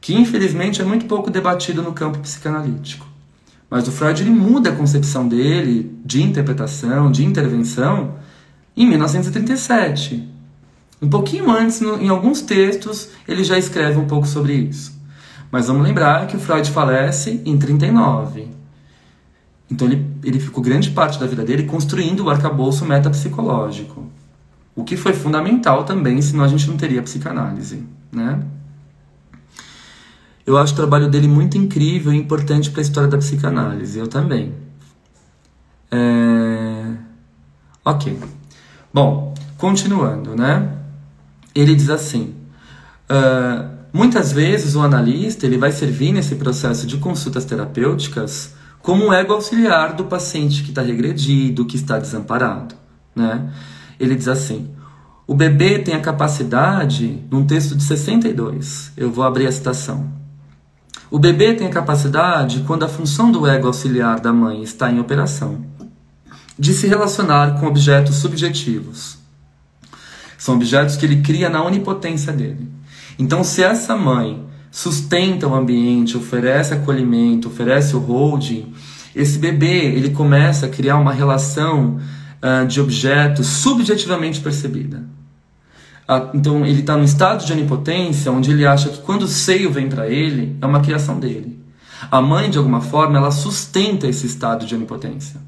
que 0.00 0.14
infelizmente 0.14 0.80
é 0.80 0.84
muito 0.84 1.06
pouco 1.06 1.28
debatido 1.28 1.82
no 1.82 1.92
campo 1.92 2.20
psicanalítico. 2.20 3.04
Mas 3.68 3.88
o 3.88 3.90
Freud 3.90 4.22
ele 4.22 4.30
muda 4.30 4.70
a 4.70 4.76
concepção 4.76 5.26
dele 5.26 5.98
de 6.04 6.22
interpretação, 6.22 7.10
de 7.10 7.24
intervenção, 7.24 8.14
em 8.76 8.86
1937. 8.86 10.22
Um 11.02 11.08
pouquinho 11.08 11.50
antes, 11.50 11.82
em 11.82 12.08
alguns 12.10 12.42
textos, 12.42 13.08
ele 13.26 13.42
já 13.42 13.58
escreve 13.58 13.98
um 13.98 14.06
pouco 14.06 14.28
sobre 14.28 14.52
isso. 14.52 14.96
Mas 15.50 15.66
vamos 15.66 15.82
lembrar 15.82 16.28
que 16.28 16.36
o 16.36 16.40
Freud 16.40 16.70
falece 16.70 17.42
em 17.44 17.58
39. 17.58 18.62
Então 19.70 19.88
ele, 19.88 20.06
ele 20.22 20.38
ficou 20.38 20.62
grande 20.62 20.90
parte 20.90 21.18
da 21.18 21.26
vida 21.26 21.44
dele 21.44 21.64
construindo 21.64 22.24
o 22.24 22.30
arcabouço 22.30 22.84
metapsicológico. 22.84 24.04
O 24.76 24.84
que 24.84 24.96
foi 24.96 25.12
fundamental 25.12 25.84
também, 25.84 26.20
senão 26.20 26.44
a 26.44 26.48
gente 26.48 26.68
não 26.68 26.76
teria 26.76 27.02
psicanálise, 27.02 27.84
né? 28.12 28.42
Eu 30.46 30.58
acho 30.58 30.74
o 30.74 30.76
trabalho 30.76 31.08
dele 31.08 31.26
muito 31.26 31.56
incrível 31.56 32.12
e 32.12 32.16
importante 32.16 32.70
para 32.70 32.80
a 32.80 32.82
história 32.82 33.08
da 33.08 33.16
psicanálise. 33.16 33.98
Eu 33.98 34.06
também. 34.06 34.52
É... 35.90 36.96
Ok. 37.84 38.18
Bom, 38.92 39.34
continuando, 39.56 40.36
né? 40.36 40.70
Ele 41.54 41.74
diz 41.74 41.88
assim: 41.88 42.34
uh, 43.08 43.70
muitas 43.92 44.32
vezes 44.32 44.74
o 44.74 44.80
analista 44.80 45.46
ele 45.46 45.56
vai 45.56 45.72
servir 45.72 46.12
nesse 46.12 46.34
processo 46.34 46.86
de 46.86 46.98
consultas 46.98 47.44
terapêuticas 47.44 48.54
como 48.84 49.06
um 49.06 49.12
ego 49.14 49.32
auxiliar 49.32 49.94
do 49.94 50.04
paciente 50.04 50.62
que 50.62 50.68
está 50.68 50.82
regredido, 50.82 51.64
que 51.64 51.74
está 51.74 51.98
desamparado. 51.98 52.74
Né? 53.16 53.50
Ele 53.98 54.14
diz 54.14 54.28
assim: 54.28 54.70
o 55.26 55.34
bebê 55.34 55.78
tem 55.78 55.94
a 55.94 56.00
capacidade, 56.00 57.24
num 57.30 57.46
texto 57.46 57.74
de 57.74 57.82
62, 57.82 58.92
eu 58.94 59.10
vou 59.10 59.24
abrir 59.24 59.46
a 59.46 59.52
citação. 59.52 60.12
O 61.10 61.18
bebê 61.18 61.54
tem 61.54 61.66
a 61.66 61.70
capacidade, 61.70 62.62
quando 62.66 62.82
a 62.84 62.88
função 62.88 63.32
do 63.32 63.46
ego 63.46 63.68
auxiliar 63.68 64.20
da 64.20 64.34
mãe 64.34 64.62
está 64.62 64.90
em 64.90 65.00
operação, 65.00 65.64
de 66.58 66.74
se 66.74 66.86
relacionar 66.86 67.58
com 67.58 67.66
objetos 67.66 68.16
subjetivos. 68.16 69.16
São 70.36 70.56
objetos 70.56 70.96
que 70.96 71.06
ele 71.06 71.22
cria 71.22 71.48
na 71.48 71.64
onipotência 71.64 72.34
dele. 72.34 72.68
Então, 73.18 73.42
se 73.42 73.62
essa 73.62 73.96
mãe 73.96 74.44
sustenta 74.74 75.46
o 75.46 75.54
ambiente, 75.54 76.16
oferece 76.16 76.74
acolhimento, 76.74 77.46
oferece 77.46 77.94
o 77.94 78.00
holding, 78.00 78.74
esse 79.14 79.38
bebê 79.38 79.84
ele 79.84 80.10
começa 80.10 80.66
a 80.66 80.68
criar 80.68 80.96
uma 80.96 81.12
relação 81.12 82.00
uh, 82.42 82.66
de 82.66 82.80
objetos 82.80 83.46
subjetivamente 83.46 84.40
percebida. 84.40 85.04
Uh, 86.08 86.36
então 86.36 86.66
ele 86.66 86.80
está 86.80 86.96
no 86.96 87.04
estado 87.04 87.46
de 87.46 87.52
onipotência, 87.52 88.32
onde 88.32 88.50
ele 88.50 88.66
acha 88.66 88.88
que 88.88 88.98
quando 88.98 89.22
o 89.22 89.28
seio 89.28 89.70
vem 89.70 89.88
para 89.88 90.08
ele 90.08 90.56
é 90.60 90.66
uma 90.66 90.80
criação 90.80 91.20
dele. 91.20 91.56
A 92.10 92.20
mãe 92.20 92.50
de 92.50 92.58
alguma 92.58 92.80
forma 92.80 93.16
ela 93.16 93.30
sustenta 93.30 94.08
esse 94.08 94.26
estado 94.26 94.66
de 94.66 94.74
onipotência, 94.74 95.40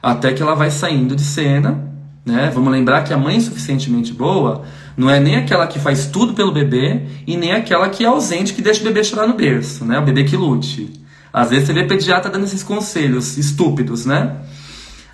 até 0.00 0.32
que 0.32 0.40
ela 0.40 0.54
vai 0.54 0.70
saindo 0.70 1.16
de 1.16 1.22
cena. 1.22 1.90
Né? 2.24 2.48
Vamos 2.54 2.70
lembrar 2.70 3.02
que 3.02 3.12
a 3.12 3.18
mãe 3.18 3.40
suficientemente 3.40 4.12
boa 4.12 4.62
não 4.96 5.08
é 5.08 5.18
nem 5.18 5.36
aquela 5.36 5.66
que 5.66 5.78
faz 5.78 6.06
tudo 6.06 6.34
pelo 6.34 6.52
bebê 6.52 7.02
e 7.26 7.36
nem 7.36 7.52
aquela 7.52 7.88
que 7.88 8.04
é 8.04 8.08
ausente, 8.08 8.52
que 8.52 8.62
deixa 8.62 8.80
o 8.80 8.84
bebê 8.84 9.02
chorar 9.02 9.26
no 9.26 9.34
berço, 9.34 9.84
né? 9.84 9.98
O 9.98 10.02
bebê 10.02 10.24
que 10.24 10.36
lute. 10.36 10.92
Às 11.32 11.50
vezes 11.50 11.66
você 11.66 11.72
vê 11.72 11.84
pediatra 11.84 12.30
dando 12.30 12.44
esses 12.44 12.62
conselhos 12.62 13.38
estúpidos, 13.38 14.04
né? 14.04 14.36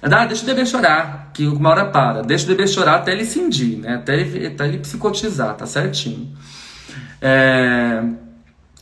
Ah, 0.02 0.26
deixa 0.26 0.42
o 0.42 0.46
bebê 0.46 0.64
chorar, 0.64 1.30
que 1.32 1.46
uma 1.46 1.70
hora 1.70 1.86
para. 1.86 2.22
Deixa 2.22 2.44
o 2.44 2.48
bebê 2.48 2.66
chorar 2.66 2.96
até 2.96 3.12
ele 3.12 3.24
cindir, 3.24 3.78
né? 3.78 3.94
Até 3.94 4.20
ele, 4.20 4.46
até 4.46 4.66
ele 4.66 4.78
psicotizar, 4.78 5.54
tá 5.54 5.66
certinho. 5.66 6.32
É... 7.20 8.02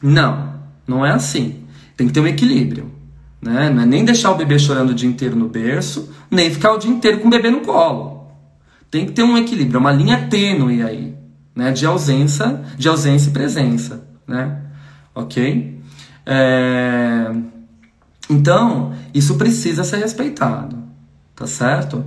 Não, 0.02 0.54
não 0.86 1.04
é 1.04 1.10
assim. 1.10 1.64
Tem 1.96 2.06
que 2.06 2.12
ter 2.12 2.20
um 2.20 2.26
equilíbrio. 2.26 2.90
Né? 3.40 3.70
Não 3.70 3.82
é 3.82 3.86
nem 3.86 4.04
deixar 4.04 4.32
o 4.32 4.34
bebê 4.34 4.58
chorando 4.58 4.90
o 4.90 4.94
dia 4.94 5.08
inteiro 5.08 5.36
no 5.36 5.48
berço, 5.48 6.12
nem 6.30 6.50
ficar 6.50 6.72
o 6.72 6.78
dia 6.78 6.90
inteiro 6.90 7.18
com 7.20 7.28
o 7.28 7.30
bebê 7.30 7.50
no 7.50 7.60
colo. 7.60 8.15
Tem 8.96 9.04
que 9.04 9.12
ter 9.12 9.22
um 9.22 9.36
equilíbrio, 9.36 9.78
uma 9.78 9.92
linha 9.92 10.26
tênue 10.26 10.82
aí, 10.82 11.14
né? 11.54 11.70
De 11.70 11.84
ausência, 11.84 12.62
de 12.78 12.88
ausência 12.88 13.28
e 13.28 13.32
presença, 13.32 14.08
né? 14.26 14.62
Ok? 15.14 15.82
É... 16.24 17.30
Então, 18.30 18.94
isso 19.12 19.34
precisa 19.34 19.84
ser 19.84 19.98
respeitado, 19.98 20.82
tá 21.34 21.46
certo? 21.46 22.06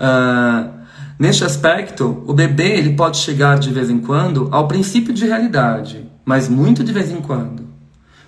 Uh, 0.00 0.70
neste 1.18 1.44
aspecto, 1.44 2.24
o 2.26 2.32
bebê 2.32 2.78
ele 2.78 2.94
pode 2.94 3.18
chegar 3.18 3.58
de 3.58 3.70
vez 3.70 3.90
em 3.90 3.98
quando 3.98 4.48
ao 4.50 4.66
princípio 4.66 5.12
de 5.12 5.26
realidade, 5.26 6.10
mas 6.24 6.48
muito 6.48 6.82
de 6.82 6.90
vez 6.90 7.10
em 7.10 7.20
quando. 7.20 7.68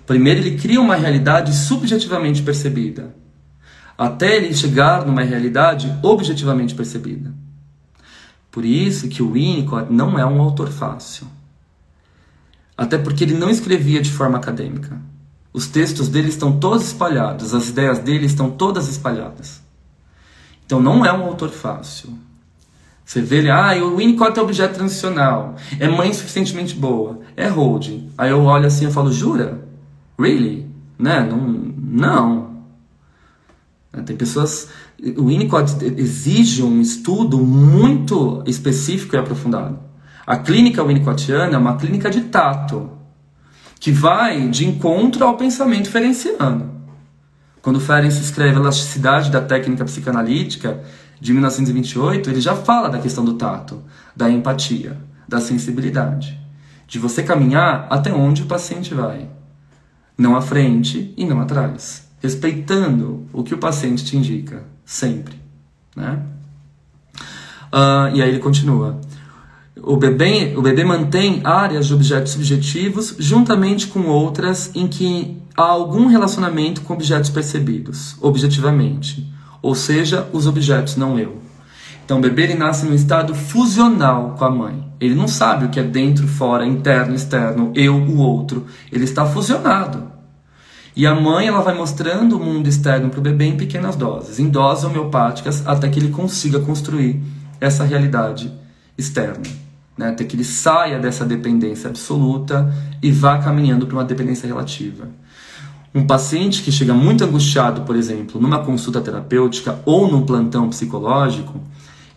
Primeiro, 0.05 0.39
ele 0.41 0.55
cria 0.55 0.79
uma 0.79 0.95
realidade 0.95 1.51
subjetivamente 1.51 2.43
percebida, 2.43 3.15
até 3.97 4.35
ele 4.35 4.53
chegar 4.53 5.03
numa 5.03 5.23
realidade 5.23 5.91
objetivamente 6.03 6.75
percebida. 6.75 7.41
Por 8.53 8.63
isso 8.63 9.07
que 9.07 9.23
o 9.23 9.31
Winnicott 9.31 9.91
não 9.91 10.17
é 10.17 10.23
um 10.23 10.39
autor 10.39 10.69
fácil. 10.69 11.25
Até 12.77 12.99
porque 12.99 13.23
ele 13.23 13.33
não 13.33 13.49
escrevia 13.49 13.99
de 13.99 14.11
forma 14.11 14.37
acadêmica. 14.37 15.01
Os 15.51 15.65
textos 15.65 16.07
dele 16.07 16.29
estão 16.29 16.59
todos 16.59 16.85
espalhados, 16.85 17.55
as 17.55 17.69
ideias 17.69 17.97
dele 17.97 18.27
estão 18.27 18.51
todas 18.51 18.87
espalhadas. 18.87 19.59
Então 20.63 20.79
não 20.79 21.03
é 21.03 21.11
um 21.11 21.23
autor 21.23 21.49
fácil. 21.49 22.15
Você 23.03 23.23
vê 23.23 23.37
ele, 23.37 23.49
ah, 23.49 23.73
o 23.83 23.97
Winnicott 23.97 24.37
é 24.37 24.43
objeto 24.43 24.75
transicional, 24.75 25.55
é 25.79 25.87
mãe 25.87 26.13
suficientemente 26.13 26.75
boa, 26.75 27.21
é 27.35 27.47
holding. 27.47 28.11
Aí 28.15 28.29
eu 28.29 28.43
olho 28.43 28.67
assim 28.67 28.87
e 28.87 28.93
falo, 28.93 29.11
jura? 29.11 29.67
Really? 30.17 30.69
Né? 30.99 31.21
Não. 31.21 31.37
não. 31.75 32.42
Tem 34.03 34.15
pessoas 34.15 34.69
o 35.17 35.27
Winnicott 35.27 35.83
exige 35.97 36.63
um 36.63 36.79
estudo 36.79 37.37
muito 37.39 38.43
específico 38.45 39.15
e 39.15 39.19
aprofundado. 39.19 39.79
A 40.25 40.37
clínica 40.37 40.83
winnicottiana 40.83 41.55
é 41.55 41.57
uma 41.57 41.75
clínica 41.75 42.09
de 42.09 42.21
tato, 42.21 42.89
que 43.79 43.91
vai 43.91 44.47
de 44.47 44.65
encontro 44.65 45.25
ao 45.25 45.35
pensamento 45.35 45.89
ferenciano. 45.89 46.71
Quando 47.61 47.79
Ferenc 47.79 48.13
escreve 48.13 48.57
Elasticidade 48.57 49.29
da 49.29 49.41
Técnica 49.41 49.83
Psicanalítica, 49.85 50.83
de 51.19 51.31
1928, 51.31 52.29
ele 52.29 52.41
já 52.41 52.55
fala 52.55 52.89
da 52.89 52.99
questão 52.99 53.23
do 53.23 53.33
tato, 53.33 53.81
da 54.15 54.29
empatia, 54.29 54.97
da 55.27 55.39
sensibilidade, 55.39 56.39
de 56.87 56.99
você 56.99 57.23
caminhar 57.23 57.87
até 57.89 58.13
onde 58.13 58.43
o 58.43 58.45
paciente 58.45 58.93
vai, 58.93 59.29
não 60.17 60.35
à 60.35 60.41
frente 60.41 61.13
e 61.17 61.25
não 61.25 61.39
atrás, 61.39 62.09
respeitando 62.23 63.27
o 63.33 63.43
que 63.43 63.53
o 63.53 63.57
paciente 63.57 64.05
te 64.05 64.15
indica 64.15 64.63
sempre. 64.85 65.35
Né? 65.93 66.19
Uh, 67.73 68.15
e 68.15 68.21
aí 68.21 68.29
ele 68.29 68.39
continua. 68.39 69.01
O 69.81 69.97
bebê, 69.97 70.53
o 70.55 70.61
bebê 70.61 70.85
mantém 70.85 71.41
áreas 71.43 71.87
de 71.87 71.93
objetos 71.93 72.31
subjetivos 72.31 73.15
juntamente 73.19 73.87
com 73.87 74.07
outras 74.07 74.71
em 74.73 74.87
que 74.87 75.37
há 75.57 75.63
algum 75.63 76.07
relacionamento 76.07 76.81
com 76.81 76.93
objetos 76.93 77.29
percebidos, 77.29 78.15
objetivamente, 78.21 79.29
ou 79.61 79.75
seja, 79.75 80.29
os 80.31 80.47
objetos, 80.47 80.95
não 80.95 81.19
eu. 81.19 81.41
Então 82.05 82.19
o 82.19 82.21
bebê 82.21 82.43
ele 82.43 82.55
nasce 82.55 82.85
num 82.85 82.93
estado 82.93 83.35
fusional 83.35 84.35
com 84.37 84.45
a 84.45 84.49
mãe. 84.49 84.87
Ele 84.99 85.15
não 85.15 85.27
sabe 85.27 85.65
o 85.65 85.69
que 85.69 85.79
é 85.79 85.83
dentro, 85.83 86.27
fora, 86.27 86.65
interno, 86.65 87.13
externo, 87.13 87.71
eu, 87.75 87.95
o 87.95 88.17
outro. 88.17 88.65
Ele 88.91 89.03
está 89.03 89.25
fusionado. 89.25 90.12
E 90.95 91.07
a 91.07 91.15
mãe 91.15 91.47
ela 91.47 91.61
vai 91.61 91.75
mostrando 91.75 92.37
o 92.37 92.39
mundo 92.39 92.67
externo 92.67 93.09
para 93.09 93.19
o 93.19 93.23
bebê 93.23 93.45
em 93.45 93.57
pequenas 93.57 93.95
doses, 93.95 94.39
em 94.39 94.47
doses 94.47 94.83
homeopáticas, 94.83 95.65
até 95.65 95.89
que 95.89 95.99
ele 95.99 96.09
consiga 96.09 96.59
construir 96.59 97.19
essa 97.59 97.83
realidade 97.83 98.51
externa. 98.97 99.41
Né? 99.97 100.09
Até 100.09 100.23
que 100.23 100.35
ele 100.35 100.43
saia 100.43 100.99
dessa 100.99 101.25
dependência 101.25 101.89
absoluta 101.89 102.71
e 103.01 103.11
vá 103.11 103.39
caminhando 103.39 103.87
para 103.87 103.95
uma 103.95 104.03
dependência 104.03 104.47
relativa. 104.47 105.07
Um 105.95 106.05
paciente 106.05 106.61
que 106.63 106.71
chega 106.71 106.93
muito 106.93 107.23
angustiado, 107.23 107.81
por 107.81 107.95
exemplo, 107.95 108.41
numa 108.41 108.63
consulta 108.63 109.01
terapêutica 109.01 109.79
ou 109.85 110.11
num 110.11 110.25
plantão 110.25 110.69
psicológico, 110.69 111.59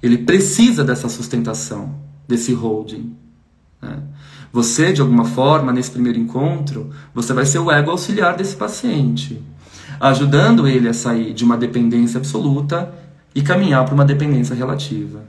ele 0.02 0.18
precisa 0.18 0.84
dessa 0.84 1.08
sustentação, 1.08 1.94
desse 2.26 2.52
holding. 2.52 3.14
Né? 3.80 3.98
Você, 4.52 4.92
de 4.92 5.00
alguma 5.00 5.24
forma, 5.24 5.72
nesse 5.72 5.90
primeiro 5.90 6.18
encontro, 6.18 6.90
você 7.14 7.32
vai 7.32 7.44
ser 7.44 7.58
o 7.58 7.70
ego 7.70 7.90
auxiliar 7.90 8.36
desse 8.36 8.56
paciente, 8.56 9.42
ajudando 10.00 10.66
ele 10.66 10.88
a 10.88 10.94
sair 10.94 11.34
de 11.34 11.44
uma 11.44 11.56
dependência 11.56 12.18
absoluta 12.18 12.92
e 13.34 13.42
caminhar 13.42 13.84
para 13.84 13.94
uma 13.94 14.04
dependência 14.04 14.54
relativa. 14.54 15.24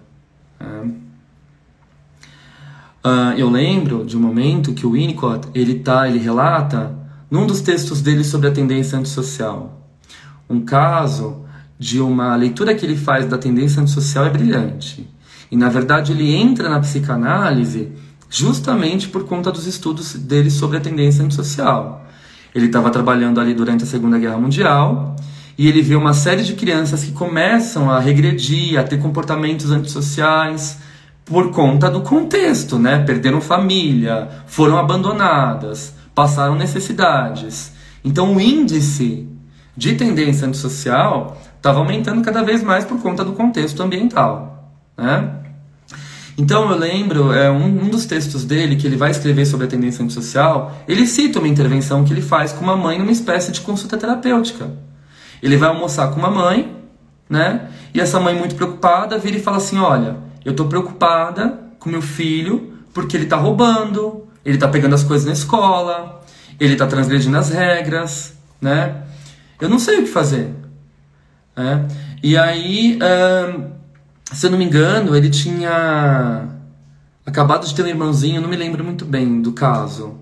Uh, 3.08 3.32
eu 3.38 3.50
lembro 3.50 4.04
de 4.04 4.18
um 4.18 4.20
momento 4.20 4.74
que 4.74 4.86
o 4.86 4.92
Winnicott 4.92 5.48
ele 5.54 5.76
tá, 5.80 6.10
ele 6.10 6.18
relata 6.20 6.94
num 7.32 7.48
dos 7.48 7.62
textos 7.62 8.02
dele 8.02 8.24
sobre 8.24 8.48
a 8.48 8.52
tendência 8.52 8.98
antissocial, 8.98 9.88
um 10.50 10.62
caso 10.62 11.46
de 11.80 12.02
uma 12.02 12.36
leitura 12.36 12.76
que 12.76 12.86
ele 12.86 12.98
faz 12.98 13.26
da 13.26 13.38
tendência 13.38 13.82
antissocial 13.82 14.26
é 14.26 14.30
brilhante. 14.30 15.08
E 15.50 15.56
na 15.56 15.70
verdade 15.70 16.12
ele 16.12 16.34
entra 16.34 16.70
na 16.70 16.80
psicanálise 16.80 17.94
justamente 18.30 19.08
por 19.08 19.26
conta 19.26 19.52
dos 19.52 19.66
estudos 19.66 20.14
dele 20.14 20.50
sobre 20.50 20.78
a 20.78 20.82
tendência 20.82 21.24
antissocial. 21.24 22.06
Ele 22.54 22.68
estava 22.68 22.90
trabalhando 22.90 23.40
ali 23.40 23.54
durante 23.54 23.84
a 23.84 23.88
Segunda 23.88 24.18
Guerra 24.18 24.38
Mundial 24.38 25.16
e 25.58 25.68
ele 25.68 25.82
vê 25.82 25.96
uma 25.96 26.14
série 26.14 26.44
de 26.44 26.54
crianças 26.54 27.04
que 27.04 27.12
começam 27.12 27.90
a 27.90 28.00
regredir, 28.00 28.80
a 28.80 28.84
ter 28.84 28.98
comportamentos 29.00 29.72
antissociais 29.72 30.78
por 31.26 31.52
conta 31.52 31.90
do 31.90 32.02
contexto, 32.02 32.80
né? 32.80 33.04
Perderam 33.04 33.42
família, 33.42 34.30
foram 34.46 34.78
abandonadas, 34.78 35.94
passaram 36.16 36.56
necessidades. 36.56 37.74
Então 38.04 38.36
o 38.36 38.42
índice 38.42 39.28
de 39.76 39.96
tendência 39.96 40.48
antissocial 40.48 41.38
estava 41.56 41.80
aumentando 41.80 42.22
cada 42.22 42.44
vez 42.44 42.64
mais 42.64 42.86
por 42.86 43.00
conta 43.02 43.26
do 43.26 43.34
contexto 43.34 43.82
ambiental, 43.84 44.74
né? 44.98 45.47
Então 46.38 46.70
eu 46.70 46.78
lembro, 46.78 47.34
é, 47.34 47.50
um, 47.50 47.66
um, 47.66 47.90
dos 47.90 48.06
textos 48.06 48.46
dele, 48.46 48.76
que 48.76 48.86
ele 48.86 48.96
vai 48.96 49.10
escrever 49.10 49.46
sobre 49.46 49.66
a 49.66 49.70
tendência 49.70 50.04
antissocial, 50.04 50.78
ele 50.88 51.08
cita 51.08 51.40
uma 51.40 51.48
intervenção 51.48 52.06
que 52.06 52.14
ele 52.14 52.22
faz 52.22 52.54
com 52.54 52.64
uma 52.64 52.78
mãe 52.78 53.00
numa 53.00 53.12
espécie 53.12 53.52
de 53.52 53.62
consulta 53.62 53.98
terapêutica. 53.98 54.70
Ele 55.42 55.58
vai 55.58 55.70
almoçar 55.70 56.12
com 56.12 56.20
uma 56.20 56.30
mãe, 56.30 56.76
né? 57.28 57.70
E 57.92 58.00
essa 58.00 58.20
mãe 58.20 58.36
muito 58.36 58.54
preocupada 58.54 59.18
vira 59.18 59.38
e 59.38 59.42
fala 59.42 59.58
assim, 59.58 59.80
olha, 59.80 60.18
eu 60.46 60.52
estou 60.52 60.68
preocupada 60.68 61.60
com 61.80 61.90
meu 61.90 62.04
filho 62.04 62.74
porque 62.94 63.18
ele 63.18 63.24
está 63.24 63.38
roubando, 63.38 64.28
ele 64.46 64.56
está 64.56 64.68
pegando 64.68 64.94
as 64.94 65.04
coisas 65.04 65.26
na 65.26 65.34
escola, 65.34 66.22
ele 66.60 66.74
está 66.74 66.86
transgredindo 66.86 67.36
as 67.36 67.50
regras, 67.50 68.36
né? 68.62 69.04
Eu 69.60 69.70
não 69.70 69.80
sei 69.80 70.00
o 70.00 70.04
que 70.04 70.10
fazer. 70.10 70.54
É? 71.56 71.86
E 72.22 72.38
aí, 72.38 73.00
se 74.34 74.46
eu 74.46 74.52
não 74.52 74.58
me 74.58 74.66
engano, 74.66 75.16
ele 75.16 75.30
tinha 75.30 76.48
acabado 77.26 77.66
de 77.66 77.74
ter 77.74 77.84
um 77.84 77.88
irmãozinho, 77.88 78.42
não 78.42 78.50
me 78.50 78.56
lembro 78.56 78.84
muito 78.84 79.06
bem 79.06 79.42
do 79.42 79.52
caso. 79.52 80.20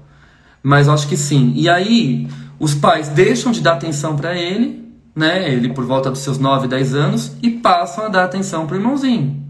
Mas 0.62 0.88
acho 0.88 1.08
que 1.08 1.18
sim. 1.18 1.53
E 1.56 1.70
aí, 1.70 2.28
os 2.60 2.74
pais 2.74 3.10
deixam 3.10 3.51
de 3.51 3.62
dar 3.62 3.74
atenção 3.74 4.16
para 4.16 4.36
ele, 4.36 4.84
né? 5.16 5.51
Ele 5.51 5.70
por 5.70 5.86
volta 5.86 6.10
dos 6.10 6.20
seus 6.20 6.38
9, 6.38 6.68
10 6.68 6.93
anos, 6.93 7.32
e 7.41 7.49
passam 7.49 8.06
a 8.06 8.08
dar 8.08 8.26
atenção 8.26 8.66
pro 8.66 8.76
irmãozinho. 8.76 9.43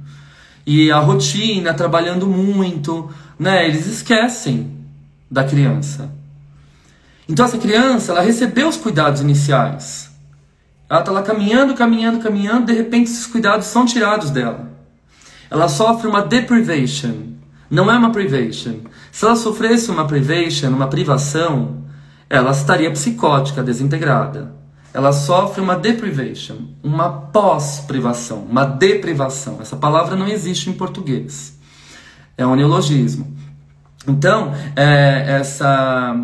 E 0.66 0.92
a 0.92 1.00
rotina, 1.00 1.74
trabalhando 1.74 2.28
muito, 2.28 3.10
né? 3.38 3.68
Eles 3.68 3.86
esquecem 3.88 4.72
da 5.30 5.44
criança. 5.44 6.10
Então 7.28 7.46
essa 7.46 7.58
criança, 7.58 8.12
ela 8.12 8.22
recebeu 8.22 8.68
os 8.68 8.78
cuidados 8.78 9.22
iniciais. 9.22 10.12
Ela 10.90 11.00
está 11.00 11.12
lá 11.12 11.24
caminhando, 11.24 11.74
caminhando, 11.74 12.20
caminhando, 12.20 12.68
de 12.68 12.74
repente 12.74 13.10
esses 13.10 13.26
cuidados 13.26 13.68
são 13.68 13.86
tirados 13.86 14.30
dela. 14.30 14.70
Ela 15.50 15.68
sofre 15.68 16.08
uma 16.08 16.22
deprivation. 16.22 17.34
Não 17.70 17.92
é 17.92 17.98
uma 17.98 18.12
privation. 18.12 18.82
Se 19.12 19.26
ela 19.26 19.36
sofresse 19.36 19.90
uma 19.90 20.06
privation, 20.06 20.70
uma 20.70 20.88
privação, 20.88 21.84
ela 22.30 22.52
estaria 22.52 22.92
psicótica, 22.92 23.64
desintegrada. 23.64 24.54
Ela 24.94 25.12
sofre 25.12 25.62
uma 25.62 25.76
deprivation, 25.76 26.70
uma 26.82 27.10
pós-privação, 27.10 28.46
uma 28.50 28.64
deprivação. 28.64 29.58
Essa 29.60 29.76
palavra 29.76 30.16
não 30.16 30.28
existe 30.28 30.70
em 30.70 30.74
português. 30.74 31.60
É 32.38 32.46
um 32.46 32.56
neologismo. 32.56 33.36
Então, 34.08 34.54
é, 34.76 35.26
essa, 35.40 36.16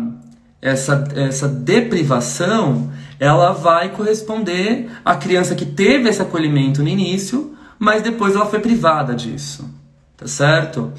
essa, 0.60 1.04
essa 1.14 1.48
deprivação 1.48 2.90
ela 3.22 3.52
vai 3.52 3.90
corresponder 3.90 4.90
à 5.04 5.14
criança 5.14 5.54
que 5.54 5.64
teve 5.64 6.08
esse 6.08 6.20
acolhimento 6.20 6.82
no 6.82 6.88
início, 6.88 7.54
mas 7.78 8.02
depois 8.02 8.34
ela 8.34 8.46
foi 8.46 8.58
privada 8.58 9.14
disso, 9.14 9.70
tá 10.16 10.26
certo? 10.26 10.92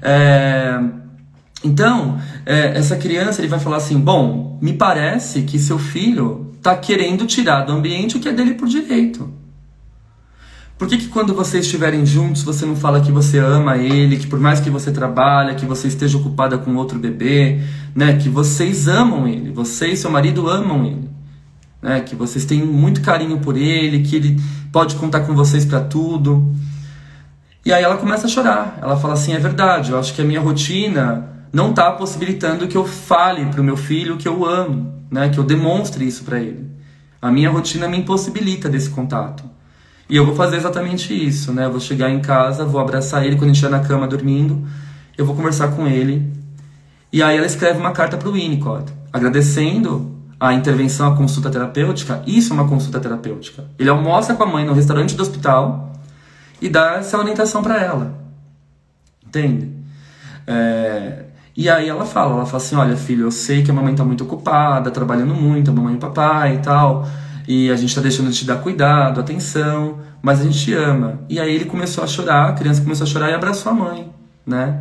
É, 0.00 0.80
então, 1.62 2.18
é, 2.46 2.78
essa 2.78 2.96
criança 2.96 3.42
ele 3.42 3.48
vai 3.48 3.60
falar 3.60 3.76
assim: 3.76 4.00
bom, 4.00 4.58
me 4.62 4.72
parece 4.72 5.42
que 5.42 5.58
seu 5.58 5.78
filho 5.78 6.50
está 6.56 6.74
querendo 6.74 7.26
tirar 7.26 7.66
do 7.66 7.72
ambiente 7.72 8.16
o 8.16 8.20
que 8.20 8.28
é 8.30 8.32
dele 8.32 8.54
por 8.54 8.66
direito. 8.66 9.30
Por 10.78 10.88
que, 10.88 10.96
que 10.96 11.08
quando 11.08 11.34
vocês 11.34 11.66
estiverem 11.66 12.06
juntos 12.06 12.42
você 12.42 12.64
não 12.64 12.76
fala 12.76 13.02
que 13.02 13.12
você 13.12 13.38
ama 13.38 13.76
ele, 13.76 14.16
que 14.16 14.26
por 14.26 14.40
mais 14.40 14.60
que 14.60 14.70
você 14.70 14.90
trabalhe, 14.90 15.54
que 15.56 15.66
você 15.66 15.88
esteja 15.88 16.16
ocupada 16.16 16.56
com 16.56 16.74
outro 16.76 16.98
bebê, 16.98 17.60
né, 17.94 18.16
que 18.16 18.30
vocês 18.30 18.88
amam 18.88 19.28
ele, 19.28 19.50
você 19.50 19.88
e 19.88 19.96
seu 19.96 20.10
marido 20.10 20.48
amam 20.48 20.86
ele, 20.86 21.16
né, 21.86 22.00
que 22.00 22.16
vocês 22.16 22.44
têm 22.44 22.64
muito 22.64 23.00
carinho 23.00 23.38
por 23.38 23.56
ele, 23.56 24.02
que 24.02 24.16
ele 24.16 24.40
pode 24.72 24.96
contar 24.96 25.20
com 25.20 25.36
vocês 25.36 25.64
para 25.64 25.80
tudo. 25.80 26.52
E 27.64 27.72
aí 27.72 27.84
ela 27.84 27.96
começa 27.96 28.26
a 28.26 28.28
chorar. 28.28 28.76
Ela 28.82 28.96
fala 28.96 29.14
assim: 29.14 29.34
é 29.34 29.38
verdade, 29.38 29.92
eu 29.92 29.98
acho 29.98 30.12
que 30.12 30.20
a 30.20 30.24
minha 30.24 30.40
rotina 30.40 31.46
não 31.52 31.70
está 31.70 31.92
possibilitando 31.92 32.66
que 32.66 32.76
eu 32.76 32.84
fale 32.84 33.46
para 33.46 33.60
o 33.60 33.64
meu 33.64 33.76
filho 33.76 34.16
que 34.16 34.26
eu 34.26 34.44
amo, 34.44 34.94
né, 35.08 35.28
que 35.28 35.38
eu 35.38 35.44
demonstre 35.44 36.04
isso 36.04 36.24
para 36.24 36.40
ele. 36.40 36.68
A 37.22 37.30
minha 37.30 37.50
rotina 37.50 37.86
me 37.86 37.98
impossibilita 37.98 38.68
desse 38.68 38.90
contato. 38.90 39.44
E 40.10 40.16
eu 40.16 40.26
vou 40.26 40.34
fazer 40.34 40.56
exatamente 40.56 41.14
isso, 41.14 41.52
né? 41.52 41.66
Eu 41.66 41.70
vou 41.70 41.80
chegar 41.80 42.10
em 42.10 42.20
casa, 42.20 42.64
vou 42.64 42.80
abraçar 42.80 43.24
ele 43.24 43.36
quando 43.36 43.52
estiver 43.52 43.70
na 43.70 43.80
cama 43.80 44.08
dormindo, 44.08 44.66
eu 45.16 45.24
vou 45.24 45.36
conversar 45.36 45.68
com 45.68 45.86
ele. 45.86 46.32
E 47.12 47.22
aí 47.22 47.36
ela 47.36 47.46
escreve 47.46 47.78
uma 47.78 47.92
carta 47.92 48.16
para 48.16 48.28
o 48.28 48.32
Winnicott, 48.32 48.92
agradecendo 49.12 50.15
a 50.38 50.52
intervenção, 50.52 51.12
a 51.12 51.16
consulta 51.16 51.50
terapêutica. 51.50 52.22
Isso 52.26 52.52
é 52.52 52.54
uma 52.54 52.68
consulta 52.68 53.00
terapêutica. 53.00 53.64
Ele 53.78 53.88
almoça 53.88 54.34
com 54.34 54.42
a 54.42 54.46
mãe 54.46 54.64
no 54.64 54.72
restaurante 54.72 55.14
do 55.14 55.22
hospital 55.22 55.92
e 56.60 56.68
dá 56.68 56.96
essa 56.96 57.18
orientação 57.18 57.62
para 57.62 57.82
ela. 57.82 58.14
Entende? 59.26 59.72
É... 60.46 61.24
E 61.56 61.70
aí 61.70 61.88
ela 61.88 62.04
fala, 62.04 62.34
ela 62.34 62.46
fala 62.46 62.62
assim, 62.62 62.76
olha 62.76 62.96
filho, 62.96 63.24
eu 63.24 63.30
sei 63.30 63.62
que 63.62 63.70
a 63.70 63.74
mamãe 63.74 63.92
está 63.92 64.04
muito 64.04 64.24
ocupada, 64.24 64.90
trabalhando 64.90 65.34
muito, 65.34 65.70
a 65.70 65.74
mamãe 65.74 65.94
e 65.94 65.96
o 65.96 66.00
papai 66.00 66.56
e 66.56 66.58
tal 66.58 67.06
e 67.48 67.70
a 67.70 67.76
gente 67.76 67.90
está 67.90 68.00
deixando 68.00 68.30
de 68.30 68.38
te 68.38 68.44
dar 68.44 68.56
cuidado, 68.56 69.20
atenção, 69.20 70.00
mas 70.20 70.40
a 70.40 70.44
gente 70.44 70.58
te 70.58 70.74
ama. 70.74 71.20
E 71.28 71.38
aí 71.38 71.54
ele 71.54 71.64
começou 71.64 72.02
a 72.02 72.06
chorar, 72.06 72.50
a 72.50 72.52
criança 72.52 72.82
começou 72.82 73.04
a 73.04 73.08
chorar 73.08 73.30
e 73.30 73.34
abraçou 73.34 73.70
a 73.70 73.74
mãe, 73.74 74.10
né? 74.44 74.80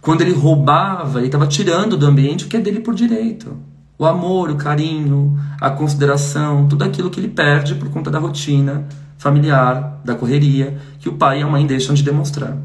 Quando 0.00 0.22
ele 0.22 0.32
roubava, 0.32 1.20
ele 1.20 1.26
estava 1.26 1.46
tirando 1.46 1.96
do 1.96 2.04
ambiente 2.04 2.44
o 2.44 2.48
que 2.48 2.56
é 2.56 2.60
dele 2.60 2.80
por 2.80 2.94
direito. 2.94 3.56
O 4.02 4.04
amor, 4.04 4.50
o 4.50 4.56
carinho, 4.56 5.38
a 5.60 5.70
consideração, 5.70 6.66
tudo 6.66 6.82
aquilo 6.82 7.08
que 7.08 7.20
ele 7.20 7.28
perde 7.28 7.76
por 7.76 7.88
conta 7.88 8.10
da 8.10 8.18
rotina 8.18 8.84
familiar, 9.16 10.00
da 10.04 10.16
correria, 10.16 10.76
que 10.98 11.08
o 11.08 11.12
pai 11.12 11.38
e 11.38 11.42
a 11.44 11.46
mãe 11.46 11.64
deixam 11.64 11.94
de 11.94 12.02
demonstrar. 12.02 12.56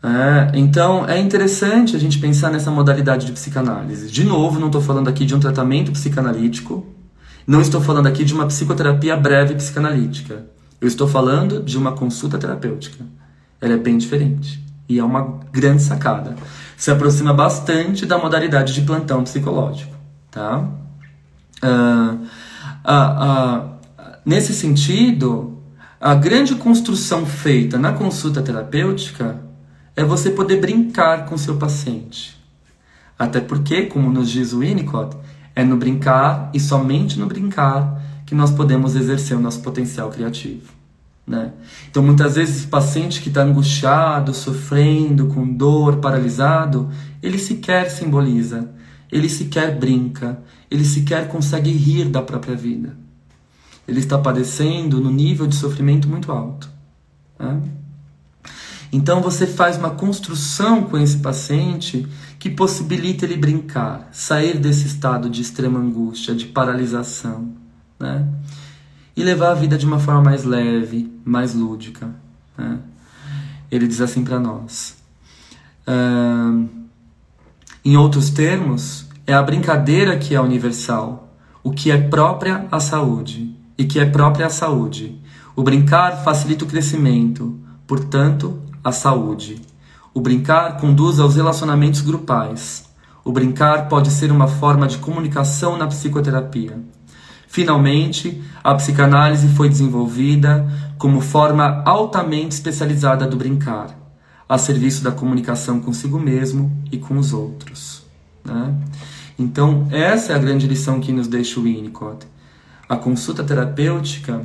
É, 0.00 0.52
então 0.56 1.08
é 1.08 1.18
interessante 1.18 1.96
a 1.96 1.98
gente 1.98 2.20
pensar 2.20 2.52
nessa 2.52 2.70
modalidade 2.70 3.26
de 3.26 3.32
psicanálise. 3.32 4.08
De 4.08 4.22
novo, 4.22 4.60
não 4.60 4.68
estou 4.68 4.80
falando 4.80 5.08
aqui 5.08 5.26
de 5.26 5.34
um 5.34 5.40
tratamento 5.40 5.90
psicanalítico, 5.90 6.86
não 7.44 7.60
estou 7.60 7.80
falando 7.80 8.06
aqui 8.06 8.24
de 8.24 8.32
uma 8.32 8.46
psicoterapia 8.46 9.16
breve 9.16 9.56
psicanalítica. 9.56 10.46
Eu 10.80 10.86
estou 10.86 11.08
falando 11.08 11.60
de 11.64 11.76
uma 11.76 11.90
consulta 11.90 12.38
terapêutica. 12.38 13.04
Ela 13.60 13.72
é 13.72 13.76
bem 13.76 13.98
diferente 13.98 14.64
e 14.88 15.00
é 15.00 15.04
uma 15.04 15.40
grande 15.50 15.82
sacada. 15.82 16.36
Se 16.76 16.90
aproxima 16.90 17.32
bastante 17.32 18.04
da 18.04 18.18
modalidade 18.18 18.72
de 18.72 18.82
plantão 18.82 19.22
psicológico, 19.24 19.94
tá? 20.30 20.68
Uh, 21.62 22.26
uh, 22.84 23.64
uh, 23.64 24.16
nesse 24.24 24.52
sentido, 24.52 25.58
a 26.00 26.14
grande 26.14 26.54
construção 26.54 27.24
feita 27.24 27.78
na 27.78 27.92
consulta 27.92 28.42
terapêutica 28.42 29.40
é 29.96 30.04
você 30.04 30.30
poder 30.30 30.60
brincar 30.60 31.26
com 31.26 31.38
seu 31.38 31.56
paciente. 31.56 32.36
Até 33.18 33.40
porque, 33.40 33.86
como 33.86 34.10
nos 34.10 34.30
diz 34.30 34.52
o 34.52 34.58
Winnicott, 34.58 35.16
é 35.54 35.64
no 35.64 35.76
brincar 35.76 36.50
e 36.52 36.58
somente 36.58 37.18
no 37.18 37.26
brincar 37.26 38.02
que 38.26 38.34
nós 38.34 38.50
podemos 38.50 38.96
exercer 38.96 39.36
o 39.36 39.40
nosso 39.40 39.60
potencial 39.62 40.10
criativo. 40.10 40.83
Né? 41.26 41.52
Então, 41.90 42.02
muitas 42.02 42.34
vezes, 42.36 42.64
o 42.64 42.68
paciente 42.68 43.20
que 43.20 43.28
está 43.28 43.42
angustiado, 43.42 44.34
sofrendo, 44.34 45.28
com 45.28 45.46
dor, 45.46 45.96
paralisado, 45.96 46.90
ele 47.22 47.38
sequer 47.38 47.90
simboliza, 47.90 48.70
ele 49.10 49.28
sequer 49.28 49.78
brinca, 49.78 50.38
ele 50.70 50.84
sequer 50.84 51.28
consegue 51.28 51.70
rir 51.70 52.08
da 52.08 52.20
própria 52.20 52.54
vida. 52.54 52.96
Ele 53.86 54.00
está 54.00 54.18
padecendo 54.18 55.00
no 55.00 55.10
nível 55.10 55.46
de 55.46 55.54
sofrimento 55.54 56.08
muito 56.08 56.32
alto. 56.32 56.68
Né? 57.38 57.60
Então 58.92 59.20
você 59.20 59.46
faz 59.46 59.76
uma 59.76 59.90
construção 59.90 60.84
com 60.84 60.96
esse 60.96 61.18
paciente 61.18 62.06
que 62.38 62.48
possibilita 62.48 63.24
ele 63.24 63.36
brincar, 63.36 64.08
sair 64.12 64.58
desse 64.58 64.86
estado 64.86 65.28
de 65.28 65.42
extrema 65.42 65.80
angústia, 65.80 66.34
de 66.34 66.46
paralisação, 66.46 67.52
né? 67.98 68.24
E 69.16 69.22
levar 69.22 69.50
a 69.50 69.54
vida 69.54 69.78
de 69.78 69.86
uma 69.86 69.98
forma 69.98 70.22
mais 70.22 70.44
leve, 70.44 71.12
mais 71.24 71.54
lúdica. 71.54 72.10
Né? 72.58 72.78
Ele 73.70 73.86
diz 73.86 74.00
assim 74.00 74.24
para 74.24 74.38
nós. 74.38 74.96
Uh, 75.86 76.68
em 77.84 77.96
outros 77.96 78.30
termos, 78.30 79.06
é 79.26 79.34
a 79.34 79.42
brincadeira 79.42 80.18
que 80.18 80.34
é 80.34 80.40
universal, 80.40 81.28
o 81.62 81.70
que 81.70 81.90
é 81.90 81.98
própria 81.98 82.66
à 82.70 82.80
saúde 82.80 83.54
e 83.76 83.84
que 83.84 83.98
é 83.98 84.06
própria 84.06 84.46
à 84.46 84.50
saúde. 84.50 85.20
O 85.56 85.62
brincar 85.62 86.24
facilita 86.24 86.64
o 86.64 86.68
crescimento, 86.68 87.58
portanto, 87.86 88.58
a 88.82 88.90
saúde. 88.92 89.60
O 90.12 90.20
brincar 90.20 90.76
conduz 90.78 91.18
aos 91.18 91.36
relacionamentos 91.36 92.00
grupais. 92.00 92.84
O 93.24 93.32
brincar 93.32 93.88
pode 93.88 94.10
ser 94.10 94.30
uma 94.30 94.46
forma 94.46 94.86
de 94.86 94.98
comunicação 94.98 95.76
na 95.76 95.86
psicoterapia. 95.86 96.78
Finalmente, 97.54 98.42
a 98.64 98.74
psicanálise 98.74 99.46
foi 99.46 99.68
desenvolvida 99.68 100.68
como 100.98 101.20
forma 101.20 101.84
altamente 101.86 102.52
especializada 102.52 103.28
do 103.28 103.36
brincar, 103.36 103.96
a 104.48 104.58
serviço 104.58 105.04
da 105.04 105.12
comunicação 105.12 105.78
consigo 105.78 106.18
mesmo 106.18 106.76
e 106.90 106.98
com 106.98 107.16
os 107.16 107.32
outros. 107.32 108.02
Né? 108.44 108.74
Então, 109.38 109.86
essa 109.92 110.32
é 110.32 110.34
a 110.34 110.38
grande 110.38 110.66
lição 110.66 110.98
que 110.98 111.12
nos 111.12 111.28
deixa 111.28 111.60
o 111.60 111.62
Winnicott. 111.62 112.26
A 112.88 112.96
consulta 112.96 113.44
terapêutica 113.44 114.44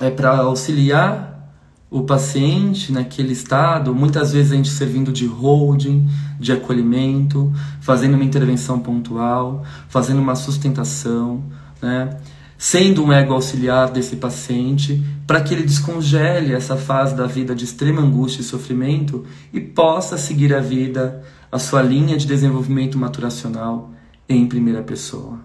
é 0.00 0.10
para 0.10 0.38
auxiliar 0.38 1.48
o 1.88 2.02
paciente 2.02 2.90
naquele 2.90 3.34
estado, 3.34 3.94
muitas 3.94 4.32
vezes 4.32 4.50
a 4.50 4.56
gente 4.56 4.70
servindo 4.70 5.12
de 5.12 5.26
holding, 5.26 6.08
de 6.40 6.50
acolhimento, 6.50 7.52
fazendo 7.80 8.14
uma 8.14 8.24
intervenção 8.24 8.80
pontual, 8.80 9.62
fazendo 9.88 10.20
uma 10.20 10.34
sustentação, 10.34 11.44
né? 11.80 12.16
Sendo 12.62 13.04
um 13.04 13.12
ego 13.12 13.34
auxiliar 13.34 13.90
desse 13.90 14.14
paciente, 14.14 15.04
para 15.26 15.40
que 15.40 15.52
ele 15.52 15.64
descongele 15.64 16.54
essa 16.54 16.76
fase 16.76 17.12
da 17.12 17.26
vida 17.26 17.56
de 17.56 17.64
extrema 17.64 18.00
angústia 18.00 18.40
e 18.40 18.44
sofrimento 18.44 19.26
e 19.52 19.60
possa 19.60 20.16
seguir 20.16 20.54
a 20.54 20.60
vida, 20.60 21.24
a 21.50 21.58
sua 21.58 21.82
linha 21.82 22.16
de 22.16 22.24
desenvolvimento 22.24 22.96
maturacional 22.96 23.90
em 24.28 24.46
primeira 24.46 24.80
pessoa. 24.80 25.40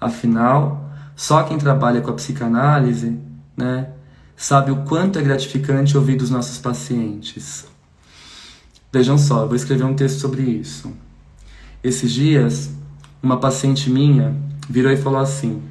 Afinal, 0.00 0.90
só 1.14 1.42
quem 1.42 1.58
trabalha 1.58 2.00
com 2.00 2.12
a 2.12 2.14
psicanálise, 2.14 3.18
né, 3.54 3.90
sabe 4.34 4.70
o 4.70 4.84
quanto 4.84 5.18
é 5.18 5.22
gratificante 5.22 5.98
ouvir 5.98 6.16
dos 6.16 6.30
nossos 6.30 6.56
pacientes. 6.56 7.66
Vejam 8.90 9.18
só, 9.18 9.42
eu 9.42 9.48
vou 9.48 9.56
escrever 9.56 9.84
um 9.84 9.94
texto 9.94 10.18
sobre 10.18 10.40
isso. 10.40 10.90
Esses 11.84 12.10
dias, 12.10 12.70
uma 13.22 13.38
paciente 13.38 13.90
minha 13.90 14.34
virou 14.66 14.90
e 14.90 14.96
falou 14.96 15.20
assim: 15.20 15.62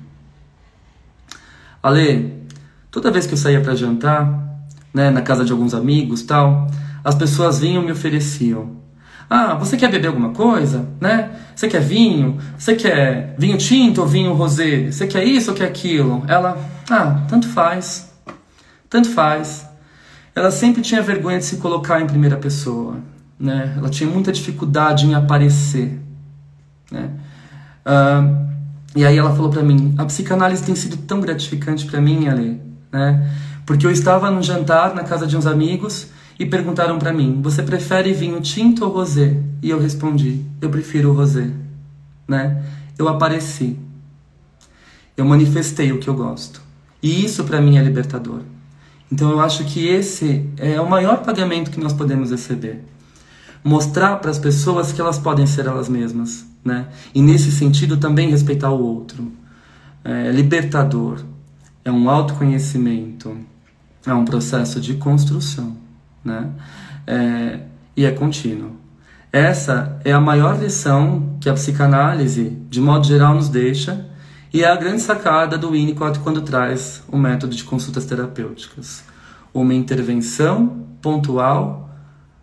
Ale, 1.82 2.44
toda 2.92 3.12
vez 3.12 3.26
que 3.26 3.34
eu 3.34 3.38
saía 3.38 3.62
para 3.62 3.76
jantar, 3.76 4.48
né, 4.94 5.10
na 5.10 5.22
casa 5.22 5.46
de 5.46 5.52
alguns 5.52 5.74
amigos, 5.74 6.24
tal, 6.24 6.68
as 7.04 7.16
pessoas 7.16 7.60
vinham 7.60 7.84
e 7.84 7.86
me 7.86 7.92
ofereciam. 7.92 8.78
Ah, 9.30 9.56
você 9.56 9.76
quer 9.76 9.92
beber 9.92 10.08
alguma 10.08 10.30
coisa, 10.30 10.88
né? 11.02 11.32
Você 11.54 11.68
quer 11.68 11.82
vinho? 11.82 12.38
Você 12.58 12.76
quer 12.76 13.36
vinho 13.38 13.58
tinto 13.58 14.02
ou 14.02 14.08
vinho 14.08 14.34
rosé? 14.34 14.90
Você 14.90 15.06
quer 15.06 15.24
isso 15.26 15.52
ou 15.52 15.58
quer 15.58 15.66
aquilo? 15.66 16.24
Ela, 16.28 16.58
ah, 16.90 17.26
tanto 17.28 17.48
faz. 17.50 18.10
Tanto 18.90 19.10
faz. 19.10 19.68
Ela 20.34 20.50
sempre 20.50 20.82
tinha 20.82 21.02
vergonha 21.02 21.40
de 21.40 21.46
se 21.46 21.58
colocar 21.58 22.00
em 22.00 22.08
primeira 22.08 22.38
pessoa, 22.38 22.98
né? 23.38 23.74
Ela 23.78 23.90
tinha 23.90 24.10
muita 24.10 24.32
dificuldade 24.32 25.06
em 25.06 25.14
aparecer, 25.14 26.00
né? 26.90 27.10
Uh, 27.86 28.47
e 28.98 29.06
aí 29.06 29.16
ela 29.16 29.34
falou 29.36 29.52
para 29.52 29.62
mim: 29.62 29.94
a 29.96 30.06
psicanálise 30.06 30.64
tem 30.64 30.74
sido 30.74 30.98
tão 30.98 31.22
gratificante 31.22 31.86
para 31.86 32.02
mim, 32.02 32.28
Ale, 32.28 32.60
né? 32.92 33.32
Porque 33.64 33.86
eu 33.86 33.92
estava 33.92 34.32
num 34.32 34.42
jantar 34.42 34.96
na 34.96 35.04
casa 35.04 35.28
de 35.28 35.38
uns 35.38 35.46
amigos 35.46 36.08
e 36.40 36.48
perguntaram 36.48 36.98
para 36.98 37.14
mim: 37.14 37.40
"Você 37.44 37.62
prefere 37.62 38.12
vinho 38.12 38.42
tinto 38.42 38.84
ou 38.84 38.92
rosé?" 38.92 39.38
E 39.62 39.70
eu 39.70 39.80
respondi: 39.80 40.44
"Eu 40.60 40.72
prefiro 40.72 41.12
o 41.12 41.14
rosé." 41.14 41.48
Né? 42.28 42.64
Eu 42.98 43.08
apareci. 43.08 43.78
Eu 45.16 45.26
manifestei 45.26 45.92
o 45.92 46.00
que 46.00 46.08
eu 46.08 46.16
gosto. 46.16 46.60
E 47.02 47.24
isso 47.24 47.44
para 47.44 47.62
mim 47.62 47.78
é 47.78 47.84
libertador. 47.84 48.42
Então 49.12 49.30
eu 49.30 49.40
acho 49.40 49.64
que 49.64 49.88
esse 49.88 50.50
é 50.58 50.82
o 50.82 50.90
maior 50.90 51.24
pagamento 51.24 51.70
que 51.70 51.80
nós 51.80 51.94
podemos 51.94 52.32
receber. 52.32 52.84
Mostrar 53.64 54.16
para 54.18 54.32
as 54.32 54.40
pessoas 54.40 54.92
que 54.92 55.00
elas 55.00 55.20
podem 55.20 55.46
ser 55.46 55.68
elas 55.68 55.88
mesmas, 55.88 56.46
né? 56.68 56.88
E 57.16 57.22
nesse 57.22 57.52
sentido 57.52 57.98
também 57.98 58.30
respeitar 58.30 58.70
o 58.70 58.84
outro. 58.84 59.32
É 60.04 60.32
libertador. 60.32 61.24
É 61.84 61.92
um 61.92 62.10
autoconhecimento 62.10 63.36
é 64.10 64.14
um 64.14 64.26
processo 64.26 64.80
de 64.80 64.96
construção, 64.96 65.76
né? 66.24 66.50
É, 67.06 67.60
e 67.96 68.06
é 68.06 68.12
contínuo. 68.12 68.72
Essa 69.32 70.00
é 70.04 70.14
a 70.14 70.22
maior 70.22 70.58
lição 70.60 71.38
que 71.42 71.50
a 71.50 71.54
psicanálise, 71.54 72.58
de 72.70 72.80
modo 72.80 73.06
geral, 73.06 73.36
nos 73.36 73.50
deixa 73.50 74.06
e 74.54 74.64
é 74.64 74.68
a 74.68 74.76
grande 74.76 75.02
sacada 75.02 75.58
do 75.58 75.72
Winnicott 75.72 76.20
quando 76.20 76.42
traz 76.42 77.04
o 77.10 77.18
método 77.18 77.54
de 77.54 77.64
consultas 77.64 78.06
terapêuticas. 78.06 79.04
Uma 79.54 79.74
intervenção 79.74 80.86
pontual 81.02 81.90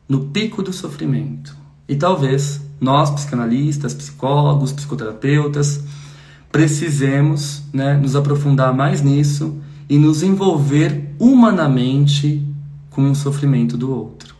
no 0.08 0.26
pico 0.26 0.62
do 0.62 0.72
sofrimento. 0.72 1.56
E 1.88 1.96
talvez 1.96 2.60
nós, 2.80 3.10
psicanalistas, 3.10 3.94
psicólogos, 3.94 4.72
psicoterapeutas, 4.72 5.82
precisemos 6.50 7.62
né, 7.72 7.94
nos 7.94 8.14
aprofundar 8.14 8.72
mais 8.72 9.02
nisso 9.02 9.58
e 9.88 9.98
nos 9.98 10.22
envolver 10.22 11.14
humanamente 11.18 12.46
com 12.90 13.10
o 13.10 13.14
sofrimento 13.14 13.76
do 13.76 13.92
outro. 13.92 14.33